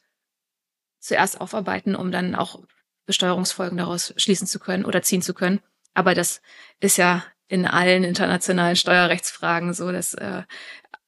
zuerst 1.02 1.42
aufarbeiten, 1.42 1.98
um 1.98 2.14
dann 2.14 2.34
auch 2.34 2.62
Besteuerungsfolgen 3.06 3.78
daraus 3.78 4.14
schließen 4.16 4.48
zu 4.48 4.58
können 4.58 4.86
oder 4.86 5.02
ziehen 5.02 5.22
zu 5.22 5.34
können. 5.34 5.60
Aber 5.94 6.16
das 6.16 6.42
ist 6.80 6.96
ja 6.96 7.26
in 7.50 7.66
allen 7.68 8.06
internationalen 8.06 8.78
Steuerrechtsfragen 8.78 9.74
so, 9.74 9.92
dass 9.92 10.14
äh, 10.14 10.44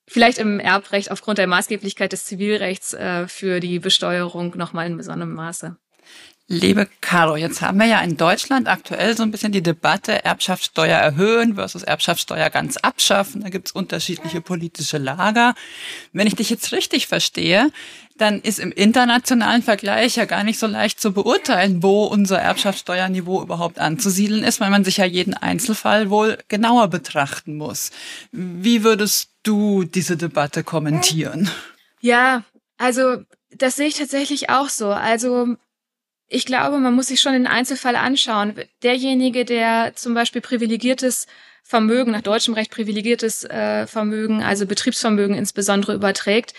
vielleicht 0.08 0.38
im 0.38 0.60
Erbrecht 0.60 1.12
aufgrund 1.12 1.38
der 1.38 1.48
Maßgeblichkeit 1.48 2.12
des 2.14 2.26
Zivilrechts 2.26 2.94
äh, 2.94 3.28
für 3.28 3.60
die 3.60 3.80
Besteuerung 3.80 4.58
nochmal 4.58 4.88
in 4.88 4.98
besonderem 4.98 5.34
Maße. 5.34 5.78
Liebe 6.50 6.88
Caro, 7.02 7.36
jetzt 7.36 7.62
haben 7.62 7.78
wir 7.78 7.88
ja 7.88 8.00
in 8.00 8.16
Deutschland 8.16 8.70
aktuell 8.70 9.18
so 9.18 9.24
ein 9.24 9.32
bisschen 9.32 9.52
die 9.52 9.62
Debatte 9.62 10.24
Erbschaftssteuer 10.24 10.98
erhöhen 10.98 11.56
versus 11.56 11.84
Erbschaftssteuer 11.84 12.50
ganz 12.50 12.78
abschaffen. 12.78 13.42
Da 13.42 13.50
gibt's 13.50 13.74
unterschiedliche 13.74 14.40
politische 14.40 14.98
Lager. 14.98 15.56
Wenn 16.14 16.26
ich 16.26 16.36
dich 16.36 16.50
jetzt 16.50 16.72
richtig 16.72 17.08
verstehe, 17.08 17.70
dann 18.16 18.40
ist 18.40 18.60
im 18.60 18.72
internationalen 18.72 19.62
Vergleich 19.62 20.16
ja 20.16 20.24
gar 20.24 20.46
nicht 20.46 20.58
so 20.58 20.68
leicht 20.68 21.02
zu 21.02 21.12
beurteilen, 21.12 21.84
wo 21.84 22.06
unser 22.06 22.40
Erbschaftssteuerniveau 22.40 23.42
überhaupt 23.42 23.78
anzusiedeln 23.78 24.46
ist, 24.46 24.62
weil 24.62 24.70
man 24.70 24.86
sich 24.86 24.96
ja 24.98 25.06
jeden 25.06 25.34
Einzelfall 25.34 26.10
wohl 26.10 26.38
genauer 26.48 26.88
betrachten 26.88 27.58
muss. 27.58 27.92
Wie 28.32 28.86
würdest 28.86 29.32
du 29.44 29.84
diese 29.84 30.16
Debatte 30.16 30.64
kommentieren? 30.64 31.52
Ja, 32.00 32.44
also 32.78 33.18
das 33.52 33.76
sehe 33.76 33.88
ich 33.88 33.96
tatsächlich 33.96 34.50
auch 34.50 34.70
so. 34.70 34.92
Also 34.92 35.58
ich 36.28 36.46
glaube, 36.46 36.78
man 36.78 36.94
muss 36.94 37.08
sich 37.08 37.22
schon 37.22 37.34
den 37.34 37.48
Einzelfall 37.48 37.96
anschauen. 37.96 38.56
Derjenige, 38.84 39.46
der 39.46 39.94
zum 39.96 40.14
Beispiel 40.14 40.42
privilegiertes 40.42 41.26
Vermögen, 41.64 42.12
nach 42.12 42.22
deutschem 42.22 42.54
Recht 42.54 42.72
privilegiertes 42.72 43.44
äh, 43.46 43.88
Vermögen, 43.88 44.44
also 44.44 44.66
Betriebsvermögen 44.66 45.36
insbesondere 45.36 45.94
überträgt, 45.94 46.54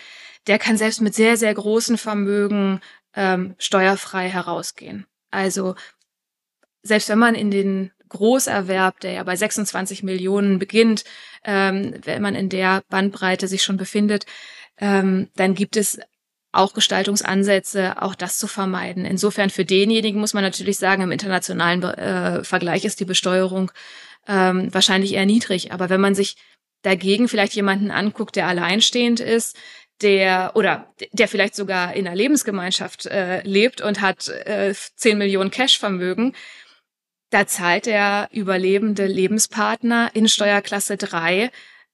der 0.47 0.59
kann 0.59 0.77
selbst 0.77 1.01
mit 1.01 1.13
sehr, 1.13 1.37
sehr 1.37 1.53
großen 1.53 1.97
Vermögen 1.97 2.81
ähm, 3.15 3.55
steuerfrei 3.57 4.29
herausgehen. 4.29 5.05
Also 5.31 5.75
selbst 6.81 7.09
wenn 7.09 7.19
man 7.19 7.35
in 7.35 7.51
den 7.51 7.91
Großerwerb, 8.09 8.99
der 9.01 9.11
ja 9.13 9.23
bei 9.23 9.35
26 9.35 10.01
Millionen 10.01 10.57
beginnt, 10.57 11.03
ähm, 11.43 11.95
wenn 12.03 12.21
man 12.21 12.33
in 12.35 12.49
der 12.49 12.83
Bandbreite 12.89 13.47
sich 13.47 13.63
schon 13.63 13.77
befindet, 13.77 14.25
ähm, 14.77 15.29
dann 15.35 15.53
gibt 15.53 15.77
es 15.77 15.99
auch 16.51 16.73
Gestaltungsansätze, 16.73 18.01
auch 18.01 18.15
das 18.15 18.37
zu 18.37 18.47
vermeiden. 18.47 19.05
Insofern 19.05 19.49
für 19.49 19.65
denjenigen 19.65 20.19
muss 20.19 20.33
man 20.33 20.43
natürlich 20.43 20.77
sagen, 20.77 21.03
im 21.03 21.11
internationalen 21.11 21.83
äh, 21.83 22.43
Vergleich 22.43 22.85
ist 22.85 22.99
die 22.99 23.05
Besteuerung 23.05 23.71
ähm, 24.27 24.73
wahrscheinlich 24.73 25.13
eher 25.13 25.25
niedrig. 25.25 25.71
Aber 25.71 25.89
wenn 25.89 26.01
man 26.01 26.15
sich 26.15 26.35
dagegen 26.81 27.27
vielleicht 27.27 27.53
jemanden 27.53 27.91
anguckt, 27.91 28.35
der 28.35 28.47
alleinstehend 28.47 29.19
ist, 29.19 29.57
der 30.01 30.51
oder 30.55 30.93
der 31.11 31.27
vielleicht 31.27 31.55
sogar 31.55 31.93
in 31.93 32.07
einer 32.07 32.15
Lebensgemeinschaft 32.15 33.05
äh, 33.05 33.41
lebt 33.41 33.81
und 33.81 34.01
hat 34.01 34.27
äh, 34.29 34.73
10 34.73 35.17
Millionen 35.17 35.51
Cashvermögen, 35.51 36.35
da 37.31 37.45
zahlt 37.45 37.85
der 37.85 38.29
überlebende 38.31 39.05
Lebenspartner 39.05 40.09
in 40.13 40.27
Steuerklasse 40.27 40.97
3 40.97 41.51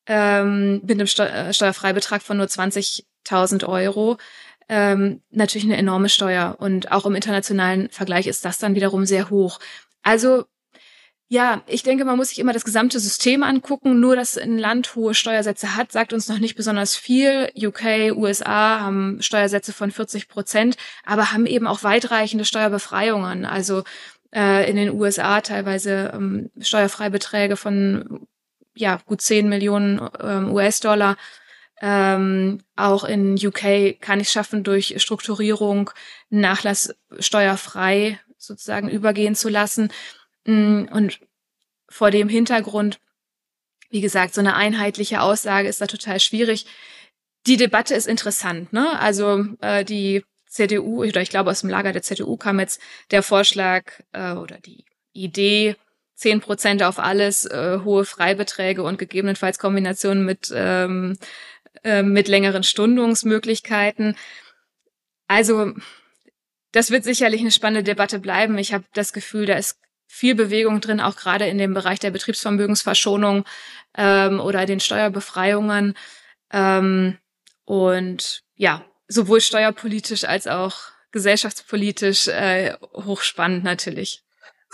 ähm, 0.07 0.81
mit 0.83 0.91
einem 0.91 1.07
Steu 1.07 1.25
äh, 1.25 1.53
Steuerfreibetrag 1.53 2.21
von 2.21 2.37
nur 2.37 2.47
20.000 3.25 3.67
Euro 3.67 4.17
ähm, 4.67 5.21
natürlich 5.31 5.65
eine 5.65 5.77
enorme 5.77 6.09
Steuer. 6.09 6.55
Und 6.59 6.91
auch 6.91 7.05
im 7.05 7.15
internationalen 7.15 7.89
Vergleich 7.89 8.27
ist 8.27 8.45
das 8.45 8.57
dann 8.57 8.75
wiederum 8.75 9.05
sehr 9.05 9.29
hoch. 9.29 9.59
Also 10.03 10.45
Ja, 11.27 11.63
ich 11.67 11.81
denke, 11.81 12.05
man 12.05 12.17
muss 12.17 12.29
sich 12.29 12.39
immer 12.39 12.53
das 12.53 12.65
gesamte 12.65 12.99
System 12.99 13.41
angucken. 13.41 13.99
Nur, 13.99 14.15
dass 14.15 14.37
ein 14.37 14.59
Land 14.59 14.95
hohe 14.95 15.15
Steuersätze 15.15 15.75
hat, 15.75 15.91
sagt 15.91 16.13
uns 16.13 16.27
noch 16.29 16.37
nicht 16.39 16.55
besonders 16.55 16.95
viel. 16.95 17.49
UK, 17.55 18.15
USA 18.15 18.79
haben 18.79 19.21
Steuersätze 19.21 19.73
von 19.73 19.89
40 19.91 20.27
Prozent, 20.27 20.77
aber 21.03 21.31
haben 21.31 21.47
eben 21.47 21.65
auch 21.65 21.83
weitreichende 21.83 22.45
Steuerbefreiungen. 22.45 23.45
Also 23.45 23.83
äh, 24.35 24.69
in 24.69 24.75
den 24.75 24.91
USA 24.91 25.41
teilweise 25.41 26.11
ähm, 26.13 26.51
Steuerfreibeträge 26.59 27.57
von 27.57 28.27
ja 28.75 28.99
gut 29.05 29.21
10 29.21 29.49
Millionen 29.49 29.99
ähm, 30.21 30.51
US-Dollar. 30.51 31.17
Ähm, 31.81 32.59
auch 32.75 33.03
in 33.03 33.35
UK 33.35 33.99
kann 33.99 34.19
ich 34.19 34.29
schaffen, 34.29 34.63
durch 34.63 34.95
Strukturierung 34.97 35.91
Nachlass 36.29 36.95
steuerfrei 37.19 38.19
sozusagen 38.37 38.89
übergehen 38.89 39.35
zu 39.35 39.49
lassen. 39.49 39.91
Mm, 40.45 40.85
und 40.91 41.19
vor 41.89 42.11
dem 42.11 42.29
Hintergrund, 42.29 42.99
wie 43.89 44.01
gesagt, 44.01 44.33
so 44.33 44.41
eine 44.41 44.55
einheitliche 44.55 45.21
Aussage 45.21 45.67
ist 45.67 45.81
da 45.81 45.87
total 45.87 46.19
schwierig. 46.19 46.65
Die 47.45 47.57
Debatte 47.57 47.93
ist 47.93 48.07
interessant, 48.07 48.73
ne? 48.73 48.99
Also 48.99 49.45
äh, 49.61 49.85
die 49.85 50.23
CDU, 50.47 51.03
oder 51.03 51.21
ich 51.21 51.29
glaube 51.29 51.51
aus 51.51 51.61
dem 51.61 51.69
Lager 51.69 51.91
der 51.91 52.01
CDU 52.01 52.37
kam 52.37 52.59
jetzt 52.59 52.81
der 53.11 53.21
Vorschlag 53.21 53.91
äh, 54.13 54.31
oder 54.31 54.59
die 54.59 54.85
Idee, 55.13 55.75
zehn 56.15 56.39
Prozent 56.39 56.81
auf 56.81 56.97
alles, 56.97 57.45
äh, 57.45 57.79
hohe 57.83 58.05
Freibeträge 58.05 58.83
und 58.83 58.97
gegebenenfalls 58.97 59.59
Kombinationen 59.59 60.25
mit, 60.25 60.51
ähm, 60.55 61.17
äh, 61.83 62.03
mit 62.03 62.27
längeren 62.27 62.63
Stundungsmöglichkeiten. 62.63 64.15
Also 65.27 65.73
das 66.71 66.91
wird 66.91 67.03
sicherlich 67.03 67.41
eine 67.41 67.51
spannende 67.51 67.83
Debatte 67.83 68.19
bleiben. 68.19 68.57
Ich 68.57 68.73
habe 68.73 68.85
das 68.93 69.13
Gefühl, 69.13 69.45
da 69.45 69.55
ist 69.55 69.79
viel 70.07 70.35
Bewegung 70.35 70.81
drin, 70.81 70.99
auch 70.99 71.15
gerade 71.15 71.47
in 71.47 71.57
dem 71.57 71.73
Bereich 71.73 71.99
der 71.99 72.11
Betriebsvermögensverschonung 72.11 73.45
ähm, 73.97 74.39
oder 74.39 74.65
den 74.65 74.79
Steuerbefreiungen. 74.79 75.95
Ähm, 76.51 77.17
und 77.65 78.43
ja, 78.55 78.85
sowohl 79.07 79.41
steuerpolitisch 79.41 80.23
als 80.25 80.47
auch 80.47 80.75
gesellschaftspolitisch 81.11 82.27
äh, 82.27 82.75
hochspannend 82.93 83.63
natürlich. 83.63 84.24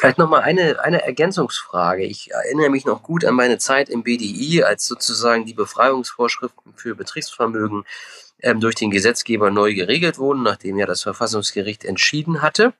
Vielleicht 0.02 0.18
nochmal 0.18 0.42
eine, 0.42 0.84
eine 0.84 1.04
Ergänzungsfrage. 1.04 2.04
Ich 2.04 2.32
erinnere 2.32 2.72
mich 2.72 2.86
noch 2.86 3.04
gut 3.04 3.24
an 3.24 3.36
meine 3.36 3.60
Zeit 3.60 3.88
im 3.88 4.02
BDI, 4.02 4.64
als 4.64 4.88
sozusagen 4.88 5.46
die 5.46 5.54
Befreiungsvorschriften 5.54 6.74
für 6.76 6.96
Betriebsvermögen 6.96 7.84
ähm, 8.42 8.60
durch 8.60 8.74
den 8.74 8.90
Gesetzgeber 8.90 9.52
neu 9.52 9.76
geregelt 9.76 10.18
wurden, 10.18 10.42
nachdem 10.42 10.80
ja 10.80 10.88
das 10.88 11.04
Verfassungsgericht 11.04 11.86
entschieden 11.86 12.42
hatte. 12.42 12.74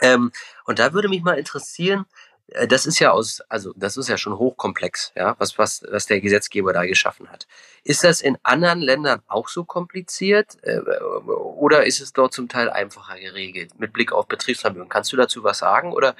Ähm, 0.00 0.32
und 0.64 0.78
da 0.78 0.94
würde 0.94 1.10
mich 1.10 1.22
mal 1.22 1.38
interessieren, 1.38 2.06
das 2.68 2.86
ist 2.86 2.98
ja 2.98 3.10
aus, 3.10 3.40
also 3.48 3.72
das 3.76 3.96
ist 3.96 4.08
ja 4.08 4.16
schon 4.16 4.38
hochkomplex, 4.38 5.12
ja, 5.14 5.36
was, 5.38 5.58
was, 5.58 5.84
was 5.90 6.06
der 6.06 6.20
Gesetzgeber 6.20 6.72
da 6.72 6.84
geschaffen 6.86 7.28
hat. 7.30 7.46
Ist 7.84 8.04
das 8.04 8.20
in 8.20 8.38
anderen 8.42 8.80
Ländern 8.80 9.20
auch 9.26 9.48
so 9.48 9.64
kompliziert 9.64 10.56
äh, 10.62 10.80
oder 11.26 11.84
ist 11.84 12.00
es 12.00 12.12
dort 12.12 12.32
zum 12.32 12.48
Teil 12.48 12.70
einfacher 12.70 13.18
geregelt 13.18 13.78
mit 13.78 13.92
Blick 13.92 14.12
auf 14.12 14.28
Betriebsvermögen? 14.28 14.88
Kannst 14.88 15.12
du 15.12 15.16
dazu 15.16 15.44
was 15.44 15.58
sagen 15.58 15.92
oder 15.92 16.16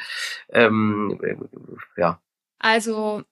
ähm, 0.50 1.18
äh, 1.22 2.00
ja? 2.00 2.20
Also 2.58 3.22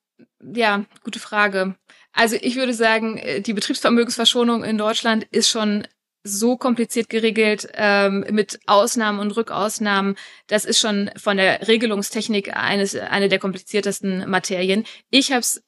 ja, 0.41 0.85
gute 1.05 1.19
Frage. 1.19 1.75
Also 2.13 2.37
ich 2.41 2.57
würde 2.57 2.73
sagen, 2.73 3.19
äh, 3.19 3.43
die 3.43 3.53
Betriebsvermögensverschonung 3.53 4.65
in 4.65 4.79
Deutschland 4.79 5.25
ist 5.31 5.51
schon 5.51 5.87
so 6.27 6.57
kompliziert 6.57 7.09
geregelt 7.09 7.68
ähm, 7.74 8.24
mit 8.31 8.61
Ausnahmen 8.66 9.20
und 9.20 9.37
Rückausnahmen. 9.37 10.16
Das 10.47 10.64
ist 10.64 10.81
schon 10.81 11.11
von 11.16 11.37
der 11.37 11.68
Regelungstechnik 11.68 12.57
eines 12.57 12.97
eine 12.97 13.29
der 13.29 13.39
kompliziertesten 13.39 14.29
Materien. 14.29 14.85
Ich 15.11 15.31
habe 15.31 15.41
es 15.41 15.62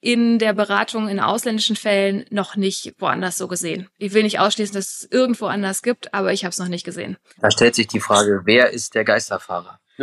in 0.00 0.38
der 0.38 0.52
Beratung 0.52 1.08
in 1.08 1.18
ausländischen 1.18 1.76
Fällen 1.76 2.26
noch 2.28 2.56
nicht 2.56 2.94
woanders 2.98 3.38
so 3.38 3.48
gesehen. 3.48 3.88
Ich 3.96 4.12
will 4.12 4.22
nicht 4.22 4.38
ausschließen, 4.38 4.74
dass 4.74 5.00
es 5.00 5.08
irgendwo 5.10 5.46
anders 5.46 5.82
gibt, 5.82 6.12
aber 6.12 6.32
ich 6.32 6.44
habe 6.44 6.50
es 6.50 6.58
noch 6.58 6.68
nicht 6.68 6.84
gesehen. 6.84 7.16
Da 7.38 7.50
stellt 7.50 7.74
sich 7.74 7.86
die 7.86 8.00
Frage, 8.00 8.42
wer 8.44 8.70
ist 8.70 8.94
der 8.94 9.04
Geisterfahrer? 9.04 9.80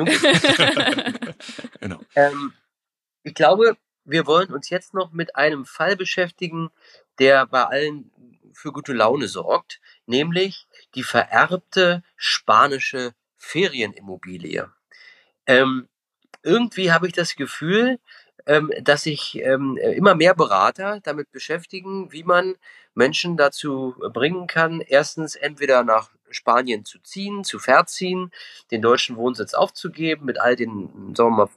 genau. 1.80 2.00
Ähm, 2.16 2.54
ich 3.22 3.36
glaube, 3.36 3.78
wir 4.04 4.26
wollen 4.26 4.52
uns 4.52 4.70
jetzt 4.72 4.96
noch 4.96 5.12
mit 5.12 5.36
einem 5.36 5.66
Fall 5.66 5.96
beschäftigen, 5.96 6.70
der 7.20 7.46
bei 7.46 7.64
allen 7.64 8.12
für 8.54 8.72
gute 8.72 8.94
Laune 8.94 9.28
sorgt, 9.28 9.80
nämlich 10.06 10.68
die 10.96 11.04
vererbte 11.04 12.04
spanische 12.16 13.14
Ferienimmobilie. 13.38 14.72
Ähm, 15.48 15.88
irgendwie 16.44 16.92
habe 16.92 17.08
ich 17.08 17.14
das 17.14 17.36
Gefühl, 17.36 18.00
ähm, 18.46 18.72
dass 18.82 19.04
sich 19.04 19.40
ähm, 19.42 19.78
immer 19.78 20.16
mehr 20.16 20.34
Berater 20.34 21.00
damit 21.04 21.32
beschäftigen, 21.32 22.12
wie 22.12 22.24
man 22.24 22.56
Menschen 22.94 23.38
dazu 23.38 23.96
bringen 24.14 24.48
kann, 24.48 24.82
erstens 24.82 25.36
entweder 25.36 25.84
nach 25.84 26.10
Spanien 26.30 26.86
zu 26.86 27.00
ziehen, 27.00 27.44
zu 27.44 27.60
verziehen, 27.60 28.32
den 28.72 28.82
deutschen 28.82 29.16
Wohnsitz 29.16 29.54
aufzugeben, 29.54 30.26
mit 30.26 30.40
all 30.40 30.56
den, 30.56 31.14
sagen 31.16 31.32
wir 31.32 31.46
mal, 31.46 31.50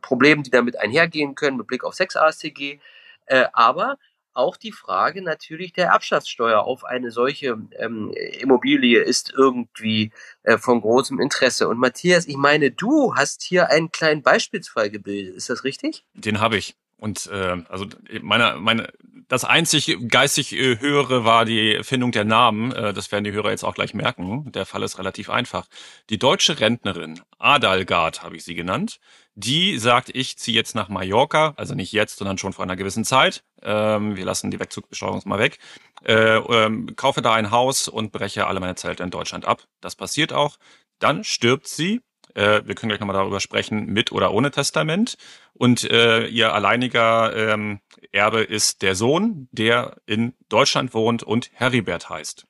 Problemen, 0.00 0.42
die 0.42 0.50
damit 0.50 0.78
einhergehen 0.78 1.34
können, 1.34 1.56
mit 1.56 1.66
Blick 1.66 1.84
auf 1.84 1.94
6 1.94 2.16
ASTG, 2.16 2.80
äh, 3.26 3.46
aber 3.52 3.98
auch 4.34 4.56
die 4.56 4.72
Frage 4.72 5.22
natürlich 5.22 5.72
der 5.72 5.88
Erbschaftssteuer 5.88 6.62
auf 6.62 6.84
eine 6.84 7.10
solche 7.10 7.58
ähm, 7.78 8.12
Immobilie 8.40 9.00
ist 9.00 9.32
irgendwie 9.36 10.12
äh, 10.42 10.58
von 10.58 10.80
großem 10.80 11.20
Interesse. 11.20 11.68
Und 11.68 11.78
Matthias, 11.78 12.26
ich 12.26 12.36
meine, 12.36 12.70
du 12.70 13.14
hast 13.14 13.42
hier 13.42 13.70
einen 13.70 13.90
kleinen 13.90 14.22
Beispielsfall 14.22 14.90
gebildet. 14.90 15.36
Ist 15.36 15.50
das 15.50 15.64
richtig? 15.64 16.04
Den 16.14 16.40
habe 16.40 16.56
ich. 16.56 16.76
Und 17.02 17.26
äh, 17.26 17.56
also 17.68 17.86
meine, 18.20 18.56
meine, 18.58 18.92
das 19.28 19.44
einzig 19.44 19.96
geistig 20.08 20.52
äh, 20.52 20.78
höhere 20.78 21.24
war 21.24 21.44
die 21.44 21.80
Findung 21.82 22.12
der 22.12 22.24
Namen. 22.24 22.70
Äh, 22.72 22.92
das 22.92 23.10
werden 23.10 23.24
die 23.24 23.32
Hörer 23.32 23.50
jetzt 23.50 23.64
auch 23.64 23.74
gleich 23.74 23.92
merken. 23.92 24.52
Der 24.52 24.66
Fall 24.66 24.82
ist 24.82 24.98
relativ 24.98 25.28
einfach. 25.28 25.66
Die 26.10 26.18
deutsche 26.18 26.60
Rentnerin 26.60 27.20
Adalgard 27.38 28.22
habe 28.22 28.36
ich 28.36 28.44
sie 28.44 28.54
genannt 28.54 29.00
die 29.34 29.78
sagt, 29.78 30.10
ich 30.14 30.36
ziehe 30.36 30.56
jetzt 30.56 30.74
nach 30.74 30.88
Mallorca, 30.88 31.54
also 31.56 31.74
nicht 31.74 31.92
jetzt, 31.92 32.18
sondern 32.18 32.38
schon 32.38 32.52
vor 32.52 32.64
einer 32.64 32.76
gewissen 32.76 33.04
Zeit. 33.04 33.44
Ähm, 33.62 34.16
wir 34.16 34.24
lassen 34.24 34.50
die 34.50 34.60
Wegzugbesteuerung 34.60 35.22
mal 35.24 35.38
weg. 35.38 35.58
Äh, 36.04 36.36
ähm, 36.36 36.94
kaufe 36.96 37.22
da 37.22 37.32
ein 37.32 37.50
Haus 37.50 37.88
und 37.88 38.12
breche 38.12 38.46
alle 38.46 38.60
meine 38.60 38.74
Zelte 38.74 39.02
in 39.02 39.10
Deutschland 39.10 39.46
ab. 39.46 39.62
Das 39.80 39.96
passiert 39.96 40.32
auch. 40.32 40.58
Dann 40.98 41.24
stirbt 41.24 41.66
sie. 41.66 42.02
Äh, 42.34 42.62
wir 42.64 42.74
können 42.74 42.88
gleich 42.88 43.00
nochmal 43.00 43.16
darüber 43.16 43.40
sprechen, 43.40 43.86
mit 43.86 44.12
oder 44.12 44.32
ohne 44.32 44.50
Testament. 44.50 45.16
Und 45.54 45.84
äh, 45.90 46.26
ihr 46.26 46.54
alleiniger 46.54 47.34
ähm, 47.36 47.80
Erbe 48.10 48.42
ist 48.42 48.82
der 48.82 48.94
Sohn, 48.94 49.48
der 49.52 49.96
in 50.06 50.34
Deutschland 50.48 50.94
wohnt 50.94 51.22
und 51.22 51.50
Heribert 51.52 52.10
heißt. 52.10 52.46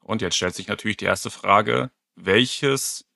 Und 0.00 0.22
jetzt 0.22 0.36
stellt 0.36 0.54
sich 0.54 0.68
natürlich 0.68 0.98
die 0.98 1.06
erste 1.06 1.30
Frage, 1.30 1.90
welches 2.14 3.06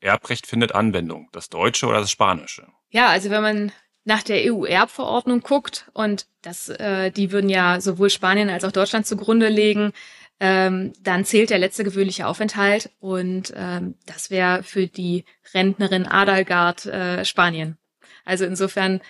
Erbrecht 0.00 0.46
findet 0.46 0.74
Anwendung, 0.74 1.28
das 1.32 1.48
deutsche 1.48 1.86
oder 1.86 2.00
das 2.00 2.10
spanische? 2.10 2.68
Ja, 2.90 3.08
also 3.08 3.30
wenn 3.30 3.42
man 3.42 3.72
nach 4.04 4.22
der 4.22 4.52
EU-Erbverordnung 4.52 5.40
guckt 5.40 5.90
und 5.92 6.26
das, 6.40 6.68
äh, 6.68 7.10
die 7.10 7.30
würden 7.30 7.50
ja 7.50 7.80
sowohl 7.80 8.08
Spanien 8.08 8.48
als 8.48 8.64
auch 8.64 8.72
Deutschland 8.72 9.06
zugrunde 9.06 9.48
legen, 9.48 9.92
ähm, 10.40 10.92
dann 11.02 11.24
zählt 11.24 11.50
der 11.50 11.58
letzte 11.58 11.84
gewöhnliche 11.84 12.26
Aufenthalt 12.26 12.90
und 13.00 13.52
ähm, 13.56 13.96
das 14.06 14.30
wäre 14.30 14.62
für 14.62 14.86
die 14.86 15.24
Rentnerin 15.52 16.06
Adalgard 16.06 16.86
äh, 16.86 17.24
Spanien. 17.24 17.76
Also 18.24 18.44
insofern 18.44 19.00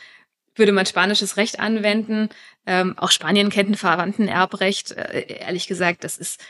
würde 0.55 0.73
man 0.73 0.87
spanisches 0.87 1.37
Recht 1.37 1.61
anwenden. 1.61 2.31
Ähm, 2.67 2.99
auch 2.99 3.11
Spanien 3.11 3.51
kennt 3.51 3.71
ein 3.71 3.77
Verwandtenerbrecht. 3.77 4.93
Äh, 4.93 5.39
ehrlich 5.41 5.67
gesagt, 5.67 6.05
das 6.05 6.19
ist 6.19 6.41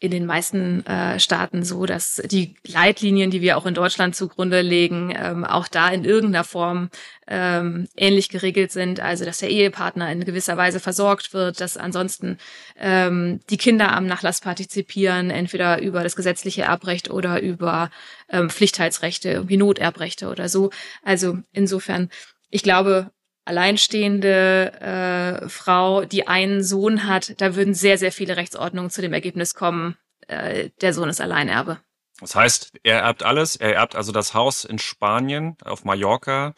in 0.00 0.12
den 0.12 0.26
meisten 0.26 0.86
äh, 0.86 1.18
Staaten 1.18 1.64
so, 1.64 1.84
dass 1.84 2.22
die 2.24 2.54
Leitlinien, 2.64 3.30
die 3.30 3.40
wir 3.40 3.56
auch 3.56 3.66
in 3.66 3.74
Deutschland 3.74 4.14
zugrunde 4.14 4.60
legen, 4.60 5.12
ähm, 5.16 5.44
auch 5.44 5.66
da 5.66 5.88
in 5.88 6.04
irgendeiner 6.04 6.44
Form 6.44 6.90
ähm, 7.26 7.88
ähnlich 7.96 8.28
geregelt 8.28 8.70
sind. 8.70 9.00
Also 9.00 9.24
dass 9.24 9.38
der 9.38 9.50
Ehepartner 9.50 10.10
in 10.12 10.24
gewisser 10.24 10.56
Weise 10.56 10.78
versorgt 10.78 11.34
wird, 11.34 11.60
dass 11.60 11.76
ansonsten 11.76 12.38
ähm, 12.78 13.40
die 13.50 13.56
Kinder 13.56 13.92
am 13.92 14.06
Nachlass 14.06 14.40
partizipieren, 14.40 15.30
entweder 15.30 15.82
über 15.82 16.04
das 16.04 16.14
gesetzliche 16.14 16.62
Erbrecht 16.62 17.10
oder 17.10 17.42
über 17.42 17.90
ähm, 18.30 18.50
Pflichtheitsrechte, 18.50 19.30
irgendwie 19.30 19.56
Noterbrechte 19.56 20.28
oder 20.28 20.48
so. 20.48 20.70
Also 21.02 21.38
insofern, 21.52 22.08
ich 22.50 22.62
glaube, 22.62 23.10
alleinstehende 23.48 25.40
äh, 25.42 25.48
Frau, 25.48 26.04
die 26.04 26.28
einen 26.28 26.62
Sohn 26.62 27.08
hat, 27.08 27.40
da 27.40 27.56
würden 27.56 27.74
sehr, 27.74 27.98
sehr 27.98 28.12
viele 28.12 28.36
Rechtsordnungen 28.36 28.90
zu 28.90 29.00
dem 29.00 29.12
Ergebnis 29.12 29.54
kommen, 29.54 29.96
äh, 30.26 30.70
der 30.80 30.92
Sohn 30.92 31.08
ist 31.08 31.20
Alleinerbe. 31.20 31.80
Das 32.20 32.34
heißt, 32.34 32.72
er 32.82 33.00
erbt 33.00 33.22
alles, 33.22 33.56
er 33.56 33.74
erbt 33.74 33.96
also 33.96 34.12
das 34.12 34.34
Haus 34.34 34.64
in 34.64 34.78
Spanien, 34.78 35.56
auf 35.64 35.84
Mallorca. 35.84 36.54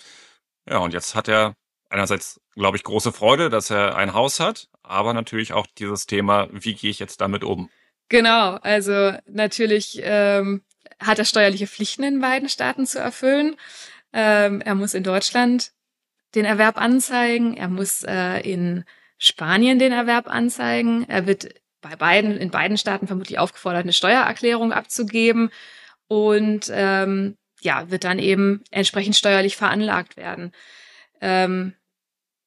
Ja, 0.68 0.78
und 0.78 0.92
jetzt 0.92 1.14
hat 1.14 1.28
er 1.28 1.54
einerseits, 1.90 2.40
glaube 2.54 2.76
ich, 2.76 2.82
große 2.82 3.12
Freude, 3.12 3.50
dass 3.50 3.70
er 3.70 3.96
ein 3.96 4.14
Haus 4.14 4.40
hat, 4.40 4.68
aber 4.82 5.14
natürlich 5.14 5.52
auch 5.52 5.66
dieses 5.78 6.06
Thema, 6.06 6.48
wie 6.50 6.74
gehe 6.74 6.90
ich 6.90 6.98
jetzt 6.98 7.20
damit 7.20 7.44
um? 7.44 7.70
Genau, 8.08 8.56
also 8.56 9.12
natürlich 9.26 10.00
ähm, 10.02 10.62
hat 10.98 11.18
er 11.20 11.24
steuerliche 11.24 11.68
Pflichten 11.68 12.02
in 12.02 12.20
beiden 12.20 12.48
Staaten 12.48 12.86
zu 12.86 12.98
erfüllen. 12.98 13.56
Ähm, 14.12 14.60
er 14.60 14.74
muss 14.74 14.94
in 14.94 15.04
Deutschland 15.04 15.72
den 16.34 16.44
Erwerb 16.44 16.80
anzeigen. 16.80 17.56
Er 17.56 17.68
muss 17.68 18.02
äh, 18.02 18.40
in 18.40 18.84
Spanien 19.18 19.78
den 19.78 19.92
Erwerb 19.92 20.28
anzeigen. 20.28 21.08
Er 21.08 21.26
wird 21.26 21.54
bei 21.80 21.96
beiden, 21.96 22.36
in 22.36 22.50
beiden 22.50 22.76
Staaten 22.76 23.06
vermutlich 23.06 23.38
aufgefordert, 23.38 23.82
eine 23.82 23.92
Steuererklärung 23.92 24.72
abzugeben 24.72 25.50
und 26.08 26.70
ähm, 26.72 27.36
ja, 27.60 27.90
wird 27.90 28.04
dann 28.04 28.18
eben 28.18 28.62
entsprechend 28.70 29.16
steuerlich 29.16 29.56
veranlagt 29.56 30.16
werden. 30.16 30.52
Ähm, 31.20 31.74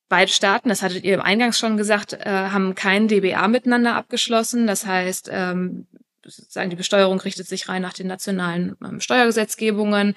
beide 0.10 0.32
Staaten, 0.32 0.70
das 0.70 0.82
hattet 0.82 1.04
ihr 1.04 1.16
im 1.16 1.22
Eingangs 1.22 1.60
schon 1.60 1.78
gesagt, 1.78 2.14
äh, 2.14 2.26
haben 2.26 2.76
kein 2.76 3.08
DBA 3.08 3.48
miteinander 3.48 3.96
abgeschlossen. 3.96 4.68
Das 4.68 4.86
heißt, 4.86 5.30
ähm, 5.32 5.88
sozusagen 6.24 6.70
die 6.70 6.76
Besteuerung 6.76 7.20
richtet 7.20 7.48
sich 7.48 7.70
rein 7.70 7.82
nach 7.82 7.94
den 7.94 8.08
nationalen 8.08 8.76
ähm, 8.84 9.00
Steuergesetzgebungen 9.00 10.16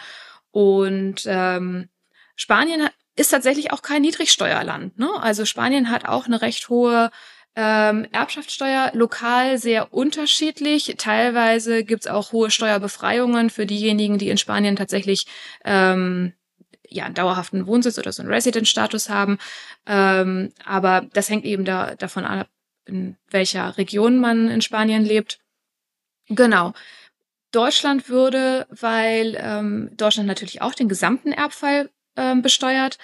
und 0.50 1.24
ähm, 1.26 1.88
Spanien 2.34 2.88
ist 3.16 3.30
tatsächlich 3.30 3.72
auch 3.72 3.82
kein 3.82 4.02
Niedrigsteuerland. 4.02 4.98
Ne? 4.98 5.08
Also 5.20 5.44
Spanien 5.44 5.90
hat 5.90 6.04
auch 6.04 6.26
eine 6.26 6.42
recht 6.42 6.68
hohe 6.68 7.10
ähm, 7.58 8.06
Erbschaftssteuer, 8.12 8.90
lokal 8.92 9.56
sehr 9.56 9.94
unterschiedlich. 9.94 10.94
Teilweise 10.98 11.84
gibt's 11.84 12.06
auch 12.06 12.32
hohe 12.32 12.50
Steuerbefreiungen 12.50 13.48
für 13.48 13.64
diejenigen, 13.64 14.18
die 14.18 14.28
in 14.28 14.36
Spanien 14.36 14.76
tatsächlich 14.76 15.26
ähm, 15.64 16.34
ja, 16.88 17.06
einen 17.06 17.14
dauerhaften 17.14 17.66
Wohnsitz 17.66 17.98
oder 17.98 18.12
so 18.12 18.22
einen 18.22 18.30
Resident-Status 18.30 19.08
haben. 19.08 19.38
Ähm, 19.86 20.52
aber 20.64 21.06
das 21.14 21.30
hängt 21.30 21.46
eben 21.46 21.64
da, 21.64 21.94
davon 21.94 22.24
ab, 22.24 22.48
in 22.84 23.16
welcher 23.30 23.78
Region 23.78 24.18
man 24.18 24.50
in 24.50 24.60
Spanien 24.60 25.04
lebt. 25.04 25.40
Genau. 26.28 26.74
Deutschland 27.52 28.10
würde, 28.10 28.66
weil 28.68 29.34
ähm, 29.40 29.90
Deutschland 29.96 30.28
natürlich 30.28 30.60
auch 30.60 30.74
den 30.74 30.88
gesamten 30.88 31.32
Erbfall 31.32 31.88
ähm, 32.16 32.42
besteuert, 32.42 32.98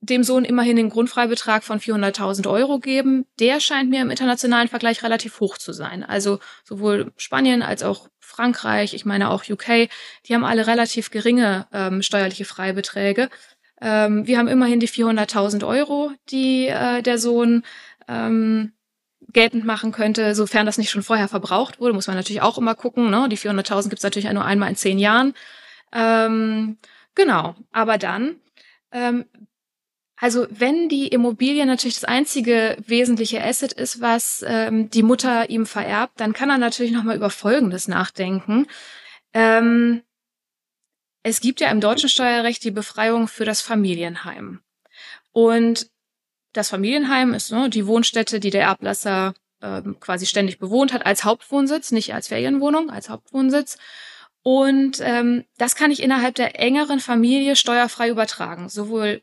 dem 0.00 0.24
Sohn 0.24 0.44
immerhin 0.44 0.76
den 0.76 0.88
Grundfreibetrag 0.88 1.62
von 1.62 1.78
400.000 1.78 2.48
Euro 2.50 2.78
geben. 2.78 3.26
Der 3.38 3.60
scheint 3.60 3.90
mir 3.90 4.00
im 4.00 4.10
internationalen 4.10 4.68
Vergleich 4.68 5.02
relativ 5.02 5.40
hoch 5.40 5.58
zu 5.58 5.72
sein. 5.72 6.02
Also 6.02 6.38
sowohl 6.64 7.12
Spanien 7.16 7.62
als 7.62 7.82
auch 7.82 8.08
Frankreich, 8.18 8.94
ich 8.94 9.04
meine 9.04 9.30
auch 9.30 9.44
UK, 9.48 9.90
die 10.26 10.34
haben 10.34 10.44
alle 10.44 10.66
relativ 10.66 11.10
geringe 11.10 11.66
ähm, 11.72 12.02
steuerliche 12.02 12.46
Freibeträge. 12.46 13.28
Ähm, 13.82 14.26
wir 14.26 14.38
haben 14.38 14.48
immerhin 14.48 14.80
die 14.80 14.88
400.000 14.88 15.66
Euro, 15.66 16.12
die 16.30 16.66
äh, 16.66 17.02
der 17.02 17.18
Sohn 17.18 17.62
ähm, 18.08 18.72
geltend 19.32 19.64
machen 19.64 19.92
könnte, 19.92 20.34
sofern 20.34 20.66
das 20.66 20.78
nicht 20.78 20.90
schon 20.90 21.02
vorher 21.02 21.28
verbraucht 21.28 21.78
wurde, 21.78 21.92
muss 21.92 22.06
man 22.06 22.16
natürlich 22.16 22.42
auch 22.42 22.58
immer 22.58 22.74
gucken. 22.74 23.10
Ne? 23.10 23.28
Die 23.28 23.38
400.000 23.38 23.84
gibt 23.84 23.98
es 23.98 24.02
natürlich 24.02 24.30
nur 24.32 24.44
einmal 24.44 24.70
in 24.70 24.76
zehn 24.76 24.98
Jahren. 24.98 25.34
Ähm, 25.92 26.78
genau, 27.20 27.54
aber 27.70 27.98
dann, 27.98 28.36
ähm, 28.92 29.26
also 30.16 30.46
wenn 30.50 30.88
die 30.88 31.08
Immobilie 31.08 31.64
natürlich 31.66 31.94
das 31.94 32.04
einzige 32.04 32.76
wesentliche 32.86 33.42
Asset 33.42 33.72
ist, 33.72 34.00
was 34.00 34.44
ähm, 34.46 34.90
die 34.90 35.02
Mutter 35.02 35.48
ihm 35.50 35.66
vererbt, 35.66 36.20
dann 36.20 36.32
kann 36.32 36.50
er 36.50 36.58
natürlich 36.58 36.92
nochmal 36.92 37.16
über 37.16 37.30
Folgendes 37.30 37.88
nachdenken. 37.88 38.66
Ähm, 39.32 40.02
es 41.22 41.40
gibt 41.40 41.60
ja 41.60 41.70
im 41.70 41.80
deutschen 41.80 42.08
Steuerrecht 42.08 42.64
die 42.64 42.70
Befreiung 42.70 43.28
für 43.28 43.44
das 43.44 43.60
Familienheim. 43.60 44.60
Und 45.32 45.90
das 46.52 46.70
Familienheim 46.70 47.34
ist 47.34 47.52
ne, 47.52 47.70
die 47.70 47.86
Wohnstätte, 47.86 48.40
die 48.40 48.50
der 48.50 48.62
Erblasser 48.62 49.34
äh, 49.60 49.82
quasi 50.00 50.26
ständig 50.26 50.58
bewohnt 50.58 50.92
hat, 50.92 51.06
als 51.06 51.24
Hauptwohnsitz, 51.24 51.92
nicht 51.92 52.14
als 52.14 52.28
Ferienwohnung, 52.28 52.90
als 52.90 53.08
Hauptwohnsitz. 53.08 53.78
Und 54.42 55.00
ähm, 55.00 55.44
das 55.58 55.74
kann 55.74 55.90
ich 55.90 56.02
innerhalb 56.02 56.34
der 56.34 56.58
engeren 56.58 57.00
Familie 57.00 57.56
steuerfrei 57.56 58.08
übertragen, 58.08 58.68
sowohl 58.68 59.22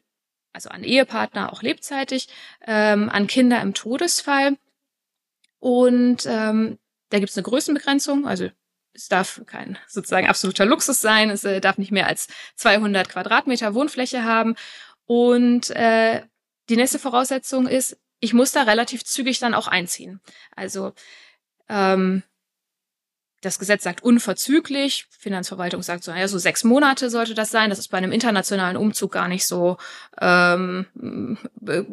also 0.53 0.69
an 0.69 0.83
Ehepartner 0.83 1.51
auch 1.53 1.61
lebzeitig, 1.61 2.29
ähm, 2.65 3.09
an 3.09 3.27
Kinder 3.27 3.61
im 3.61 3.73
Todesfall. 3.73 4.57
Und 5.59 6.25
ähm, 6.25 6.77
da 7.09 7.19
gibt 7.19 7.29
es 7.29 7.37
eine 7.37 7.43
Größenbegrenzung, 7.43 8.27
also 8.27 8.49
es 8.93 9.07
darf 9.07 9.41
kein 9.45 9.77
sozusagen 9.87 10.27
absoluter 10.27 10.65
Luxus 10.65 11.01
sein, 11.01 11.29
es 11.29 11.43
äh, 11.43 11.61
darf 11.61 11.77
nicht 11.77 11.91
mehr 11.91 12.07
als 12.07 12.27
200 12.55 13.09
Quadratmeter 13.09 13.73
Wohnfläche 13.75 14.23
haben. 14.23 14.55
Und 15.05 15.69
äh, 15.71 16.23
die 16.69 16.75
nächste 16.75 16.99
Voraussetzung 16.99 17.67
ist, 17.67 17.97
ich 18.19 18.33
muss 18.33 18.51
da 18.51 18.63
relativ 18.63 19.05
zügig 19.05 19.39
dann 19.39 19.53
auch 19.53 19.67
einziehen. 19.67 20.19
Also 20.55 20.93
ähm, 21.69 22.23
das 23.41 23.59
Gesetz 23.59 23.83
sagt 23.83 24.03
unverzüglich, 24.03 25.05
Finanzverwaltung 25.09 25.83
sagt 25.83 26.03
so, 26.03 26.11
naja, 26.11 26.27
so 26.27 26.37
sechs 26.37 26.63
Monate 26.63 27.09
sollte 27.09 27.35
das 27.35 27.51
sein. 27.51 27.69
Das 27.69 27.77
ist 27.77 27.89
bei 27.89 27.97
einem 27.97 28.11
internationalen 28.11 28.77
Umzug 28.77 29.11
gar 29.11 29.27
nicht 29.27 29.45
so, 29.45 29.77
ähm, 30.19 30.87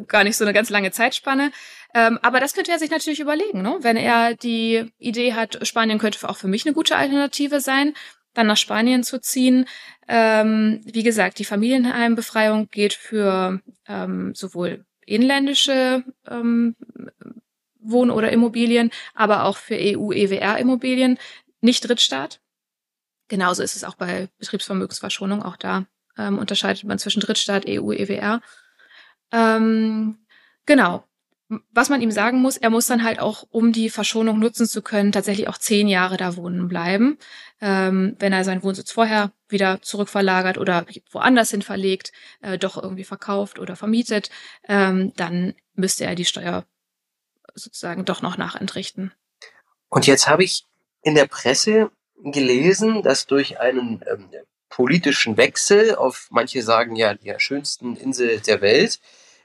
gar 0.07 0.23
nicht 0.23 0.37
so 0.37 0.43
eine 0.43 0.53
ganz 0.53 0.69
lange 0.69 0.91
Zeitspanne. 0.91 1.51
Ähm, 1.93 2.19
aber 2.23 2.39
das 2.39 2.53
könnte 2.53 2.71
er 2.71 2.79
sich 2.79 2.89
natürlich 2.89 3.19
überlegen, 3.19 3.61
ne? 3.61 3.77
wenn 3.81 3.95
er 3.95 4.33
die 4.35 4.91
Idee 4.97 5.33
hat, 5.33 5.65
Spanien 5.67 5.99
könnte 5.99 6.27
auch 6.27 6.37
für 6.37 6.47
mich 6.47 6.65
eine 6.65 6.73
gute 6.73 6.95
Alternative 6.95 7.61
sein, 7.61 7.93
dann 8.33 8.47
nach 8.47 8.57
Spanien 8.57 9.03
zu 9.03 9.21
ziehen. 9.21 9.65
Ähm, 10.07 10.81
wie 10.83 11.03
gesagt, 11.03 11.39
die 11.39 11.45
Familienheimbefreiung 11.45 12.69
geht 12.69 12.93
für 12.93 13.61
ähm, 13.87 14.33
sowohl 14.35 14.85
inländische 15.05 16.03
ähm, 16.29 16.75
Wohn- 17.89 18.11
oder 18.11 18.31
Immobilien, 18.31 18.91
aber 19.13 19.45
auch 19.45 19.57
für 19.57 19.75
EU-EWR-Immobilien, 19.75 21.17
nicht 21.61 21.87
Drittstaat. 21.87 22.41
Genauso 23.27 23.63
ist 23.63 23.75
es 23.75 23.83
auch 23.83 23.95
bei 23.95 24.29
Betriebsvermögensverschonung. 24.37 25.41
Auch 25.41 25.57
da 25.57 25.85
ähm, 26.17 26.37
unterscheidet 26.37 26.83
man 26.83 26.99
zwischen 26.99 27.21
Drittstaat, 27.21 27.65
EU, 27.67 27.91
EWR. 27.91 28.41
Ähm, 29.31 30.19
genau 30.65 31.05
was 31.71 31.89
man 31.89 32.01
ihm 32.01 32.11
sagen 32.11 32.41
muss, 32.41 32.57
er 32.57 32.71
muss 32.71 32.87
dann 32.87 33.03
halt 33.03 33.19
auch, 33.19 33.45
um 33.49 33.71
die 33.71 33.89
Verschonung 33.89 34.39
nutzen 34.39 34.65
zu 34.65 34.81
können, 34.81 35.11
tatsächlich 35.11 35.47
auch 35.47 35.57
zehn 35.57 35.87
Jahre 35.87 36.17
da 36.17 36.35
wohnen 36.35 36.67
bleiben. 36.67 37.17
Ähm, 37.61 38.15
wenn 38.19 38.33
er 38.33 38.43
seinen 38.43 38.63
Wohnsitz 38.63 38.91
vorher 38.91 39.31
wieder 39.47 39.81
zurückverlagert 39.81 40.57
oder 40.57 40.85
woanders 41.11 41.51
hin 41.51 41.61
verlegt, 41.61 42.11
äh, 42.41 42.57
doch 42.57 42.81
irgendwie 42.81 43.03
verkauft 43.03 43.59
oder 43.59 43.75
vermietet, 43.75 44.31
ähm, 44.67 45.13
dann 45.15 45.53
müsste 45.75 46.05
er 46.05 46.15
die 46.15 46.25
Steuer 46.25 46.65
sozusagen 47.53 48.05
doch 48.05 48.21
noch 48.21 48.37
nachentrichten. 48.37 49.13
Und 49.89 50.07
jetzt 50.07 50.27
habe 50.27 50.43
ich 50.43 50.65
in 51.01 51.15
der 51.15 51.27
Presse 51.27 51.91
gelesen, 52.23 53.03
dass 53.03 53.27
durch 53.27 53.59
einen 53.59 54.03
ähm, 54.09 54.29
politischen 54.69 55.37
Wechsel 55.37 55.95
auf, 55.95 56.27
manche 56.31 56.61
sagen 56.61 56.95
ja, 56.95 57.13
der 57.13 57.39
schönsten 57.39 57.95
Insel 57.95 58.39
der 58.41 58.61
Welt, 58.61 58.99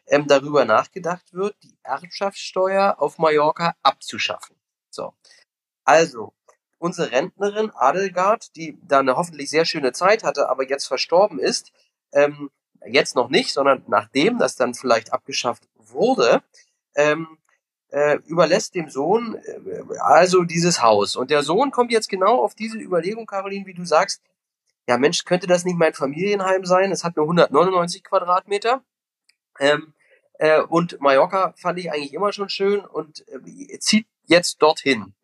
ähm, 0.06 0.26
darüber 0.26 0.64
nachgedacht 0.64 1.32
wird, 1.32 1.54
die 1.62 1.76
Erbschaftssteuer 1.82 2.96
auf 2.98 3.18
Mallorca 3.18 3.74
abzuschaffen. 3.82 4.56
So. 4.90 5.14
Also, 5.84 6.32
unsere 6.78 7.12
Rentnerin 7.12 7.70
Adelgard, 7.70 8.56
die 8.56 8.78
da 8.82 9.00
eine 9.00 9.16
hoffentlich 9.16 9.50
sehr 9.50 9.64
schöne 9.64 9.92
Zeit 9.92 10.24
hatte, 10.24 10.48
aber 10.48 10.68
jetzt 10.68 10.86
verstorben 10.86 11.38
ist, 11.38 11.72
ähm, 12.12 12.50
jetzt 12.86 13.14
noch 13.14 13.28
nicht, 13.28 13.52
sondern 13.52 13.84
nachdem 13.86 14.38
das 14.38 14.56
dann 14.56 14.74
vielleicht 14.74 15.12
abgeschafft 15.12 15.68
wurde, 15.76 16.42
ähm, 16.94 17.38
äh, 17.90 18.18
überlässt 18.26 18.74
dem 18.74 18.88
Sohn 18.88 19.36
äh, 19.36 19.98
also 20.00 20.44
dieses 20.44 20.82
Haus. 20.82 21.16
Und 21.16 21.30
der 21.30 21.42
Sohn 21.42 21.70
kommt 21.70 21.92
jetzt 21.92 22.08
genau 22.08 22.42
auf 22.42 22.54
diese 22.54 22.78
Überlegung, 22.78 23.26
Caroline, 23.26 23.66
wie 23.66 23.74
du 23.74 23.84
sagst, 23.84 24.22
ja 24.88 24.98
Mensch, 24.98 25.24
könnte 25.24 25.46
das 25.46 25.64
nicht 25.64 25.78
mein 25.78 25.94
Familienheim 25.94 26.64
sein? 26.64 26.92
Es 26.92 27.04
hat 27.04 27.16
nur 27.16 27.24
199 27.26 28.02
Quadratmeter. 28.04 28.82
Ähm, 29.58 29.92
äh, 30.34 30.62
und 30.62 31.00
Mallorca 31.00 31.52
fand 31.56 31.78
ich 31.78 31.92
eigentlich 31.92 32.14
immer 32.14 32.32
schon 32.32 32.48
schön 32.48 32.80
und 32.80 33.24
äh, 33.28 33.78
zieht 33.78 34.06
jetzt 34.24 34.62
dorthin. 34.62 35.14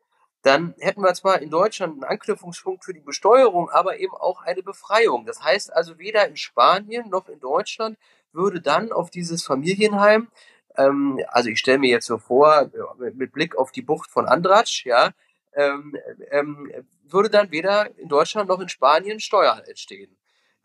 Dann 0.43 0.75
hätten 0.79 1.01
wir 1.01 1.13
zwar 1.15 1.41
in 1.41 1.51
Deutschland 1.51 1.95
einen 1.95 2.05
Anknüpfungspunkt 2.05 2.85
für 2.85 2.95
die 2.95 3.01
Besteuerung, 3.01 3.69
aber 3.71 3.99
eben 3.99 4.13
auch 4.13 4.43
eine 4.43 4.63
Befreiung. 4.63 5.27
Das 5.27 5.43
heißt 5.43 5.73
also, 5.73 5.99
weder 5.99 6.29
in 6.29 6.37
Spanien 6.37 7.09
noch 7.09 7.29
in 7.29 7.41
Deutschland 7.41 7.99
würde 8.33 8.61
dann 8.61 8.93
auf 8.93 9.11
dieses 9.11 9.43
Familienheim, 9.43 10.29
ähm, 10.77 11.21
also 11.29 11.49
ich 11.49 11.59
stelle 11.59 11.79
mir 11.79 11.91
jetzt 11.91 12.07
so 12.07 12.19
vor, 12.19 12.71
mit 13.15 13.33
Blick 13.33 13.57
auf 13.57 13.73
die 13.73 13.83
Bucht 13.83 14.11
von 14.11 14.27
Andratsch, 14.27 14.85
ja, 14.85 15.11
ähm, 15.55 15.97
ähm, 16.31 16.71
würde 17.05 17.31
dann 17.31 17.51
weder 17.51 17.97
in 17.99 18.09
Deutschland 18.09 18.49
noch 18.49 18.61
in 18.61 18.69
Spanien 18.69 19.21
Steuer 19.21 19.63
entstehen. 19.67 20.17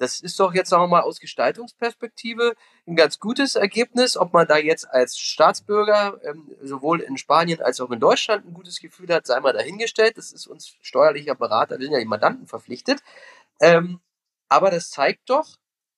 Das 0.01 0.19
ist 0.19 0.39
doch 0.39 0.55
jetzt, 0.55 0.69
sagen 0.69 0.81
wir 0.81 0.87
mal, 0.87 1.01
aus 1.01 1.19
Gestaltungsperspektive 1.19 2.55
ein 2.87 2.95
ganz 2.95 3.19
gutes 3.19 3.55
Ergebnis. 3.55 4.17
Ob 4.17 4.33
man 4.33 4.47
da 4.47 4.57
jetzt 4.57 4.89
als 4.89 5.19
Staatsbürger 5.19 6.19
ähm, 6.23 6.55
sowohl 6.63 7.01
in 7.01 7.17
Spanien 7.17 7.61
als 7.61 7.79
auch 7.79 7.91
in 7.91 7.99
Deutschland 7.99 8.47
ein 8.47 8.53
gutes 8.55 8.79
Gefühl 8.79 9.13
hat, 9.13 9.27
sei 9.27 9.39
mal 9.39 9.53
dahingestellt. 9.53 10.17
Das 10.17 10.31
ist 10.31 10.47
uns 10.47 10.75
steuerlicher 10.81 11.35
Berater, 11.35 11.77
wir 11.77 11.85
sind 11.85 11.93
ja 11.93 11.99
die 11.99 12.05
Mandanten 12.05 12.47
verpflichtet. 12.47 13.03
Ähm, 13.59 13.99
aber 14.49 14.71
das 14.71 14.89
zeigt 14.89 15.29
doch, 15.29 15.57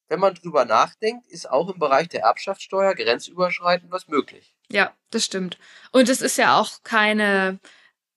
wenn 0.10 0.20
man 0.20 0.36
drüber 0.36 0.66
nachdenkt, 0.66 1.28
ist 1.28 1.49
auch 1.49 1.70
im 1.70 1.80
Bereich 1.80 2.08
der 2.10 2.22
Erbschaftssteuer 2.22 2.93
grenzüberschreitend 2.95 3.91
was 3.91 4.08
möglich. 4.08 4.56
Ja, 4.70 4.93
das 5.12 5.26
stimmt. 5.26 5.58
Und 5.91 6.10
es 6.10 6.22
ist 6.22 6.38
ja 6.38 6.60
auch 6.60 6.84
keine, 6.84 7.60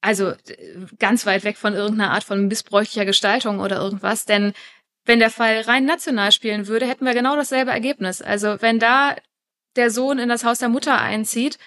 also 0.01 0.35
ganz 0.99 1.27
weit 1.27 1.45
weg 1.45 1.57
von 1.57 1.75
irgendeiner 1.75 2.13
Art 2.13 2.25
von 2.25 2.49
missbräuchlicher 2.49 3.05
Gestaltung 3.05 3.61
oder 3.61 3.77
irgendwas, 3.77 4.25
denn 4.25 4.53
wenn 5.07 5.21
der 5.21 5.31
Fall 5.31 5.61
rein 5.61 5.85
national 5.85 6.33
spielen 6.33 6.67
würde, 6.67 6.87
hätten 6.87 7.07
wir 7.07 7.15
genau 7.15 7.37
dasselbe 7.37 7.71
Ergebnis. 7.71 8.21
Also 8.21 8.61
wenn 8.61 8.81
da 8.81 9.15
der 9.77 9.91
Sohn 9.91 10.19
in 10.19 10.29
das 10.29 10.45
Haus 10.45 10.59
der 10.59 10.69
Mutter 10.69 11.01
einzieht, 11.01 11.59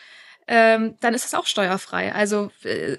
ähm, 0.47 0.97
dann 0.99 1.13
ist 1.13 1.25
es 1.25 1.33
auch 1.33 1.45
steuerfrei. 1.45 2.13
Also 2.13 2.51
äh, 2.63 2.97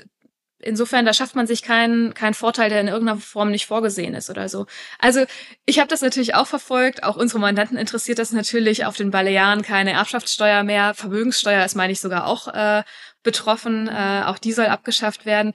insofern, 0.62 1.04
da 1.04 1.12
schafft 1.12 1.34
man 1.34 1.46
sich 1.46 1.62
keinen 1.62 2.14
keinen 2.14 2.34
Vorteil, 2.34 2.70
der 2.70 2.80
in 2.80 2.88
irgendeiner 2.88 3.20
Form 3.20 3.50
nicht 3.50 3.66
vorgesehen 3.66 4.14
ist 4.14 4.30
oder 4.30 4.48
so. 4.48 4.66
Also 4.98 5.24
ich 5.66 5.78
habe 5.78 5.88
das 5.88 6.02
natürlich 6.02 6.34
auch 6.34 6.46
verfolgt. 6.46 7.02
Auch 7.02 7.16
unsere 7.16 7.40
Mandanten 7.40 7.76
interessiert 7.76 8.18
das 8.18 8.32
natürlich. 8.32 8.84
Auf 8.84 8.96
den 8.96 9.10
Balearen 9.10 9.62
keine 9.62 9.92
Erbschaftssteuer 9.92 10.62
mehr. 10.62 10.94
Vermögenssteuer 10.94 11.64
ist, 11.64 11.74
meine 11.74 11.92
ich, 11.92 12.00
sogar 12.00 12.26
auch 12.26 12.48
äh, 12.48 12.82
betroffen. 13.22 13.88
Äh, 13.88 14.22
auch 14.26 14.38
die 14.38 14.52
soll 14.52 14.66
abgeschafft 14.66 15.26
werden. 15.26 15.52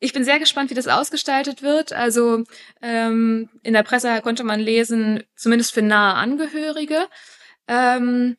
Ich 0.00 0.12
bin 0.12 0.24
sehr 0.24 0.38
gespannt, 0.38 0.70
wie 0.70 0.74
das 0.74 0.88
ausgestaltet 0.88 1.62
wird. 1.62 1.92
Also 1.92 2.44
ähm, 2.82 3.48
in 3.62 3.72
der 3.72 3.84
Presse 3.84 4.20
konnte 4.22 4.44
man 4.44 4.60
lesen, 4.60 5.22
zumindest 5.36 5.72
für 5.72 5.82
nahe 5.82 6.14
Angehörige. 6.14 7.06
Ähm, 7.68 8.36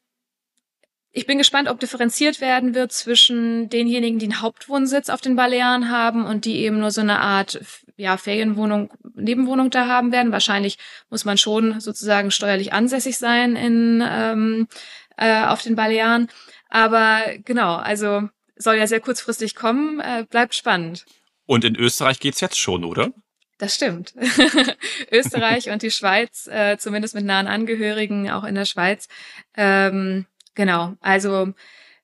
ich 1.18 1.26
bin 1.26 1.38
gespannt, 1.38 1.70
ob 1.70 1.80
differenziert 1.80 2.42
werden 2.42 2.76
wird 2.76 2.92
zwischen 2.92 3.70
denjenigen, 3.70 4.20
die 4.20 4.26
einen 4.26 4.42
Hauptwohnsitz 4.42 5.08
auf 5.08 5.22
den 5.22 5.38
Balearen 5.38 5.90
haben 5.90 6.26
und 6.26 6.44
die 6.44 6.58
eben 6.58 6.80
nur 6.80 6.92
so 6.92 7.00
eine 7.00 7.22
Art 7.22 7.62
ja, 7.96 8.18
Ferienwohnung, 8.18 8.92
Nebenwohnung 9.14 9.70
da 9.70 9.88
haben 9.88 10.12
werden. 10.12 10.34
Wahrscheinlich 10.34 10.78
muss 11.10 11.24
man 11.24 11.38
schon 11.38 11.80
sozusagen 11.80 12.32
steuerlich 12.32 12.74
ansässig 12.74 13.18
sein 13.18 13.56
in, 13.56 14.04
ähm, 14.06 14.68
äh, 15.16 15.46
auf 15.46 15.62
den 15.62 15.76
Balearen. 15.76 16.28
Aber 16.68 17.22
genau, 17.46 17.76
also 17.76 18.28
soll 18.58 18.76
ja 18.76 18.86
sehr 18.86 19.00
kurzfristig 19.00 19.56
kommen, 19.56 20.02
äh, 20.02 20.26
bleibt 20.30 20.54
spannend. 20.54 21.06
Und 21.46 21.64
in 21.64 21.78
Österreich 21.78 22.20
geht's 22.20 22.42
jetzt 22.42 22.60
schon, 22.60 22.84
oder? 22.84 23.14
Das 23.58 23.74
stimmt. 23.74 24.14
Österreich 25.12 25.70
und 25.70 25.82
die 25.82 25.92
Schweiz, 25.92 26.46
äh, 26.48 26.78
zumindest 26.78 27.16
mit 27.16 27.24
nahen 27.24 27.48
Angehörigen, 27.48 28.30
auch 28.30 28.44
in 28.44 28.56
der 28.56 28.66
Schweiz, 28.66 29.08
ähm, 29.56 30.26
Genau, 30.56 30.96
also 31.02 31.54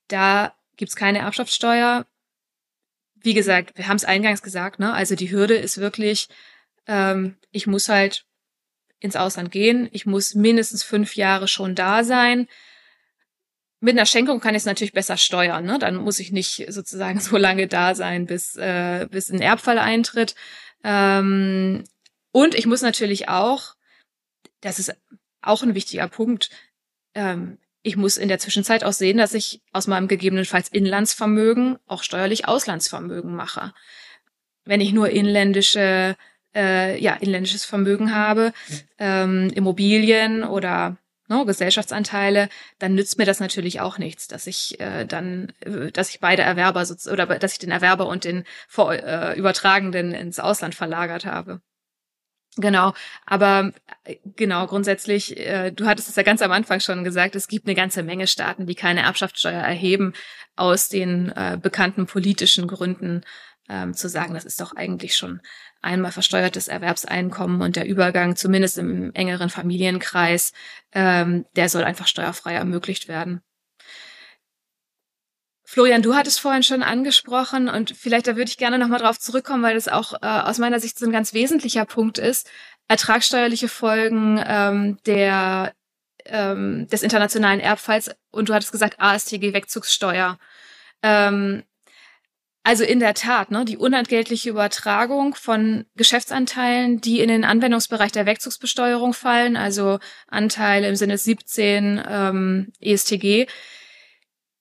da 0.08 0.54
gibt's 0.76 0.96
keine 0.96 1.20
Erbschaftssteuer. 1.20 2.06
Wie 3.16 3.34
gesagt, 3.34 3.78
wir 3.78 3.88
haben 3.88 3.98
es 3.98 4.06
eingangs 4.06 4.42
gesagt, 4.42 4.80
ne? 4.80 4.94
Also 4.94 5.16
die 5.16 5.32
Hürde 5.32 5.56
ist 5.56 5.78
wirklich, 5.78 6.28
ähm, 6.88 7.38
ich 7.52 7.68
muss 7.68 7.88
halt 7.88 8.26
ins 9.00 9.16
Ausland 9.16 9.52
gehen, 9.52 9.90
ich 9.92 10.06
muss 10.06 10.36
mindestens 10.36 10.84
fünf 10.84 11.16
Jahre 11.16 11.48
schon 11.48 11.76
da 11.76 12.04
sein. 12.04 12.48
Mit 13.80 13.96
einer 13.98 14.06
Schenkung 14.06 14.40
kann 14.40 14.54
ich 14.54 14.60
es 14.60 14.66
natürlich 14.66 14.94
besser 14.94 15.18
steuern, 15.18 15.66
ne? 15.66 15.80
Dann 15.80 15.96
muss 15.96 16.20
ich 16.20 16.32
nicht 16.32 16.66
sozusagen 16.70 17.20
so 17.22 17.38
lange 17.38 17.68
da 17.68 17.96
sein, 17.96 18.26
bis, 18.26 18.56
äh, 18.58 19.08
bis 19.10 19.30
ein 19.30 19.42
Erbfall 19.42 19.80
eintritt. 19.80 20.36
Ähm, 20.84 21.84
und 22.32 22.56
ich 22.56 22.66
muss 22.66 22.82
natürlich 22.82 23.30
auch, 23.30 23.76
das 24.62 24.80
ist 24.80 24.96
auch 25.42 25.64
ein 25.64 25.76
wichtiger 25.76 26.08
Punkt, 26.08 26.50
ähm, 27.14 27.58
ich 27.84 27.98
muss 27.98 28.18
in 28.18 28.28
der 28.28 28.40
Zwischenzeit 28.40 28.84
auch 28.84 28.94
sehen, 28.94 29.18
dass 29.18 29.34
ich 29.34 29.62
aus 29.72 29.88
meinem 29.88 30.08
gegebenenfalls 30.08 30.70
Inlandsvermögen 30.70 31.78
auch 31.88 32.04
steuerlich 32.04 32.48
Auslandsvermögen 32.48 33.36
mache. 33.36 33.74
Wenn 34.66 34.82
ich 34.82 34.94
nur 34.94 35.10
inländische, 35.10 36.16
äh, 36.56 37.00
ja, 37.02 37.14
inländisches 37.14 37.66
Vermögen 37.66 38.14
habe, 38.14 38.54
ähm, 39.00 39.50
Immobilien 39.56 40.44
oder 40.44 40.98
no, 41.28 41.40
ne, 41.40 41.46
Gesellschaftsanteile, 41.46 42.50
dann 42.78 42.94
nützt 42.94 43.18
mir 43.18 43.26
das 43.26 43.40
natürlich 43.40 43.80
auch 43.80 43.98
nichts, 43.98 44.28
dass 44.28 44.46
ich 44.46 44.80
äh, 44.80 45.06
dann, 45.06 45.52
äh, 45.62 45.92
dass 45.92 46.10
ich 46.10 46.20
beide 46.20 46.44
Erwerber 46.44 46.86
oder 47.12 47.26
dass 47.26 47.54
ich 47.54 47.60
den 47.60 47.72
Erwerber 47.72 48.06
und 48.06 48.26
den 48.26 48.44
vor, 48.68 48.94
äh, 48.94 49.34
Übertragenden 49.38 50.14
ins 50.14 50.40
Ausland 50.40 50.76
verlagert 50.76 51.26
habe. 51.26 51.62
Genau, 52.58 52.94
aber 53.26 53.72
äh, 54.04 54.18
genau, 54.36 54.68
grundsätzlich, 54.68 55.38
äh, 55.38 55.72
du 55.72 55.86
hattest 55.86 56.10
es 56.10 56.18
ja 56.18 56.24
ganz 56.24 56.42
am 56.42 56.52
Anfang 56.52 56.82
schon 56.82 57.06
gesagt, 57.06 57.36
es 57.36 57.48
gibt 57.48 57.66
eine 57.66 57.76
ganze 57.76 58.04
Menge 58.04 58.28
Staaten, 58.28 58.66
die 58.66 58.76
keine 58.76 59.02
Erbschaftssteuer 59.04 59.62
erheben, 59.62 60.14
aus 60.58 60.90
den 60.90 61.30
äh, 61.30 61.58
bekannten 61.62 62.08
politischen 62.08 62.68
Gründen 62.68 63.24
ähm, 63.70 63.94
zu 63.94 64.10
sagen, 64.10 64.34
das 64.34 64.44
ist 64.44 64.60
doch 64.60 64.76
eigentlich 64.76 65.16
schon 65.16 65.40
einmal 65.82 66.12
versteuertes 66.12 66.68
Erwerbseinkommen 66.68 67.62
und 67.62 67.78
der 67.78 67.88
Übergang, 67.88 68.36
zumindest 68.36 68.78
im 68.78 69.14
engeren 69.14 69.50
Familienkreis, 69.50 70.52
ähm, 70.92 71.46
der 71.56 71.70
soll 71.70 71.84
einfach 71.86 72.08
steuerfrei 72.08 72.54
ermöglicht 72.54 73.08
werden. 73.08 73.42
Florian, 75.72 76.02
du 76.02 76.16
hattest 76.16 76.42
vorhin 76.42 76.64
schon 76.64 76.84
angesprochen 76.84 77.70
und 77.70 77.96
vielleicht 77.96 78.28
da 78.28 78.36
würde 78.36 78.50
ich 78.50 78.58
gerne 78.58 78.78
nochmal 78.78 79.00
drauf 79.00 79.18
zurückkommen, 79.18 79.64
weil 79.64 79.76
das 79.76 79.88
auch 79.88 80.12
äh, 80.22 80.26
aus 80.26 80.58
meiner 80.58 80.82
Sicht 80.82 81.00
so 81.00 81.06
ein 81.06 81.14
ganz 81.14 81.34
wesentlicher 81.34 81.86
Punkt 81.86 82.18
ist. 82.18 82.52
Ertragssteuerliche 82.90 83.70
Folgen 83.70 84.38
ähm, 84.46 84.98
der, 85.06 85.74
ähm, 86.26 86.90
des 86.92 87.04
internationalen 87.04 87.62
Erbfalls 87.62 88.12
und 88.32 88.50
du 88.50 88.54
hattest 88.54 88.74
gesagt 88.74 89.00
ASTG-Wegzugssteuer. 89.00 90.38
Ähm, 91.04 91.64
also 92.64 92.84
in 92.84 93.00
der 93.00 93.14
Tat, 93.14 93.50
ne, 93.50 93.64
die 93.64 93.78
unentgeltliche 93.78 94.50
Übertragung 94.50 95.36
von 95.36 95.86
Geschäftsanteilen, 95.96 97.00
die 97.00 97.22
in 97.22 97.30
den 97.30 97.46
Anwendungsbereich 97.46 98.12
der 98.12 98.26
Wegzugsbesteuerung 98.26 99.14
fallen, 99.14 99.56
also 99.56 100.00
Anteile 100.28 100.90
im 100.90 100.98
Sinne 100.98 101.18
17 101.18 102.04
ähm, 102.06 102.74
ESTG, 102.82 103.48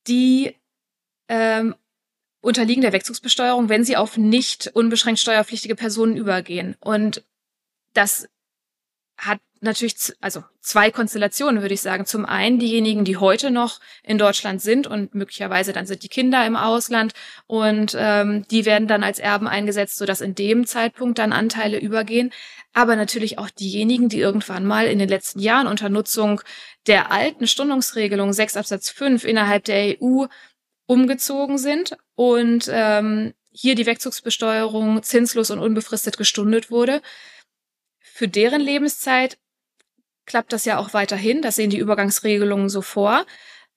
die 0.07 0.55
ähm, 1.31 1.77
unterliegen 2.43 2.83
der 2.83 2.93
Wegzugsbesteuerung, 2.93 3.69
wenn 3.69 3.85
sie 3.85 3.97
auf 3.97 4.17
nicht 4.17 4.71
unbeschränkt 4.75 5.21
steuerpflichtige 5.21 5.77
Personen 5.77 6.17
übergehen. 6.17 6.77
Und 6.81 7.25
das 7.95 8.29
hat 9.17 9.39
natürlich 9.61 9.95
also 10.21 10.43
zwei 10.61 10.91
Konstellationen, 10.91 11.61
würde 11.61 11.75
ich 11.75 11.83
sagen. 11.83 12.07
Zum 12.07 12.25
einen 12.25 12.59
diejenigen, 12.59 13.05
die 13.05 13.19
heute 13.19 13.51
noch 13.51 13.79
in 14.03 14.17
Deutschland 14.17 14.63
sind 14.63 14.87
und 14.87 15.15
möglicherweise 15.15 15.73
dann 15.75 15.87
sind 15.87 16.03
die 16.03 16.09
Kinder 16.09 16.47
im 16.47 16.57
Ausland 16.57 17.13
und 17.47 17.95
ähm, 17.99 18.47
die 18.51 18.65
werden 18.65 18.89
dann 18.89 19.05
als 19.05 19.19
Erben 19.19 19.47
eingesetzt, 19.47 19.99
sodass 19.99 20.23
in 20.23 20.35
dem 20.35 20.67
Zeitpunkt 20.67 21.19
dann 21.19 21.33
Anteile 21.33 21.79
übergehen. 21.79 22.33
Aber 22.73 22.97
natürlich 22.97 23.39
auch 23.39 23.51
diejenigen, 23.51 24.09
die 24.09 24.21
irgendwann 24.21 24.65
mal 24.65 24.87
in 24.87 24.99
den 24.99 25.09
letzten 25.09 25.41
Jahren 25.41 25.67
unter 25.67 25.91
Nutzung 25.91 26.41
der 26.87 27.13
alten 27.13 27.47
Stundungsregelung 27.47 28.33
6 28.33 28.57
Absatz 28.57 28.89
5 28.91 29.25
innerhalb 29.25 29.65
der 29.65 29.97
EU 30.01 30.27
umgezogen 30.91 31.57
sind 31.57 31.97
und 32.17 32.69
ähm, 32.69 33.33
hier 33.53 33.77
die 33.77 33.87
Wegzugsbesteuerung 33.87 35.05
zinslos 35.05 35.53
und 35.53 35.61
unbefristet 35.61 36.19
gestundet 36.19 36.73
wurde. 36.73 37.01
Für 38.01 38.27
deren 38.27 38.61
Lebenszeit 38.61 39.39
klappt 40.27 40.53
das 40.53 40.65
ja 40.65 40.79
auch 40.79 40.93
weiterhin. 40.93 41.43
Das 41.43 41.55
sehen 41.55 41.71
die 41.71 41.79
Übergangsregelungen 41.79 42.69
so 42.69 42.83
vor. 42.83 43.25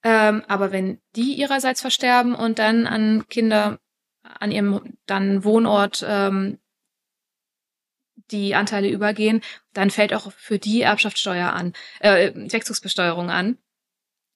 Ähm, 0.02 0.42
aber 0.48 0.72
wenn 0.72 1.00
die 1.14 1.34
ihrerseits 1.34 1.80
versterben 1.80 2.34
und 2.34 2.58
dann 2.58 2.88
an 2.88 3.28
Kinder 3.28 3.78
an 4.24 4.50
ihrem 4.50 4.96
dann 5.06 5.44
Wohnort 5.44 6.04
ähm, 6.04 6.58
die 8.32 8.56
Anteile 8.56 8.88
übergehen, 8.88 9.40
dann 9.72 9.90
fällt 9.90 10.14
auch 10.14 10.32
für 10.32 10.58
die 10.58 10.82
Erbschaftssteuer 10.82 11.52
an, 11.52 11.74
äh, 12.00 12.32
Wegzugsbesteuerung 12.34 13.30
an. 13.30 13.58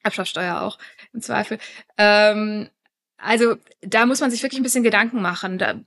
Erbschaftssteuer 0.04 0.62
auch 0.62 0.78
im 1.12 1.22
Zweifel. 1.22 1.58
Ähm, 1.96 2.68
also 3.16 3.56
da 3.80 4.06
muss 4.06 4.20
man 4.20 4.30
sich 4.30 4.42
wirklich 4.42 4.60
ein 4.60 4.64
bisschen 4.64 4.84
Gedanken 4.84 5.20
machen. 5.20 5.58
Da, 5.58 5.80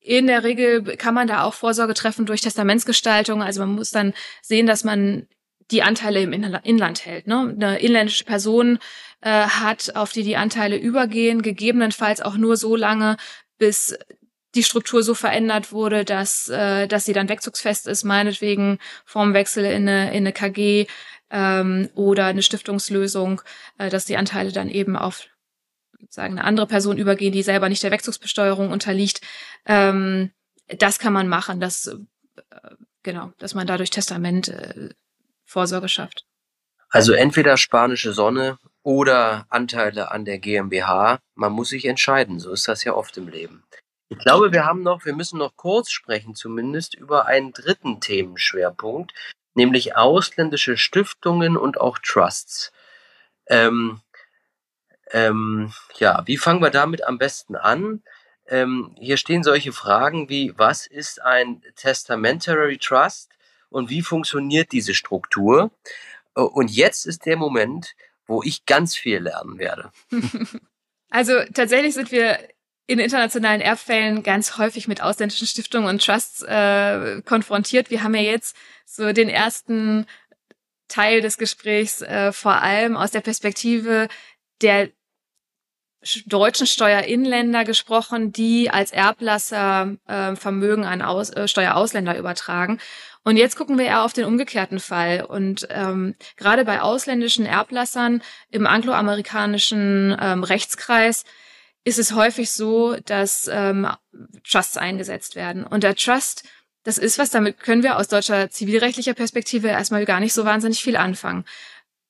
in 0.00 0.26
der 0.26 0.44
Regel 0.44 0.96
kann 0.96 1.14
man 1.14 1.26
da 1.26 1.42
auch 1.42 1.54
Vorsorge 1.54 1.94
treffen 1.94 2.26
durch 2.26 2.40
Testamentsgestaltung. 2.40 3.42
Also 3.42 3.60
man 3.60 3.74
muss 3.74 3.90
dann 3.90 4.14
sehen, 4.42 4.66
dass 4.66 4.84
man 4.84 5.26
die 5.70 5.82
Anteile 5.82 6.22
im 6.22 6.32
Inland 6.32 7.04
hält. 7.04 7.26
Ne? 7.26 7.54
Eine 7.56 7.78
inländische 7.80 8.24
Person 8.24 8.78
äh, 9.20 9.30
hat, 9.30 9.96
auf 9.96 10.12
die 10.12 10.22
die 10.22 10.36
Anteile 10.36 10.76
übergehen, 10.76 11.42
gegebenenfalls 11.42 12.20
auch 12.20 12.36
nur 12.36 12.56
so 12.56 12.76
lange, 12.76 13.16
bis 13.58 13.98
die 14.54 14.62
Struktur 14.62 15.02
so 15.02 15.14
verändert 15.14 15.72
wurde, 15.72 16.04
dass, 16.04 16.48
äh, 16.48 16.86
dass 16.86 17.04
sie 17.04 17.12
dann 17.12 17.28
wegzugsfest 17.28 17.86
ist, 17.88 18.04
meinetwegen 18.04 18.78
Formwechsel 19.04 19.64
in 19.64 19.88
eine, 19.88 20.10
in 20.10 20.18
eine 20.18 20.32
KG 20.32 20.86
ähm, 21.30 21.88
oder 21.94 22.26
eine 22.26 22.42
Stiftungslösung, 22.42 23.42
äh, 23.78 23.90
dass 23.90 24.04
die 24.04 24.16
Anteile 24.16 24.52
dann 24.52 24.68
eben 24.68 24.96
auf 24.96 25.26
sozusagen 25.98 26.38
eine 26.38 26.44
andere 26.44 26.66
Person 26.66 26.98
übergehen, 26.98 27.32
die 27.32 27.42
selber 27.42 27.68
nicht 27.68 27.82
der 27.82 27.90
Wechselbesteuerung 27.90 28.70
unterliegt. 28.70 29.20
Ähm, 29.64 30.30
das 30.68 30.98
kann 30.98 31.12
man 31.12 31.28
machen, 31.28 31.60
dass 31.60 31.86
äh, 31.86 31.96
genau, 33.02 33.32
dass 33.38 33.54
man 33.54 33.66
dadurch 33.66 33.90
Testament 33.90 34.48
äh, 34.48 34.90
Vorsorge 35.44 35.88
schafft. 35.88 36.26
Also 36.90 37.12
entweder 37.12 37.56
spanische 37.56 38.12
Sonne 38.12 38.58
oder 38.82 39.46
Anteile 39.48 40.12
an 40.12 40.24
der 40.24 40.38
GmbH. 40.38 41.18
Man 41.34 41.52
muss 41.52 41.70
sich 41.70 41.84
entscheiden. 41.84 42.38
So 42.38 42.52
ist 42.52 42.68
das 42.68 42.84
ja 42.84 42.94
oft 42.94 43.16
im 43.16 43.28
Leben. 43.28 43.64
Ich 44.08 44.18
glaube, 44.18 44.52
wir 44.52 44.64
haben 44.64 44.82
noch, 44.82 45.04
wir 45.04 45.14
müssen 45.14 45.38
noch 45.38 45.56
kurz 45.56 45.90
sprechen, 45.90 46.36
zumindest 46.36 46.94
über 46.94 47.26
einen 47.26 47.52
dritten 47.52 48.00
Themenschwerpunkt, 48.00 49.12
nämlich 49.56 49.96
ausländische 49.96 50.76
Stiftungen 50.76 51.56
und 51.56 51.80
auch 51.80 51.98
Trusts. 51.98 52.72
Ähm, 53.48 54.00
ähm, 55.12 55.72
ja, 55.98 56.22
wie 56.26 56.36
fangen 56.36 56.62
wir 56.62 56.70
damit 56.70 57.04
am 57.04 57.18
besten 57.18 57.56
an? 57.56 58.02
Ähm, 58.48 58.94
hier 58.98 59.16
stehen 59.16 59.42
solche 59.42 59.72
Fragen 59.72 60.28
wie, 60.28 60.52
was 60.56 60.86
ist 60.86 61.20
ein 61.20 61.62
Testamentary 61.74 62.78
Trust 62.78 63.30
und 63.70 63.90
wie 63.90 64.02
funktioniert 64.02 64.72
diese 64.72 64.94
Struktur. 64.94 65.70
Und 66.34 66.70
jetzt 66.70 67.06
ist 67.06 67.26
der 67.26 67.36
Moment, 67.36 67.94
wo 68.26 68.42
ich 68.42 68.66
ganz 68.66 68.96
viel 68.96 69.18
lernen 69.18 69.58
werde. 69.58 69.90
Also 71.08 71.44
tatsächlich 71.54 71.94
sind 71.94 72.10
wir 72.10 72.38
in 72.86 72.98
internationalen 72.98 73.60
Erbfällen 73.60 74.22
ganz 74.22 74.58
häufig 74.58 74.86
mit 74.86 75.02
ausländischen 75.02 75.46
Stiftungen 75.46 75.88
und 75.88 76.04
Trusts 76.04 76.42
äh, 76.42 77.20
konfrontiert. 77.22 77.90
Wir 77.90 78.02
haben 78.02 78.14
ja 78.14 78.22
jetzt 78.22 78.56
so 78.84 79.12
den 79.12 79.28
ersten 79.28 80.06
Teil 80.88 81.20
des 81.20 81.36
Gesprächs 81.36 82.02
äh, 82.02 82.32
vor 82.32 82.62
allem 82.62 82.96
aus 82.96 83.10
der 83.10 83.20
Perspektive 83.20 84.08
der 84.62 84.90
deutschen 86.26 86.68
Steuerinländer 86.68 87.64
gesprochen, 87.64 88.32
die 88.32 88.70
als 88.70 88.92
Erblasser 88.92 89.96
äh, 90.06 90.36
Vermögen 90.36 90.84
an 90.84 91.02
Aus, 91.02 91.30
äh, 91.30 91.48
Steuerausländer 91.48 92.16
übertragen. 92.16 92.78
Und 93.24 93.36
jetzt 93.36 93.56
gucken 93.56 93.76
wir 93.76 93.86
eher 93.86 94.04
auf 94.04 94.12
den 94.12 94.24
umgekehrten 94.24 94.78
Fall. 94.78 95.24
Und 95.24 95.66
ähm, 95.70 96.14
gerade 96.36 96.64
bei 96.64 96.80
ausländischen 96.80 97.44
Erblassern 97.44 98.22
im 98.52 98.68
angloamerikanischen 98.68 100.16
ähm, 100.20 100.44
Rechtskreis 100.44 101.24
ist 101.86 101.98
es 101.98 102.12
häufig 102.12 102.50
so, 102.50 102.96
dass 103.06 103.48
ähm, 103.50 103.86
Trusts 104.44 104.76
eingesetzt 104.76 105.36
werden. 105.36 105.64
Und 105.64 105.84
der 105.84 105.94
Trust, 105.94 106.44
das 106.82 106.98
ist 106.98 107.18
was, 107.18 107.30
damit 107.30 107.60
können 107.60 107.82
wir 107.82 107.96
aus 107.96 108.08
deutscher 108.08 108.50
zivilrechtlicher 108.50 109.14
Perspektive 109.14 109.68
erstmal 109.68 110.04
gar 110.04 110.20
nicht 110.20 110.34
so 110.34 110.44
wahnsinnig 110.44 110.82
viel 110.82 110.96
anfangen 110.96 111.44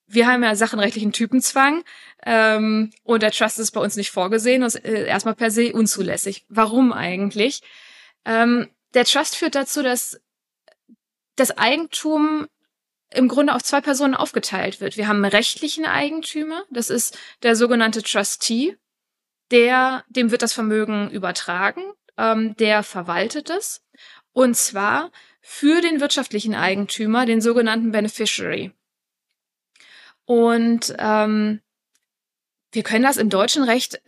wir 0.07 0.27
haben 0.27 0.43
ja 0.43 0.55
sachenrechtlichen 0.55 1.13
Typenzwang 1.13 1.85
ähm, 2.25 2.93
und 3.03 3.23
der 3.23 3.33
Trust 3.33 3.59
ist 3.59 3.73
bei 3.73 3.81
uns 3.81 3.97
nicht 3.97 4.11
vorgesehen 4.11 4.63
und 4.63 4.69
ist 4.69 4.85
äh, 4.85 5.07
erstmal 5.07 5.35
per 5.35 5.51
se 5.51 5.73
unzulässig. 5.73 6.45
Warum 6.49 6.93
eigentlich? 6.93 7.63
Ähm, 8.25 8.69
der 8.95 9.05
Trust 9.05 9.37
führt 9.37 9.55
dazu, 9.55 9.83
dass 9.83 10.21
das 11.35 11.59
Eigentum 11.59 12.47
im 13.13 13.29
Grunde 13.29 13.55
auf 13.55 13.63
zwei 13.63 13.81
Personen 13.81 14.15
aufgeteilt 14.15 14.81
wird. 14.81 14.97
Wir 14.97 15.09
haben 15.09 15.25
rechtlichen 15.25 15.85
Eigentümer, 15.85 16.65
das 16.71 16.91
ist 16.91 17.19
der 17.43 17.57
sogenannte 17.57 18.03
Trustee, 18.03 18.77
der, 19.51 20.05
dem 20.09 20.31
wird 20.31 20.43
das 20.43 20.53
Vermögen 20.53 21.11
übertragen, 21.11 21.83
ähm, 22.17 22.57
der 22.57 22.83
verwaltet 22.83 23.51
es. 23.51 23.83
Und 24.33 24.57
zwar 24.57 25.11
für 25.41 25.81
den 25.81 26.01
wirtschaftlichen 26.01 26.55
Eigentümer, 26.55 27.27
den 27.27 27.41
sogenannten 27.41 27.93
Beneficiary. 27.93 28.73
Und 30.25 30.95
ähm, 30.99 31.61
wir 32.73 32.83
können 32.83 33.05
das 33.05 33.17
im 33.17 33.31
deutschen 33.31 33.63
Recht, 33.63 34.01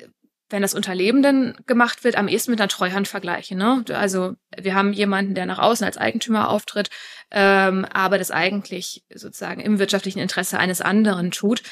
wenn 0.51 0.63
das 0.63 0.75
unter 0.75 0.95
Lebenden 0.95 1.57
gemacht 1.67 2.05
wird, 2.05 2.17
am 2.17 2.29
ehesten 2.29 2.51
mit 2.51 2.61
einer 2.61 2.69
Treuhand 2.69 3.07
vergleichen. 3.07 3.57
Ne? 3.57 3.85
Also 3.91 4.35
wir 4.57 4.75
haben 4.75 4.93
jemanden, 4.93 5.35
der 5.35 5.47
nach 5.47 5.59
außen 5.59 5.87
als 5.87 5.97
Eigentümer 5.97 6.51
auftritt, 6.51 6.91
ähm, 7.31 7.87
aber 7.93 8.19
das 8.19 8.31
eigentlich 8.31 9.05
sozusagen 9.15 9.61
im 9.61 9.79
wirtschaftlichen 9.79 10.19
Interesse 10.19 10.59
eines 10.59 10.81
anderen 10.81 11.31
tut. 11.31 11.63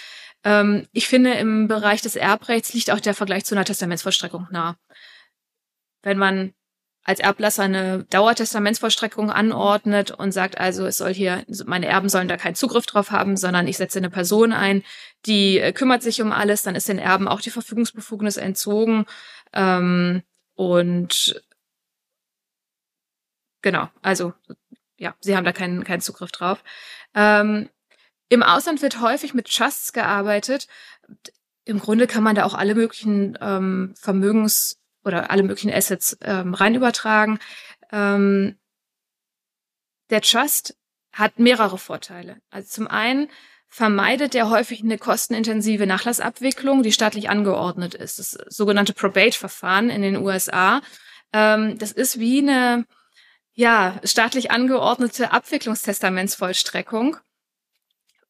Ähm, 0.46 0.86
ich 0.92 1.08
finde, 1.08 1.34
im 1.34 1.66
Bereich 1.66 2.02
des 2.02 2.14
Erbrechts 2.14 2.72
liegt 2.72 2.92
auch 2.92 3.00
der 3.00 3.14
Vergleich 3.14 3.44
zu 3.44 3.56
einer 3.56 3.64
Testamentsvollstreckung 3.64 4.46
nah. 4.52 4.78
Wenn 6.02 6.18
man 6.18 6.54
als 7.02 7.18
Erblasser 7.18 7.64
eine 7.64 8.04
Dauertestamentsvollstreckung 8.04 9.30
anordnet 9.30 10.12
und 10.12 10.30
sagt 10.32 10.58
also, 10.58 10.86
es 10.86 10.98
soll 10.98 11.12
hier, 11.12 11.44
meine 11.66 11.86
Erben 11.86 12.08
sollen 12.08 12.28
da 12.28 12.36
keinen 12.36 12.54
Zugriff 12.54 12.86
drauf 12.86 13.10
haben, 13.10 13.36
sondern 13.36 13.66
ich 13.66 13.76
setze 13.76 13.98
eine 13.98 14.10
Person 14.10 14.52
ein, 14.52 14.84
die 15.24 15.58
äh, 15.58 15.72
kümmert 15.72 16.02
sich 16.02 16.22
um 16.22 16.30
alles, 16.30 16.62
dann 16.62 16.76
ist 16.76 16.88
den 16.88 16.98
Erben 16.98 17.26
auch 17.26 17.40
die 17.40 17.50
Verfügungsbefugnis 17.50 18.36
entzogen. 18.36 19.06
Ähm, 19.52 20.22
und 20.54 21.42
genau, 23.62 23.88
also 24.02 24.32
ja, 24.96 25.14
sie 25.20 25.36
haben 25.36 25.44
da 25.44 25.52
keinen, 25.52 25.82
keinen 25.84 26.00
Zugriff 26.00 26.30
drauf. 26.30 26.62
Ähm, 27.14 27.68
Im 28.28 28.42
Ausland 28.42 28.82
wird 28.82 29.00
häufig 29.00 29.34
mit 29.34 29.52
Trusts 29.52 29.92
gearbeitet. 29.92 30.66
Im 31.64 31.78
Grunde 31.78 32.06
kann 32.06 32.22
man 32.22 32.34
da 32.34 32.44
auch 32.44 32.54
alle 32.54 32.74
möglichen 32.74 33.38
ähm, 33.40 33.94
Vermögens 33.96 34.78
oder 35.04 35.30
alle 35.30 35.42
möglichen 35.42 35.72
Assets 35.72 36.16
ähm, 36.22 36.54
rein 36.54 36.74
übertragen. 36.74 37.38
Ähm, 37.92 38.56
der 40.10 40.20
Trust 40.20 40.76
hat 41.12 41.38
mehrere 41.38 41.78
Vorteile. 41.78 42.40
Also 42.50 42.68
zum 42.68 42.88
einen 42.88 43.28
vermeidet 43.68 44.34
er 44.34 44.50
häufig 44.50 44.82
eine 44.82 44.98
kostenintensive 44.98 45.86
Nachlassabwicklung, 45.86 46.82
die 46.82 46.92
staatlich 46.92 47.30
angeordnet 47.30 47.94
ist. 47.94 48.18
Das 48.18 48.30
sogenannte 48.48 48.92
Probate-Verfahren 48.92 49.90
in 49.90 50.02
den 50.02 50.16
USA. 50.16 50.80
Ähm, 51.32 51.78
das 51.78 51.92
ist 51.92 52.18
wie 52.18 52.38
eine 52.38 52.86
ja, 53.54 54.00
staatlich 54.04 54.50
angeordnete 54.50 55.32
Abwicklungstestamentsvollstreckung 55.32 57.16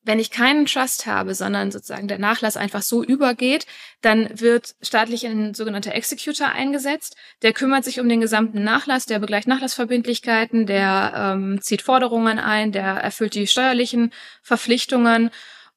wenn 0.07 0.21
ich 0.21 0.31
keinen 0.31 0.67
Trust 0.67 1.07
habe, 1.07 1.35
sondern 1.35 1.73
sozusagen 1.73 2.07
der 2.07 2.21
Nachlass 2.21 2.57
einfach 2.57 2.83
so 2.83 3.03
übergeht, 3.03 3.67
dann 4.03 4.29
wird 4.39 4.77
staatlich 4.81 5.27
ein 5.27 5.53
sogenannter 5.53 5.95
Executor 5.95 6.47
eingesetzt. 6.47 7.17
Der 7.43 7.53
kümmert 7.53 7.85
sich 7.85 7.99
um 7.99 8.09
den 8.09 8.21
gesamten 8.21 8.63
Nachlass, 8.63 9.07
der 9.07 9.19
begleicht 9.19 9.49
Nachlassverbindlichkeiten, 9.49 10.67
der 10.67 11.13
ähm, 11.17 11.61
zieht 11.61 11.83
Forderungen 11.83 12.39
ein, 12.39 12.71
der 12.71 12.85
erfüllt 12.85 13.35
die 13.35 13.49
steuerlichen 13.49 14.13
Verpflichtungen. 14.43 15.31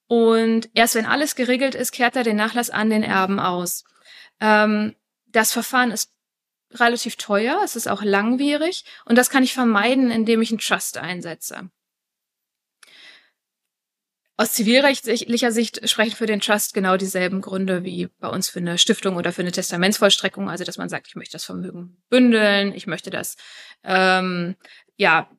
Und 0.06 0.70
erst 0.76 0.94
wenn 0.94 1.08
alles 1.08 1.36
geregelt 1.36 1.74
ist, 1.74 1.92
kehrt 1.92 2.16
er 2.16 2.24
den 2.24 2.38
Nachlass 2.38 2.70
an 2.70 2.92
den 2.92 3.02
Erben 3.02 3.40
aus. 3.40 3.84
Ähm, 4.40 4.96
das 5.26 5.52
Verfahren 5.52 5.90
ist 5.90 6.12
relativ 6.76 7.16
teuer, 7.16 7.62
es 7.64 7.76
ist 7.76 7.88
auch 7.88 8.04
langwierig 8.04 8.86
und 9.06 9.18
das 9.18 9.32
kann 9.32 9.42
ich 9.42 9.56
vermeiden, 9.56 10.12
indem 10.12 10.44
ich 10.44 10.52
einen 10.52 10.60
Trust 10.60 11.00
einsetze. 11.00 11.72
Aus 14.40 14.54
zivilrechtlicher 14.54 15.52
Sicht 15.52 15.90
sprechen 15.90 16.16
für 16.16 16.26
den 16.26 16.40
Trust 16.40 16.74
genau 16.74 16.96
dieselben 16.96 17.42
Gründe 17.42 17.84
wie 17.84 18.08
bei 18.22 18.30
uns 18.30 18.48
für 18.48 18.60
eine 18.60 18.78
Stiftung 18.78 19.18
oder 19.18 19.34
für 19.34 19.42
eine 19.42 19.52
Testamentsvollstreckung. 19.52 20.50
Also 20.50 20.64
dass 20.64 20.78
man 20.78 20.88
sagt, 20.88 21.08
ich 21.08 21.18
möchte 21.18 21.34
das 21.34 21.44
Vermögen 21.44 21.98
bündeln, 22.10 22.74
ich 22.74 22.88
möchte 22.88 23.10
das 23.10 23.36
ähm, 23.84 24.56
ja 24.96 25.30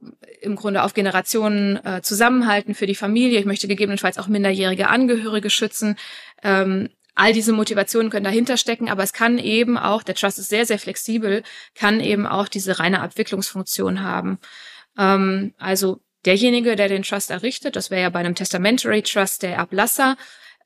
im 0.42 0.54
Grunde 0.54 0.82
auf 0.82 0.92
Generationen 0.92 1.82
äh, 1.82 2.02
zusammenhalten 2.02 2.74
für 2.74 2.86
die 2.86 2.94
Familie. 2.94 3.40
Ich 3.40 3.46
möchte 3.46 3.68
gegebenenfalls 3.68 4.18
auch 4.18 4.28
minderjährige 4.28 4.88
Angehörige 4.88 5.48
schützen. 5.48 5.96
Ähm, 6.42 6.90
all 7.14 7.32
diese 7.32 7.54
Motivationen 7.54 8.10
können 8.10 8.24
dahinter 8.24 8.58
stecken, 8.58 8.90
aber 8.90 9.02
es 9.02 9.14
kann 9.14 9.38
eben 9.38 9.78
auch, 9.78 10.02
der 10.02 10.14
Trust 10.14 10.38
ist 10.38 10.50
sehr, 10.50 10.66
sehr 10.66 10.78
flexibel, 10.78 11.42
kann 11.74 12.00
eben 12.00 12.26
auch 12.26 12.48
diese 12.48 12.78
reine 12.78 13.00
Abwicklungsfunktion 13.00 14.02
haben. 14.02 14.38
Ähm, 14.98 15.54
also 15.56 16.02
derjenige, 16.24 16.76
der 16.76 16.88
den 16.88 17.02
Trust 17.02 17.30
errichtet, 17.30 17.76
das 17.76 17.90
wäre 17.90 18.02
ja 18.02 18.10
bei 18.10 18.20
einem 18.20 18.34
Testamentary 18.34 19.02
Trust 19.02 19.42
der 19.42 19.58
Ablasser, 19.58 20.16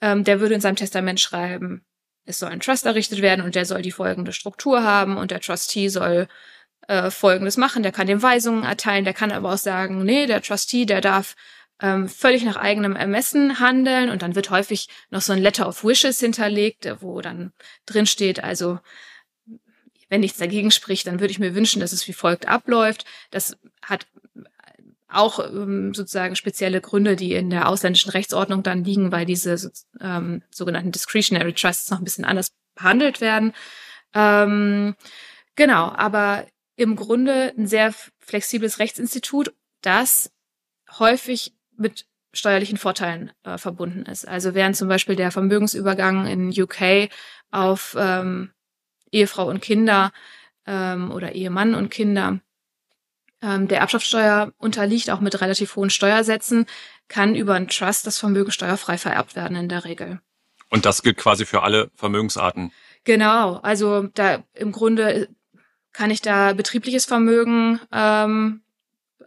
ähm, 0.00 0.24
der 0.24 0.40
würde 0.40 0.54
in 0.54 0.60
seinem 0.60 0.76
Testament 0.76 1.20
schreiben, 1.20 1.84
es 2.26 2.38
soll 2.38 2.50
ein 2.50 2.60
Trust 2.60 2.86
errichtet 2.86 3.22
werden 3.22 3.44
und 3.44 3.54
der 3.54 3.66
soll 3.66 3.82
die 3.82 3.92
folgende 3.92 4.32
Struktur 4.32 4.82
haben 4.82 5.16
und 5.16 5.30
der 5.30 5.40
Trustee 5.40 5.88
soll 5.88 6.26
äh, 6.88 7.10
Folgendes 7.10 7.56
machen. 7.56 7.82
Der 7.82 7.92
kann 7.92 8.06
dem 8.06 8.22
Weisungen 8.22 8.64
erteilen, 8.64 9.04
der 9.04 9.14
kann 9.14 9.32
aber 9.32 9.52
auch 9.52 9.58
sagen, 9.58 10.04
nee, 10.04 10.26
der 10.26 10.42
Trustee, 10.42 10.86
der 10.86 11.00
darf 11.00 11.36
ähm, 11.80 12.08
völlig 12.08 12.44
nach 12.44 12.56
eigenem 12.56 12.96
Ermessen 12.96 13.58
handeln 13.60 14.08
und 14.08 14.22
dann 14.22 14.34
wird 14.34 14.50
häufig 14.50 14.88
noch 15.10 15.20
so 15.20 15.32
ein 15.32 15.42
Letter 15.42 15.68
of 15.68 15.84
Wishes 15.84 16.20
hinterlegt, 16.20 16.88
wo 17.00 17.20
dann 17.20 17.52
drin 17.84 18.06
steht, 18.06 18.42
also 18.42 18.78
wenn 20.08 20.20
nichts 20.20 20.38
dagegen 20.38 20.70
spricht, 20.70 21.06
dann 21.06 21.20
würde 21.20 21.32
ich 21.32 21.38
mir 21.38 21.54
wünschen, 21.54 21.80
dass 21.80 21.92
es 21.92 22.06
wie 22.06 22.12
folgt 22.12 22.46
abläuft. 22.46 23.04
Das 23.30 23.56
hat 23.82 24.06
auch 25.14 25.38
ähm, 25.38 25.94
sozusagen 25.94 26.36
spezielle 26.36 26.80
Gründe, 26.80 27.16
die 27.16 27.34
in 27.34 27.50
der 27.50 27.68
ausländischen 27.68 28.10
Rechtsordnung 28.10 28.62
dann 28.62 28.84
liegen, 28.84 29.12
weil 29.12 29.26
diese 29.26 29.70
ähm, 30.00 30.42
sogenannten 30.50 30.92
Discretionary 30.92 31.52
Trusts 31.52 31.90
noch 31.90 31.98
ein 31.98 32.04
bisschen 32.04 32.24
anders 32.24 32.52
behandelt 32.74 33.20
werden. 33.20 33.52
Ähm, 34.14 34.94
genau, 35.56 35.92
aber 35.96 36.46
im 36.76 36.96
Grunde 36.96 37.52
ein 37.56 37.66
sehr 37.66 37.94
flexibles 38.18 38.78
Rechtsinstitut, 38.78 39.54
das 39.82 40.32
häufig 40.98 41.54
mit 41.76 42.06
steuerlichen 42.32 42.78
Vorteilen 42.78 43.30
äh, 43.44 43.58
verbunden 43.58 44.06
ist. 44.06 44.26
Also 44.26 44.54
während 44.54 44.76
zum 44.76 44.88
Beispiel 44.88 45.16
der 45.16 45.30
Vermögensübergang 45.30 46.26
in 46.26 46.48
UK 46.50 47.10
auf 47.50 47.96
ähm, 47.98 48.50
Ehefrau 49.12 49.48
und 49.48 49.60
Kinder 49.60 50.12
ähm, 50.66 51.12
oder 51.12 51.32
Ehemann 51.32 51.74
und 51.74 51.90
Kinder 51.90 52.40
der 53.44 53.80
Erbschaftssteuer 53.80 54.52
unterliegt 54.58 55.10
auch 55.10 55.20
mit 55.20 55.40
relativ 55.40 55.76
hohen 55.76 55.90
Steuersätzen, 55.90 56.66
kann 57.08 57.34
über 57.34 57.54
einen 57.54 57.68
Trust 57.68 58.06
das 58.06 58.18
Vermögen 58.18 58.50
steuerfrei 58.50 58.96
vererbt 58.96 59.36
werden 59.36 59.56
in 59.56 59.68
der 59.68 59.84
Regel. 59.84 60.20
Und 60.70 60.86
das 60.86 61.02
gilt 61.02 61.18
quasi 61.18 61.44
für 61.44 61.62
alle 61.62 61.90
Vermögensarten. 61.94 62.72
Genau, 63.04 63.56
also 63.56 64.08
da 64.14 64.42
im 64.54 64.72
Grunde 64.72 65.28
kann 65.92 66.10
ich 66.10 66.22
da 66.22 66.54
betriebliches 66.54 67.04
Vermögen 67.04 67.80
ähm, 67.92 68.62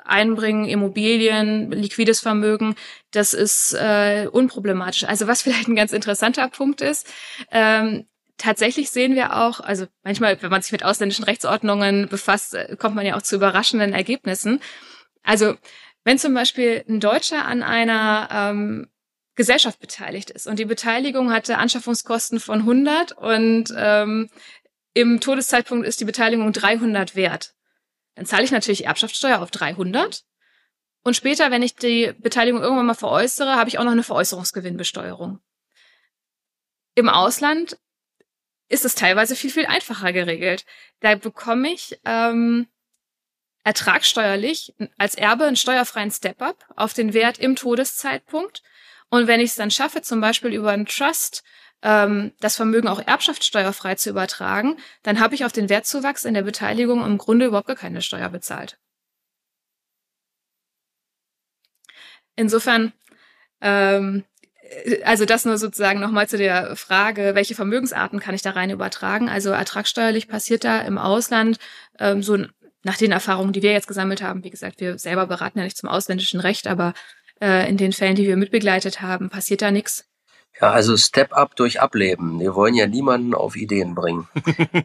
einbringen, 0.03 0.65
Immobilien, 0.65 1.71
liquides 1.71 2.19
Vermögen, 2.19 2.75
das 3.11 3.33
ist 3.33 3.73
äh, 3.73 4.27
unproblematisch. 4.31 5.03
Also 5.03 5.27
was 5.27 5.41
vielleicht 5.43 5.67
ein 5.67 5.75
ganz 5.75 5.93
interessanter 5.93 6.47
Punkt 6.49 6.81
ist, 6.81 7.07
ähm, 7.51 8.07
tatsächlich 8.37 8.89
sehen 8.89 9.15
wir 9.15 9.35
auch, 9.35 9.59
also 9.59 9.87
manchmal, 10.03 10.41
wenn 10.41 10.51
man 10.51 10.61
sich 10.61 10.71
mit 10.71 10.83
ausländischen 10.83 11.25
Rechtsordnungen 11.25 12.07
befasst, 12.07 12.53
äh, 12.53 12.75
kommt 12.77 12.95
man 12.95 13.05
ja 13.05 13.15
auch 13.15 13.21
zu 13.21 13.35
überraschenden 13.35 13.93
Ergebnissen. 13.93 14.61
Also 15.23 15.55
Wenn 16.03 16.17
zum 16.17 16.33
Beispiel 16.33 16.85
ein 16.87 17.01
Deutscher 17.01 17.45
an 17.45 17.63
einer 17.63 18.29
ähm, 18.31 18.87
Gesellschaft 19.35 19.79
beteiligt 19.81 20.29
ist 20.29 20.47
und 20.47 20.57
die 20.57 20.63
Beteiligung 20.63 21.33
hatte 21.33 21.57
Anschaffungskosten 21.57 22.39
von 22.39 22.59
100 22.59 23.11
und 23.11 23.73
ähm, 23.75 24.29
im 24.93 25.19
Todeszeitpunkt 25.19 25.85
ist 25.85 25.99
die 25.99 26.05
Beteiligung 26.05 26.53
300 26.53 27.15
wert, 27.17 27.55
dann 28.15 28.25
zahle 28.25 28.45
ich 28.45 28.51
natürlich 28.51 28.85
Erbschaftssteuer 28.85 29.41
auf 29.41 29.51
300 29.51 30.23
und 31.03 31.15
später, 31.15 31.51
wenn 31.51 31.61
ich 31.61 31.75
die 31.75 32.13
Beteiligung 32.19 32.61
irgendwann 32.61 32.85
mal 32.85 32.93
veräußere, 32.93 33.55
habe 33.55 33.69
ich 33.69 33.79
auch 33.79 33.83
noch 33.83 33.91
eine 33.91 34.03
Veräußerungsgewinnbesteuerung. 34.03 35.39
Im 36.95 37.09
Ausland 37.09 37.77
ist 38.69 38.85
es 38.85 38.95
teilweise 38.95 39.35
viel, 39.35 39.51
viel 39.51 39.65
einfacher 39.65 40.13
geregelt. 40.13 40.65
Da 40.99 41.15
bekomme 41.15 41.71
ich 41.71 41.99
ähm, 42.05 42.67
ertragssteuerlich 43.63 44.73
als 44.97 45.15
Erbe 45.15 45.45
einen 45.45 45.55
steuerfreien 45.55 46.11
Step-up 46.11 46.65
auf 46.75 46.93
den 46.93 47.13
Wert 47.13 47.37
im 47.37 47.55
Todeszeitpunkt. 47.55 48.63
Und 49.09 49.27
wenn 49.27 49.39
ich 49.39 49.51
es 49.51 49.55
dann 49.55 49.71
schaffe, 49.71 50.01
zum 50.01 50.21
Beispiel 50.21 50.53
über 50.53 50.71
einen 50.71 50.85
Trust 50.85 51.43
ähm, 51.81 52.33
das 52.39 52.55
Vermögen 52.55 52.87
auch 52.87 53.05
erbschaftssteuerfrei 53.05 53.95
zu 53.95 54.09
übertragen, 54.09 54.77
dann 55.03 55.19
habe 55.19 55.35
ich 55.35 55.45
auf 55.45 55.51
den 55.51 55.69
Wertzuwachs 55.69 56.25
in 56.25 56.33
der 56.33 56.43
Beteiligung 56.43 57.05
im 57.05 57.17
Grunde 57.17 57.45
überhaupt 57.45 57.67
gar 57.67 57.75
keine 57.75 58.01
Steuer 58.01 58.29
bezahlt. 58.29 58.79
Insofern 62.35 62.93
ähm, 63.61 64.23
also 65.03 65.25
das 65.25 65.45
nur 65.45 65.57
sozusagen 65.57 65.99
nochmal 65.99 66.27
zu 66.27 66.37
der 66.37 66.75
Frage, 66.75 67.31
welche 67.33 67.55
Vermögensarten 67.55 68.19
kann 68.19 68.35
ich 68.35 68.41
da 68.41 68.51
rein 68.51 68.69
übertragen? 68.69 69.29
Also 69.29 69.49
ertragssteuerlich 69.49 70.27
passiert 70.27 70.63
da 70.63 70.81
im 70.81 70.97
Ausland 70.97 71.57
ähm, 71.99 72.23
so 72.23 72.37
nach 72.83 72.97
den 72.97 73.11
Erfahrungen, 73.11 73.53
die 73.53 73.61
wir 73.61 73.71
jetzt 73.71 73.87
gesammelt 73.87 74.21
haben. 74.21 74.43
Wie 74.43 74.49
gesagt, 74.49 74.79
wir 74.79 74.97
selber 74.97 75.27
beraten 75.27 75.59
ja 75.59 75.65
nicht 75.65 75.77
zum 75.77 75.89
ausländischen 75.89 76.39
Recht, 76.39 76.67
aber 76.67 76.93
äh, 77.41 77.69
in 77.69 77.77
den 77.77 77.93
Fällen, 77.93 78.15
die 78.15 78.27
wir 78.27 78.37
mitbegleitet 78.37 79.01
haben, 79.01 79.29
passiert 79.29 79.61
da 79.61 79.71
nichts. 79.71 80.05
Ja, 80.59 80.71
also 80.71 80.97
Step 80.97 81.33
up 81.33 81.55
durch 81.55 81.81
Ableben. 81.81 82.39
Wir 82.39 82.55
wollen 82.55 82.73
ja 82.73 82.87
niemanden 82.87 83.35
auf 83.35 83.55
Ideen 83.55 83.93
bringen. 83.93 84.27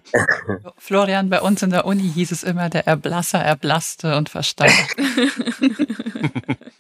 Florian, 0.76 1.30
bei 1.30 1.40
uns 1.40 1.62
in 1.62 1.70
der 1.70 1.86
Uni 1.86 2.10
hieß 2.12 2.30
es 2.30 2.42
immer, 2.42 2.68
der 2.68 2.86
Erblasser 2.86 3.38
erblasste 3.38 4.16
und 4.16 4.28
verstand. 4.28 4.72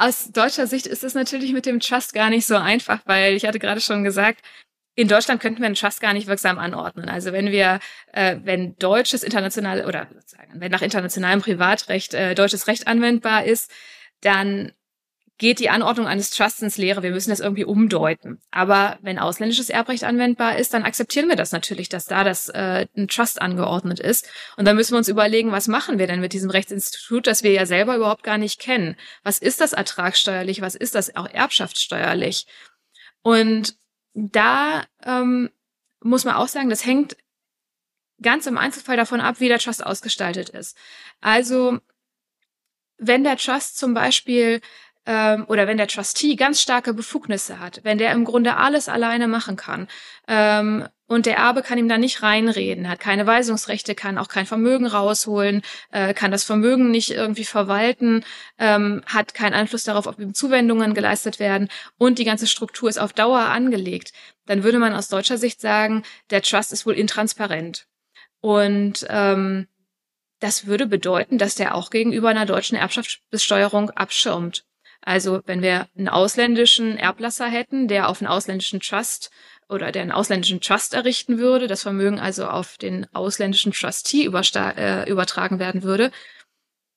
Aus 0.00 0.32
deutscher 0.32 0.66
Sicht 0.66 0.86
ist 0.86 1.04
es 1.04 1.12
natürlich 1.12 1.52
mit 1.52 1.66
dem 1.66 1.78
Trust 1.78 2.14
gar 2.14 2.30
nicht 2.30 2.46
so 2.46 2.56
einfach, 2.56 3.00
weil 3.04 3.34
ich 3.34 3.44
hatte 3.44 3.58
gerade 3.58 3.82
schon 3.82 4.02
gesagt, 4.02 4.40
in 4.94 5.08
Deutschland 5.08 5.42
könnten 5.42 5.60
wir 5.60 5.66
einen 5.66 5.74
Trust 5.74 6.00
gar 6.00 6.14
nicht 6.14 6.26
wirksam 6.26 6.58
anordnen. 6.58 7.10
Also 7.10 7.34
wenn 7.34 7.50
wir, 7.50 7.80
äh, 8.14 8.36
wenn 8.42 8.76
deutsches 8.76 9.22
international 9.22 9.84
oder 9.84 10.08
sozusagen, 10.14 10.58
wenn 10.58 10.70
nach 10.70 10.80
internationalem 10.80 11.42
Privatrecht 11.42 12.14
äh, 12.14 12.34
deutsches 12.34 12.66
Recht 12.66 12.86
anwendbar 12.86 13.44
ist, 13.44 13.70
dann 14.22 14.72
geht 15.40 15.58
die 15.58 15.70
Anordnung 15.70 16.06
eines 16.06 16.30
Trusts 16.30 16.60
ins 16.60 16.76
Leere. 16.76 17.02
Wir 17.02 17.12
müssen 17.12 17.30
das 17.30 17.40
irgendwie 17.40 17.64
umdeuten. 17.64 18.42
Aber 18.50 18.98
wenn 19.00 19.18
ausländisches 19.18 19.70
Erbrecht 19.70 20.04
anwendbar 20.04 20.58
ist, 20.58 20.74
dann 20.74 20.82
akzeptieren 20.82 21.30
wir 21.30 21.34
das 21.34 21.50
natürlich, 21.50 21.88
dass 21.88 22.04
da 22.04 22.24
das 22.24 22.50
äh, 22.50 22.86
ein 22.94 23.08
Trust 23.08 23.40
angeordnet 23.40 24.00
ist. 24.00 24.28
Und 24.58 24.66
dann 24.66 24.76
müssen 24.76 24.92
wir 24.92 24.98
uns 24.98 25.08
überlegen, 25.08 25.50
was 25.50 25.66
machen 25.66 25.98
wir 25.98 26.06
denn 26.06 26.20
mit 26.20 26.34
diesem 26.34 26.50
Rechtsinstitut, 26.50 27.26
das 27.26 27.42
wir 27.42 27.52
ja 27.52 27.64
selber 27.64 27.96
überhaupt 27.96 28.22
gar 28.22 28.36
nicht 28.36 28.60
kennen. 28.60 28.96
Was 29.22 29.38
ist 29.38 29.62
das 29.62 29.72
ertragssteuerlich? 29.72 30.60
Was 30.60 30.74
ist 30.74 30.94
das 30.94 31.16
auch 31.16 31.26
erbschaftssteuerlich? 31.26 32.46
Und 33.22 33.76
da 34.12 34.84
ähm, 35.04 35.48
muss 36.00 36.26
man 36.26 36.34
auch 36.34 36.48
sagen, 36.48 36.68
das 36.68 36.84
hängt 36.84 37.16
ganz 38.20 38.46
im 38.46 38.58
Einzelfall 38.58 38.98
davon 38.98 39.22
ab, 39.22 39.40
wie 39.40 39.48
der 39.48 39.58
Trust 39.58 39.86
ausgestaltet 39.86 40.50
ist. 40.50 40.76
Also 41.22 41.78
wenn 42.98 43.24
der 43.24 43.38
Trust 43.38 43.78
zum 43.78 43.94
Beispiel 43.94 44.60
ähm, 45.06 45.44
oder 45.48 45.66
wenn 45.66 45.76
der 45.76 45.88
Trustee 45.88 46.36
ganz 46.36 46.60
starke 46.60 46.92
Befugnisse 46.92 47.58
hat, 47.58 47.80
wenn 47.84 47.98
der 47.98 48.12
im 48.12 48.24
Grunde 48.24 48.56
alles 48.56 48.88
alleine 48.88 49.28
machen 49.28 49.56
kann 49.56 49.88
ähm, 50.28 50.86
und 51.06 51.26
der 51.26 51.36
Erbe 51.36 51.62
kann 51.62 51.78
ihm 51.78 51.88
da 51.88 51.98
nicht 51.98 52.22
reinreden, 52.22 52.88
hat 52.88 53.00
keine 53.00 53.26
Weisungsrechte, 53.26 53.94
kann 53.94 54.18
auch 54.18 54.28
kein 54.28 54.46
Vermögen 54.46 54.86
rausholen, 54.86 55.62
äh, 55.90 56.12
kann 56.14 56.30
das 56.30 56.44
Vermögen 56.44 56.90
nicht 56.90 57.10
irgendwie 57.10 57.44
verwalten, 57.44 58.24
ähm, 58.58 59.02
hat 59.06 59.34
keinen 59.34 59.54
Einfluss 59.54 59.84
darauf, 59.84 60.06
ob 60.06 60.18
ihm 60.18 60.34
Zuwendungen 60.34 60.94
geleistet 60.94 61.38
werden 61.38 61.68
und 61.98 62.18
die 62.18 62.24
ganze 62.24 62.46
Struktur 62.46 62.88
ist 62.88 62.98
auf 62.98 63.12
Dauer 63.12 63.40
angelegt, 63.40 64.12
dann 64.46 64.64
würde 64.64 64.78
man 64.78 64.94
aus 64.94 65.08
deutscher 65.08 65.38
Sicht 65.38 65.60
sagen, 65.60 66.02
der 66.30 66.42
Trust 66.42 66.72
ist 66.72 66.86
wohl 66.86 66.94
intransparent. 66.94 67.86
Und 68.40 69.06
ähm, 69.08 69.68
das 70.40 70.66
würde 70.66 70.86
bedeuten, 70.86 71.38
dass 71.38 71.54
der 71.54 71.74
auch 71.74 71.90
gegenüber 71.90 72.30
einer 72.30 72.46
deutschen 72.46 72.76
Erbschaftsbesteuerung 72.76 73.90
abschirmt. 73.90 74.64
Also 75.02 75.40
wenn 75.46 75.62
wir 75.62 75.88
einen 75.96 76.08
ausländischen 76.08 76.98
Erblasser 76.98 77.46
hätten, 77.46 77.88
der 77.88 78.08
auf 78.08 78.20
einen 78.20 78.28
ausländischen 78.28 78.80
Trust 78.80 79.30
oder 79.68 79.92
der 79.92 80.02
einen 80.02 80.12
ausländischen 80.12 80.60
Trust 80.60 80.94
errichten 80.94 81.38
würde, 81.38 81.66
das 81.68 81.82
Vermögen 81.82 82.18
also 82.18 82.46
auf 82.46 82.76
den 82.76 83.06
ausländischen 83.14 83.72
Trustee 83.72 84.26
äh, 84.26 85.10
übertragen 85.10 85.58
werden 85.58 85.82
würde, 85.82 86.10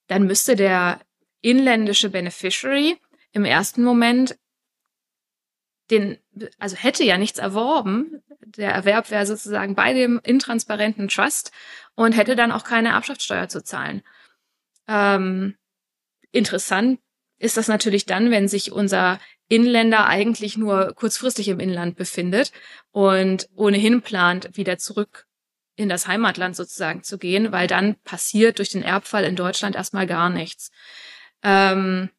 dann 0.08 0.24
müsste 0.24 0.56
der 0.56 1.00
inländische 1.42 2.10
Beneficiary 2.10 2.98
im 3.32 3.46
ersten 3.46 3.84
Moment 3.84 4.38
den, 5.92 6.18
also 6.60 6.76
hätte 6.76 7.04
ja 7.04 7.18
nichts 7.18 7.40
erworben. 7.40 8.22
Der 8.40 8.72
Erwerb 8.72 9.12
wäre 9.12 9.26
sozusagen 9.26 9.76
bei 9.76 9.94
dem 9.94 10.20
intransparenten 10.24 11.08
Trust 11.08 11.52
und 11.96 12.14
hätte 12.14 12.36
dann 12.36 12.52
auch 12.52 12.64
keine 12.64 12.90
Erbschaftssteuer 12.90 13.48
zu 13.50 13.64
zahlen. 13.64 14.02
Ähm, 14.88 15.56
interessant 16.32 17.00
ist 17.44 17.58
das 17.58 17.68
natürlich 17.68 18.06
dann, 18.06 18.32
wenn 18.32 18.48
sich 18.48 18.72
unser 18.72 19.20
Inländer 19.50 20.08
eigentlich 20.08 20.58
nur 20.58 20.94
kurzfristig 20.96 21.50
im 21.50 21.60
Inland 21.60 21.98
befindet 21.98 22.54
und 22.92 23.50
ohnehin 23.54 24.02
plant, 24.02 24.56
wieder 24.56 24.78
zurück 24.78 25.28
in 25.76 25.90
das 25.90 26.08
Heimatland 26.08 26.56
sozusagen 26.56 27.04
zu 27.04 27.18
gehen, 27.18 27.52
weil 27.52 27.68
dann 27.68 27.96
passiert 28.04 28.60
durch 28.60 28.70
den 28.70 28.82
Erbfall 28.82 29.26
in 29.26 29.36
Deutschland 29.36 29.76
erstmal 29.76 30.08
gar 30.08 30.30
nichts. 30.30 30.72
Ähm, 31.42 32.10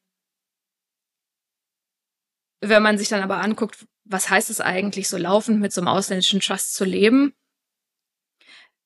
wenn 2.60 2.82
man 2.82 2.98
sich 2.98 3.08
dann 3.08 3.22
aber 3.22 3.40
anguckt, 3.40 3.86
was 4.04 4.28
heißt 4.28 4.50
es 4.50 4.60
eigentlich, 4.60 5.08
so 5.08 5.16
laufend 5.16 5.58
mit 5.58 5.72
so 5.72 5.80
einem 5.80 5.88
ausländischen 5.88 6.40
Trust 6.40 6.74
zu 6.74 6.84
leben, 6.84 7.32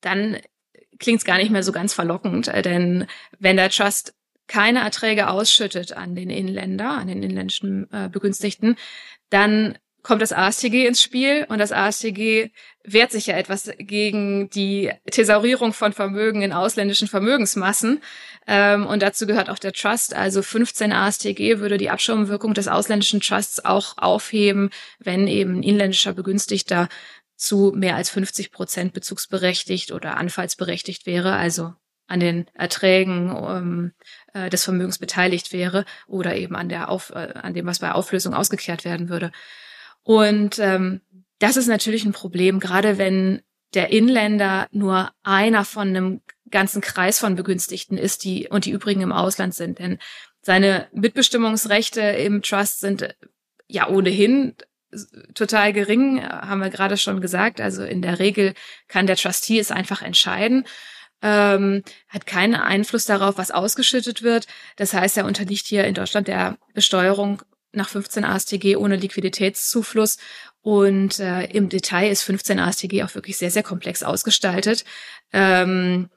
dann 0.02 0.40
klingt 1.00 1.18
es 1.18 1.24
gar 1.24 1.38
nicht 1.38 1.50
mehr 1.50 1.64
so 1.64 1.72
ganz 1.72 1.94
verlockend, 1.94 2.46
äh, 2.46 2.62
denn 2.62 3.08
wenn 3.40 3.56
der 3.56 3.70
Trust 3.70 4.14
keine 4.48 4.80
Erträge 4.80 5.28
ausschüttet 5.28 5.92
an 5.92 6.16
den 6.16 6.30
Inländer, 6.30 6.90
an 6.90 7.06
den 7.06 7.22
inländischen 7.22 7.86
äh, 7.92 8.08
Begünstigten, 8.08 8.76
dann 9.30 9.78
kommt 10.02 10.22
das 10.22 10.32
ASTG 10.32 10.86
ins 10.86 11.02
Spiel 11.02 11.44
und 11.48 11.58
das 11.58 11.72
ASTG 11.72 12.50
wehrt 12.82 13.12
sich 13.12 13.26
ja 13.26 13.36
etwas 13.36 13.70
gegen 13.78 14.48
die 14.48 14.90
Thesaurierung 15.10 15.72
von 15.72 15.92
Vermögen 15.92 16.40
in 16.40 16.52
ausländischen 16.52 17.08
Vermögensmassen. 17.08 18.00
Ähm, 18.46 18.86
und 18.86 19.02
dazu 19.02 19.26
gehört 19.26 19.50
auch 19.50 19.58
der 19.58 19.72
Trust. 19.74 20.14
Also 20.14 20.40
15 20.40 20.92
ASTG 20.92 21.58
würde 21.58 21.76
die 21.76 21.90
Abschirmwirkung 21.90 22.54
des 22.54 22.68
ausländischen 22.68 23.20
Trusts 23.20 23.62
auch 23.64 23.98
aufheben, 23.98 24.70
wenn 24.98 25.26
eben 25.26 25.58
ein 25.58 25.62
inländischer 25.62 26.14
Begünstigter 26.14 26.88
zu 27.36 27.72
mehr 27.74 27.96
als 27.96 28.08
50 28.10 28.50
Prozent 28.50 28.94
bezugsberechtigt 28.94 29.92
oder 29.92 30.16
anfallsberechtigt 30.16 31.06
wäre, 31.06 31.34
also 31.34 31.74
an 32.08 32.20
den 32.20 32.46
Erträgen 32.54 33.30
ähm, 33.30 33.92
äh, 34.32 34.50
des 34.50 34.64
Vermögens 34.64 34.98
beteiligt 34.98 35.52
wäre 35.52 35.84
oder 36.06 36.34
eben 36.34 36.56
an 36.56 36.68
der 36.68 36.88
Auf, 36.88 37.10
äh, 37.10 37.34
an 37.34 37.54
dem, 37.54 37.66
was 37.66 37.78
bei 37.78 37.92
Auflösung 37.92 38.34
ausgekehrt 38.34 38.84
werden 38.84 39.08
würde. 39.08 39.30
Und 40.02 40.58
ähm, 40.58 41.02
das 41.38 41.56
ist 41.56 41.68
natürlich 41.68 42.04
ein 42.04 42.12
Problem, 42.12 42.60
gerade 42.60 42.98
wenn 42.98 43.42
der 43.74 43.92
Inländer 43.92 44.66
nur 44.72 45.12
einer 45.22 45.64
von 45.64 45.88
einem 45.88 46.20
ganzen 46.50 46.80
Kreis 46.80 47.18
von 47.18 47.36
Begünstigten 47.36 47.98
ist, 47.98 48.24
die 48.24 48.48
und 48.48 48.64
die 48.64 48.70
übrigen 48.70 49.02
im 49.02 49.12
Ausland 49.12 49.54
sind. 49.54 49.78
Denn 49.78 49.98
seine 50.40 50.88
Mitbestimmungsrechte 50.92 52.00
im 52.00 52.40
Trust 52.40 52.80
sind 52.80 53.02
äh, 53.02 53.14
ja 53.68 53.86
ohnehin 53.88 54.54
total 55.34 55.74
gering, 55.74 56.22
haben 56.26 56.62
wir 56.62 56.70
gerade 56.70 56.96
schon 56.96 57.20
gesagt. 57.20 57.60
Also 57.60 57.84
in 57.84 58.00
der 58.00 58.18
Regel 58.18 58.54
kann 58.88 59.06
der 59.06 59.16
Trustee 59.16 59.58
es 59.58 59.70
einfach 59.70 60.00
entscheiden 60.00 60.64
ähm, 61.22 61.82
hat 62.08 62.26
keinen 62.26 62.54
Einfluss 62.54 63.04
darauf, 63.04 63.38
was 63.38 63.50
ausgeschüttet 63.50 64.22
wird. 64.22 64.46
Das 64.76 64.92
heißt, 64.94 65.16
er 65.16 65.24
unterliegt 65.24 65.66
hier 65.66 65.84
in 65.84 65.94
Deutschland 65.94 66.28
der 66.28 66.58
Besteuerung 66.74 67.42
nach 67.72 67.88
15 67.88 68.24
ASTG 68.24 68.76
ohne 68.76 68.96
Liquiditätszufluss. 68.96 70.18
Und 70.60 71.18
äh, 71.18 71.44
im 71.44 71.68
Detail 71.68 72.10
ist 72.10 72.22
15 72.22 72.58
ASTG 72.58 73.02
auch 73.02 73.14
wirklich 73.14 73.36
sehr, 73.36 73.50
sehr 73.50 73.62
komplex 73.62 74.02
ausgestaltet. 74.02 74.84
Ähm, 75.32 76.10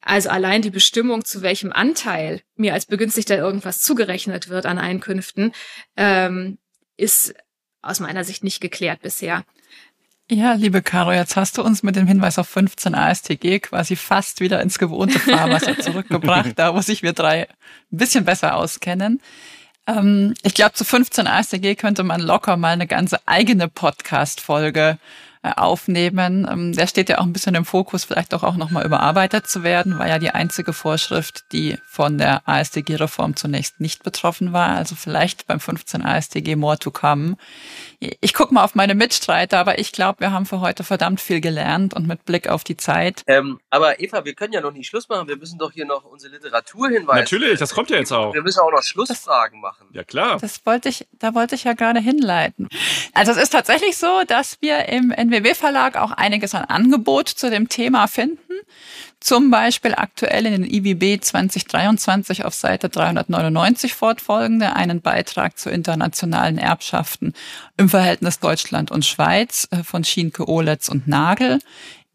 also 0.00 0.30
allein 0.30 0.62
die 0.62 0.70
Bestimmung, 0.70 1.24
zu 1.24 1.42
welchem 1.42 1.72
Anteil 1.72 2.40
mir 2.56 2.72
als 2.72 2.86
Begünstigter 2.86 3.36
irgendwas 3.36 3.82
zugerechnet 3.82 4.48
wird 4.48 4.66
an 4.66 4.78
Einkünften, 4.78 5.52
ähm, 5.96 6.58
ist 6.96 7.34
aus 7.82 8.00
meiner 8.00 8.24
Sicht 8.24 8.44
nicht 8.44 8.60
geklärt 8.60 9.02
bisher. 9.02 9.44
Ja, 10.32 10.52
liebe 10.52 10.80
Caro, 10.80 11.10
jetzt 11.10 11.34
hast 11.34 11.58
du 11.58 11.62
uns 11.64 11.82
mit 11.82 11.96
dem 11.96 12.06
Hinweis 12.06 12.38
auf 12.38 12.46
15 12.46 12.94
ASTG 12.94 13.58
quasi 13.58 13.96
fast 13.96 14.38
wieder 14.38 14.62
ins 14.62 14.78
gewohnte 14.78 15.18
Fahrwasser 15.18 15.76
zurückgebracht, 15.80 16.52
da 16.54 16.72
wo 16.72 16.80
sich 16.80 17.02
wir 17.02 17.12
drei 17.12 17.48
ein 17.48 17.96
bisschen 17.96 18.24
besser 18.24 18.54
auskennen. 18.54 19.20
Ähm, 19.88 20.34
ich 20.44 20.54
glaube, 20.54 20.74
zu 20.74 20.84
15 20.84 21.26
ASTG 21.26 21.74
könnte 21.74 22.04
man 22.04 22.20
locker 22.20 22.56
mal 22.56 22.74
eine 22.74 22.86
ganze 22.86 23.18
eigene 23.26 23.66
Podcast-Folge 23.66 24.98
äh, 25.42 25.52
aufnehmen. 25.56 26.46
Ähm, 26.48 26.74
der 26.74 26.86
steht 26.86 27.08
ja 27.08 27.18
auch 27.18 27.24
ein 27.24 27.32
bisschen 27.32 27.56
im 27.56 27.64
Fokus, 27.64 28.04
vielleicht 28.04 28.32
doch 28.32 28.44
auch 28.44 28.56
nochmal 28.56 28.84
überarbeitet 28.84 29.48
zu 29.48 29.64
werden, 29.64 29.98
war 29.98 30.06
ja 30.06 30.18
die 30.18 30.30
einzige 30.30 30.72
Vorschrift, 30.72 31.44
die 31.50 31.78
von 31.88 32.18
der 32.18 32.46
ASDG-Reform 32.46 33.34
zunächst 33.36 33.80
nicht 33.80 34.04
betroffen 34.04 34.52
war. 34.52 34.76
Also 34.76 34.94
vielleicht 34.94 35.46
beim 35.46 35.58
15 35.58 36.04
ASDG 36.04 36.54
more 36.54 36.78
to 36.78 36.90
come. 36.90 37.36
Ich 38.00 38.32
gucke 38.32 38.54
mal 38.54 38.64
auf 38.64 38.74
meine 38.74 38.94
Mitstreiter, 38.94 39.58
aber 39.58 39.78
ich 39.78 39.92
glaube, 39.92 40.20
wir 40.20 40.32
haben 40.32 40.46
für 40.46 40.60
heute 40.60 40.84
verdammt 40.84 41.20
viel 41.20 41.42
gelernt 41.42 41.92
und 41.92 42.06
mit 42.06 42.24
Blick 42.24 42.48
auf 42.48 42.64
die 42.64 42.78
Zeit. 42.78 43.22
Ähm, 43.26 43.60
aber 43.68 44.00
Eva, 44.00 44.24
wir 44.24 44.32
können 44.34 44.54
ja 44.54 44.62
noch 44.62 44.72
nicht 44.72 44.88
Schluss 44.88 45.06
machen. 45.10 45.28
Wir 45.28 45.36
müssen 45.36 45.58
doch 45.58 45.72
hier 45.72 45.84
noch 45.84 46.04
unsere 46.04 46.32
Literatur 46.32 46.88
hinweisen. 46.88 47.20
Natürlich, 47.20 47.58
das 47.58 47.74
kommt 47.74 47.90
ja 47.90 47.98
jetzt 47.98 48.10
auch. 48.10 48.32
Wir 48.32 48.40
müssen 48.40 48.60
auch 48.60 48.70
noch 48.70 48.82
Schlussfragen 48.82 49.60
machen. 49.60 49.88
Ja, 49.92 50.02
klar. 50.02 50.38
Das 50.40 50.64
wollte 50.64 50.88
ich, 50.88 51.06
da 51.18 51.34
wollte 51.34 51.54
ich 51.54 51.64
ja 51.64 51.74
gerade 51.74 52.00
hinleiten. 52.00 52.68
Also 53.12 53.32
es 53.32 53.36
ist 53.36 53.50
tatsächlich 53.50 53.98
so, 53.98 54.22
dass 54.26 54.56
wir 54.62 54.88
im 54.88 55.10
NWW 55.10 55.54
Verlag 55.54 55.96
auch 55.96 56.12
einiges 56.12 56.54
an 56.54 56.64
Angebot 56.64 57.28
zu 57.28 57.50
dem 57.50 57.68
Thema 57.68 58.06
finden. 58.06 58.40
Zum 59.20 59.50
Beispiel 59.50 59.94
aktuell 59.94 60.46
in 60.46 60.62
den 60.62 60.64
IWB 60.64 61.20
2023 61.20 62.46
auf 62.46 62.54
Seite 62.54 62.88
399 62.88 63.92
fortfolgende 63.92 64.74
einen 64.74 65.02
Beitrag 65.02 65.58
zu 65.58 65.68
internationalen 65.68 66.56
Erbschaften 66.56 67.34
im 67.76 67.90
Verhältnis 67.90 68.38
Deutschland 68.38 68.90
und 68.90 69.04
Schweiz 69.04 69.68
äh, 69.70 69.82
von 69.82 70.04
Schienke, 70.04 70.48
Oletz 70.48 70.88
und 70.88 71.06
Nagel. 71.06 71.58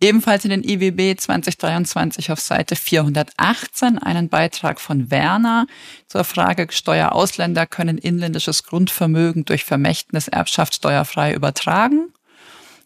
Ebenfalls 0.02 0.46
in 0.46 0.50
den 0.50 0.64
IWB 0.64 1.16
2023 1.16 2.32
auf 2.32 2.40
Seite 2.40 2.76
418 2.76 3.98
einen 4.00 4.28
Beitrag 4.28 4.82
von 4.82 5.10
Werner 5.10 5.68
zur 6.08 6.24
Frage 6.24 6.68
Steuerausländer 6.70 7.66
können 7.66 7.98
inländisches 7.98 8.64
Grundvermögen 8.64 9.46
durch 9.46 9.64
Vermächtnis 9.64 10.28
Erbschaft 10.28 10.74
steuerfrei 10.74 11.34
übertragen. 11.34 12.12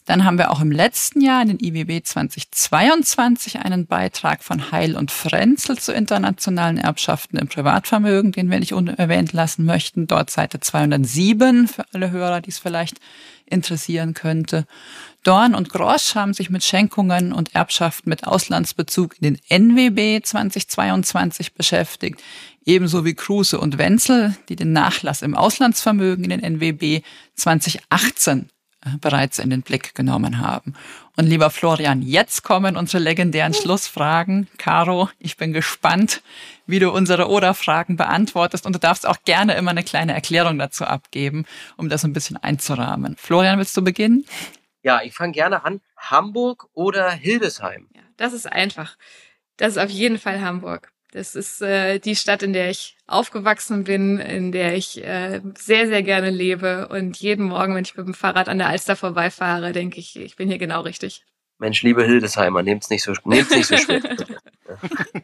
Dann 0.10 0.26
haben 0.26 0.40
wir 0.40 0.50
auch 0.50 0.60
im 0.60 0.72
letzten 0.72 1.22
Jahr 1.22 1.44
in 1.44 1.50
den 1.50 1.60
IWB 1.60 2.04
2022 2.04 3.60
einen 3.60 3.86
Beitrag 3.86 4.44
von 4.44 4.72
Heil 4.72 4.96
und 4.96 5.12
Frenzel 5.12 5.78
zu 5.78 5.94
internationalen 5.94 6.80
Erbschaften 6.80 7.38
im 7.38 7.48
Privatvermögen, 7.48 8.32
den 8.32 8.50
wir 8.50 8.58
nicht 8.60 8.74
unerwähnt 8.74 9.34
lassen 9.34 9.66
möchten. 9.66 10.08
Dort 10.08 10.32
Seite 10.32 10.60
207 10.60 11.68
für 11.68 11.86
alle 11.94 12.10
Hörer, 12.10 12.42
die 12.42 12.50
es 12.50 12.58
vielleicht 12.58 13.00
interessieren 13.46 14.16
könnte. 14.16 14.66
Dorn 15.22 15.54
und 15.54 15.70
Grosch 15.70 16.16
haben 16.16 16.34
sich 16.34 16.50
mit 16.50 16.64
Schenkungen 16.64 17.32
und 17.32 17.54
Erbschaften 17.54 18.10
mit 18.10 18.26
Auslandsbezug 18.26 19.16
in 19.22 19.36
den 19.36 19.40
NWB 19.48 20.24
2022 20.24 21.54
beschäftigt, 21.54 22.20
ebenso 22.66 23.06
wie 23.06 23.14
Kruse 23.14 23.60
und 23.60 23.78
Wenzel, 23.78 24.36
die 24.50 24.56
den 24.56 24.74
Nachlass 24.74 25.22
im 25.22 25.36
Auslandsvermögen 25.36 26.24
in 26.24 26.32
den 26.32 26.42
NWB 26.42 27.04
2018 27.36 28.40
äh, 28.40 28.59
bereits 29.02 29.40
in 29.40 29.50
den 29.50 29.62
Blick 29.62 29.94
genommen 29.96 30.40
haben. 30.40 30.74
Und 31.18 31.26
lieber 31.26 31.50
Florian, 31.50 32.02
jetzt 32.02 32.44
kommen 32.44 32.78
unsere 32.78 33.04
legendären 33.04 33.54
Schlussfragen. 33.54 34.48
Caro, 34.58 35.10
ich 35.20 35.36
bin 35.36 35.52
gespannt, 35.52 36.22
wie 36.66 36.80
du 36.80 36.92
unsere 36.92 37.30
Oder-Fragen 37.30 37.98
beantwortest 37.98 38.66
und 38.66 38.74
du 38.74 38.80
darfst 38.80 39.06
auch 39.06 39.18
gerne 39.26 39.56
immer 39.56 39.72
eine 39.72 39.84
kleine 39.84 40.14
Erklärung 40.14 40.58
dazu 40.58 40.86
abgeben, 40.86 41.46
um 41.76 41.90
das 41.90 42.06
ein 42.06 42.14
bisschen 42.14 42.38
einzurahmen. 42.38 43.16
Florian, 43.18 43.58
willst 43.58 43.76
du 43.76 43.84
beginnen? 43.84 44.26
Ja, 44.82 45.02
ich 45.04 45.14
fange 45.14 45.34
gerne 45.34 45.66
an. 45.66 45.82
Hamburg 45.98 46.68
oder 46.74 47.12
Hildesheim? 47.12 47.90
Ja, 47.94 48.02
das 48.16 48.32
ist 48.32 48.50
einfach. 48.50 48.96
Das 49.58 49.74
ist 49.74 49.78
auf 49.78 49.90
jeden 49.90 50.18
Fall 50.18 50.42
Hamburg. 50.42 50.94
Das 51.12 51.34
ist 51.34 51.62
äh, 51.62 52.00
die 52.00 52.16
Stadt, 52.16 52.44
in 52.44 52.54
der 52.54 52.70
ich 52.70 52.96
aufgewachsen 53.08 53.84
bin, 53.84 54.20
in 54.20 54.52
der 54.52 54.76
ich 54.76 55.04
äh, 55.04 55.42
sehr, 55.58 55.88
sehr 55.88 56.04
gerne 56.04 56.30
lebe. 56.30 56.88
Und 56.90 57.18
jeden 57.18 57.46
Morgen, 57.46 57.74
wenn 57.74 57.84
ich 57.84 57.96
mit 57.96 58.06
dem 58.06 58.14
Fahrrad 58.14 58.48
an 58.48 58.60
der 58.60 58.68
Alster 58.68 58.96
vorbeifahre, 58.96 59.72
denke 59.72 60.00
ich, 60.00 60.16
ich 60.16 60.36
bin 60.36 60.48
hier 60.48 60.60
genau 60.60 60.82
richtig. 60.82 61.24
Mensch, 61.58 61.82
liebe 61.82 62.06
Hildesheimer, 62.06 62.62
nehmt's 62.62 62.90
nicht 62.90 63.04
so, 63.04 63.14
nehmt's 63.26 63.50
nicht 63.50 63.66
so 63.66 63.78
schwer. 63.78 64.02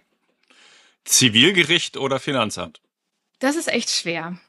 Zivilgericht 1.06 1.98
oder 1.98 2.20
Finanzamt? 2.20 2.82
Das 3.40 3.56
ist 3.56 3.68
echt 3.68 3.92
schwer. 3.92 4.40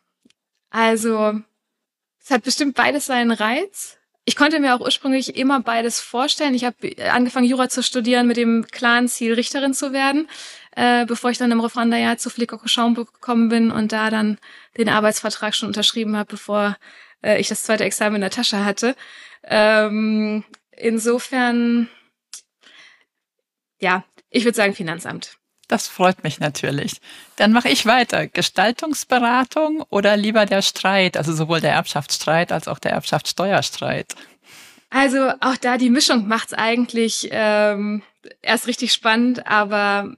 Also, 0.70 1.38
es 2.18 2.30
hat 2.30 2.44
bestimmt 2.44 2.76
beides 2.76 3.06
seinen 3.06 3.30
Reiz. 3.30 3.98
Ich 4.24 4.36
konnte 4.36 4.58
mir 4.58 4.74
auch 4.74 4.80
ursprünglich 4.80 5.36
immer 5.36 5.60
beides 5.60 6.00
vorstellen. 6.00 6.54
Ich 6.54 6.64
habe 6.64 6.76
angefangen, 7.12 7.46
Jura 7.46 7.68
zu 7.68 7.82
studieren 7.82 8.26
mit 8.26 8.38
dem 8.38 8.66
klaren 8.66 9.06
Ziel, 9.06 9.34
Richterin 9.34 9.74
zu 9.74 9.92
werden 9.92 10.28
äh, 10.76 11.06
bevor 11.06 11.30
ich 11.30 11.38
dann 11.38 11.50
im 11.50 11.60
Referendariat 11.60 12.20
zu 12.20 12.30
Schaumburg 12.66 13.14
gekommen 13.14 13.48
bin 13.48 13.70
und 13.70 13.92
da 13.92 14.10
dann 14.10 14.38
den 14.76 14.88
Arbeitsvertrag 14.88 15.54
schon 15.54 15.68
unterschrieben 15.68 16.16
habe, 16.16 16.30
bevor 16.30 16.76
äh, 17.22 17.40
ich 17.40 17.48
das 17.48 17.64
zweite 17.64 17.84
Examen 17.84 18.16
in 18.16 18.20
der 18.20 18.30
Tasche 18.30 18.64
hatte. 18.64 18.94
Ähm, 19.42 20.44
insofern, 20.70 21.88
ja, 23.80 24.04
ich 24.28 24.44
würde 24.44 24.56
sagen 24.56 24.74
Finanzamt. 24.74 25.38
Das 25.66 25.88
freut 25.88 26.22
mich 26.22 26.38
natürlich. 26.38 27.00
Dann 27.36 27.52
mache 27.52 27.70
ich 27.70 27.86
weiter. 27.86 28.28
Gestaltungsberatung 28.28 29.82
oder 29.88 30.16
lieber 30.16 30.46
der 30.46 30.62
Streit, 30.62 31.16
also 31.16 31.32
sowohl 31.32 31.60
der 31.60 31.72
Erbschaftsstreit 31.72 32.52
als 32.52 32.68
auch 32.68 32.78
der 32.78 32.92
Erbschaftssteuerstreit? 32.92 34.14
Also 34.90 35.30
auch 35.40 35.56
da 35.56 35.78
die 35.78 35.90
Mischung 35.90 36.28
macht's 36.28 36.52
eigentlich 36.52 37.28
ähm, 37.32 38.02
erst 38.42 38.68
richtig 38.68 38.92
spannend, 38.92 39.46
aber 39.46 40.14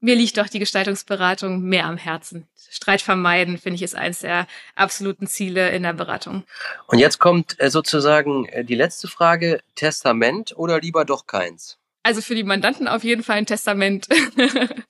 mir 0.00 0.14
liegt 0.14 0.38
doch 0.38 0.48
die 0.48 0.58
Gestaltungsberatung 0.58 1.62
mehr 1.62 1.84
am 1.84 1.96
Herzen. 1.96 2.48
Streit 2.70 3.02
vermeiden, 3.02 3.58
finde 3.58 3.76
ich, 3.76 3.82
ist 3.82 3.94
eines 3.94 4.20
der 4.20 4.46
absoluten 4.74 5.26
Ziele 5.26 5.70
in 5.70 5.82
der 5.82 5.92
Beratung. 5.92 6.44
Und 6.86 6.98
jetzt 6.98 7.18
kommt 7.18 7.60
äh, 7.60 7.70
sozusagen 7.70 8.46
äh, 8.46 8.64
die 8.64 8.74
letzte 8.74 9.08
Frage. 9.08 9.60
Testament 9.74 10.56
oder 10.56 10.80
lieber 10.80 11.04
doch 11.04 11.26
keins? 11.26 11.78
Also 12.02 12.22
für 12.22 12.34
die 12.34 12.44
Mandanten 12.44 12.88
auf 12.88 13.04
jeden 13.04 13.22
Fall 13.22 13.38
ein 13.38 13.46
Testament. 13.46 14.08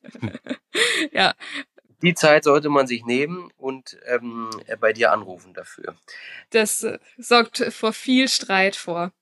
ja. 1.12 1.34
Die 2.02 2.14
Zeit 2.14 2.44
sollte 2.44 2.68
man 2.68 2.86
sich 2.86 3.04
nehmen 3.04 3.50
und 3.56 3.98
ähm, 4.06 4.50
bei 4.80 4.92
dir 4.92 5.12
anrufen 5.12 5.52
dafür. 5.54 5.96
Das 6.50 6.84
äh, 6.84 6.98
sorgt 7.18 7.58
vor 7.72 7.92
viel 7.92 8.28
Streit 8.28 8.76
vor. 8.76 9.12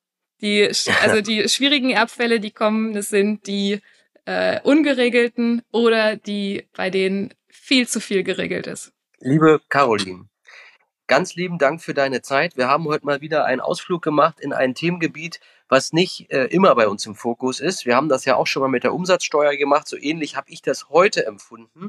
Die, 0.40 0.70
also 1.02 1.20
die 1.22 1.48
schwierigen 1.48 1.90
Erbfälle, 1.90 2.40
die 2.40 2.50
kommen, 2.50 2.92
das 2.92 3.08
sind 3.08 3.46
die 3.46 3.80
äh, 4.28 4.60
ungeregelten 4.62 5.62
oder 5.72 6.16
die, 6.16 6.68
bei 6.76 6.90
denen 6.90 7.32
viel 7.48 7.88
zu 7.88 7.98
viel 7.98 8.24
geregelt 8.24 8.66
ist. 8.66 8.92
Liebe 9.20 9.58
Caroline, 9.70 10.28
ganz 11.06 11.34
lieben 11.34 11.56
Dank 11.56 11.80
für 11.80 11.94
deine 11.94 12.20
Zeit. 12.20 12.58
Wir 12.58 12.68
haben 12.68 12.84
heute 12.84 13.06
mal 13.06 13.22
wieder 13.22 13.46
einen 13.46 13.62
Ausflug 13.62 14.02
gemacht 14.02 14.38
in 14.38 14.52
ein 14.52 14.74
Themengebiet, 14.74 15.40
was 15.70 15.94
nicht 15.94 16.30
äh, 16.30 16.44
immer 16.44 16.74
bei 16.74 16.88
uns 16.88 17.06
im 17.06 17.14
Fokus 17.14 17.58
ist. 17.58 17.86
Wir 17.86 17.96
haben 17.96 18.10
das 18.10 18.26
ja 18.26 18.36
auch 18.36 18.46
schon 18.46 18.60
mal 18.60 18.68
mit 18.68 18.84
der 18.84 18.92
Umsatzsteuer 18.92 19.56
gemacht. 19.56 19.88
So 19.88 19.96
ähnlich 19.96 20.36
habe 20.36 20.50
ich 20.50 20.60
das 20.60 20.90
heute 20.90 21.24
empfunden. 21.24 21.88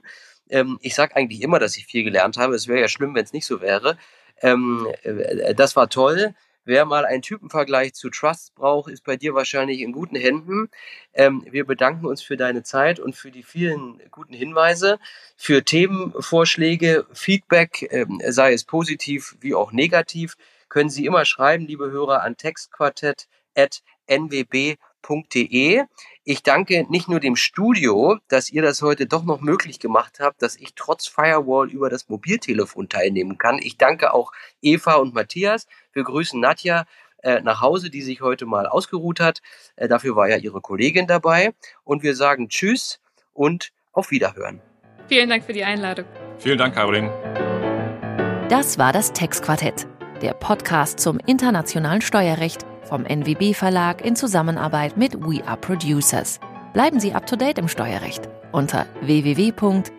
Ähm, 0.49 0.79
ich 0.81 0.95
sage 0.95 1.17
eigentlich 1.17 1.41
immer, 1.41 1.59
dass 1.59 1.75
ich 1.75 1.87
viel 1.87 2.05
gelernt 2.05 2.37
habe. 2.37 2.55
Es 2.55 2.69
wäre 2.69 2.79
ja 2.79 2.87
schlimm, 2.87 3.15
wenn 3.15 3.25
es 3.25 3.33
nicht 3.33 3.47
so 3.47 3.59
wäre. 3.59 3.97
Ähm, 4.41 4.87
äh, 5.03 5.53
das 5.53 5.75
war 5.75 5.89
toll. 5.89 6.35
Wer 6.65 6.85
mal 6.85 7.05
einen 7.05 7.21
Typenvergleich 7.21 7.93
zu 7.93 8.09
Trust 8.09 8.53
braucht, 8.55 8.91
ist 8.91 9.03
bei 9.03 9.17
dir 9.17 9.33
wahrscheinlich 9.33 9.81
in 9.81 9.91
guten 9.91 10.15
Händen. 10.15 10.69
Ähm, 11.13 11.45
wir 11.49 11.65
bedanken 11.65 12.05
uns 12.05 12.21
für 12.21 12.37
deine 12.37 12.63
Zeit 12.63 12.99
und 12.99 13.15
für 13.15 13.31
die 13.31 13.43
vielen 13.43 14.01
guten 14.11 14.33
Hinweise, 14.33 14.99
für 15.35 15.63
Themenvorschläge, 15.63 17.05
Feedback, 17.13 17.87
ähm, 17.91 18.21
sei 18.27 18.53
es 18.53 18.65
positiv 18.65 19.35
wie 19.39 19.55
auch 19.55 19.71
negativ, 19.71 20.35
können 20.67 20.89
Sie 20.89 21.05
immer 21.05 21.25
schreiben, 21.25 21.65
liebe 21.65 21.89
Hörer, 21.89 22.21
an 22.21 22.37
textquartett.nwb.de 22.37 24.77
www.ftf.de. 25.09 25.83
Ich 26.23 26.43
danke 26.43 26.85
nicht 26.89 27.07
nur 27.07 27.19
dem 27.19 27.35
Studio, 27.35 28.17
dass 28.27 28.51
ihr 28.51 28.61
das 28.61 28.81
heute 28.81 29.07
doch 29.07 29.23
noch 29.23 29.41
möglich 29.41 29.79
gemacht 29.79 30.19
habt, 30.19 30.41
dass 30.41 30.55
ich 30.55 30.75
trotz 30.75 31.07
Firewall 31.07 31.71
über 31.71 31.89
das 31.89 32.07
Mobiltelefon 32.07 32.87
teilnehmen 32.87 33.37
kann. 33.37 33.57
Ich 33.59 33.77
danke 33.77 34.13
auch 34.13 34.31
Eva 34.61 34.95
und 34.95 35.13
Matthias. 35.13 35.67
Wir 35.91 36.03
grüßen 36.03 36.39
Nadja 36.39 36.85
äh, 37.23 37.41
nach 37.41 37.61
Hause, 37.61 37.89
die 37.89 38.01
sich 38.01 38.21
heute 38.21 38.45
mal 38.45 38.67
ausgeruht 38.67 39.19
hat. 39.19 39.41
Äh, 39.75 39.87
dafür 39.87 40.15
war 40.15 40.29
ja 40.29 40.37
ihre 40.37 40.61
Kollegin 40.61 41.07
dabei. 41.07 41.53
Und 41.83 42.03
wir 42.03 42.15
sagen 42.15 42.49
Tschüss 42.49 42.99
und 43.33 43.71
auf 43.91 44.11
Wiederhören. 44.11 44.61
Vielen 45.07 45.29
Dank 45.29 45.43
für 45.43 45.53
die 45.53 45.63
Einladung. 45.63 46.05
Vielen 46.37 46.59
Dank, 46.59 46.75
Caroline. 46.75 47.11
Das 48.49 48.77
war 48.77 48.93
das 48.93 49.11
Textquartett, 49.13 49.87
der 50.21 50.33
Podcast 50.33 50.99
zum 50.99 51.19
internationalen 51.25 52.01
Steuerrecht 52.01 52.65
vom 52.89 53.03
NWB 53.03 53.53
Verlag 53.53 54.03
in 54.03 54.15
Zusammenarbeit 54.15 54.97
mit 54.97 55.13
We 55.21 55.41
Are 55.47 55.57
Producers. 55.57 56.39
Bleiben 56.73 56.99
Sie 56.99 57.13
up 57.13 57.25
to 57.25 57.35
date 57.35 57.57
im 57.57 57.67
Steuerrecht 57.67 58.27
unter 58.51 58.85
www.nwb.de. 59.01 59.89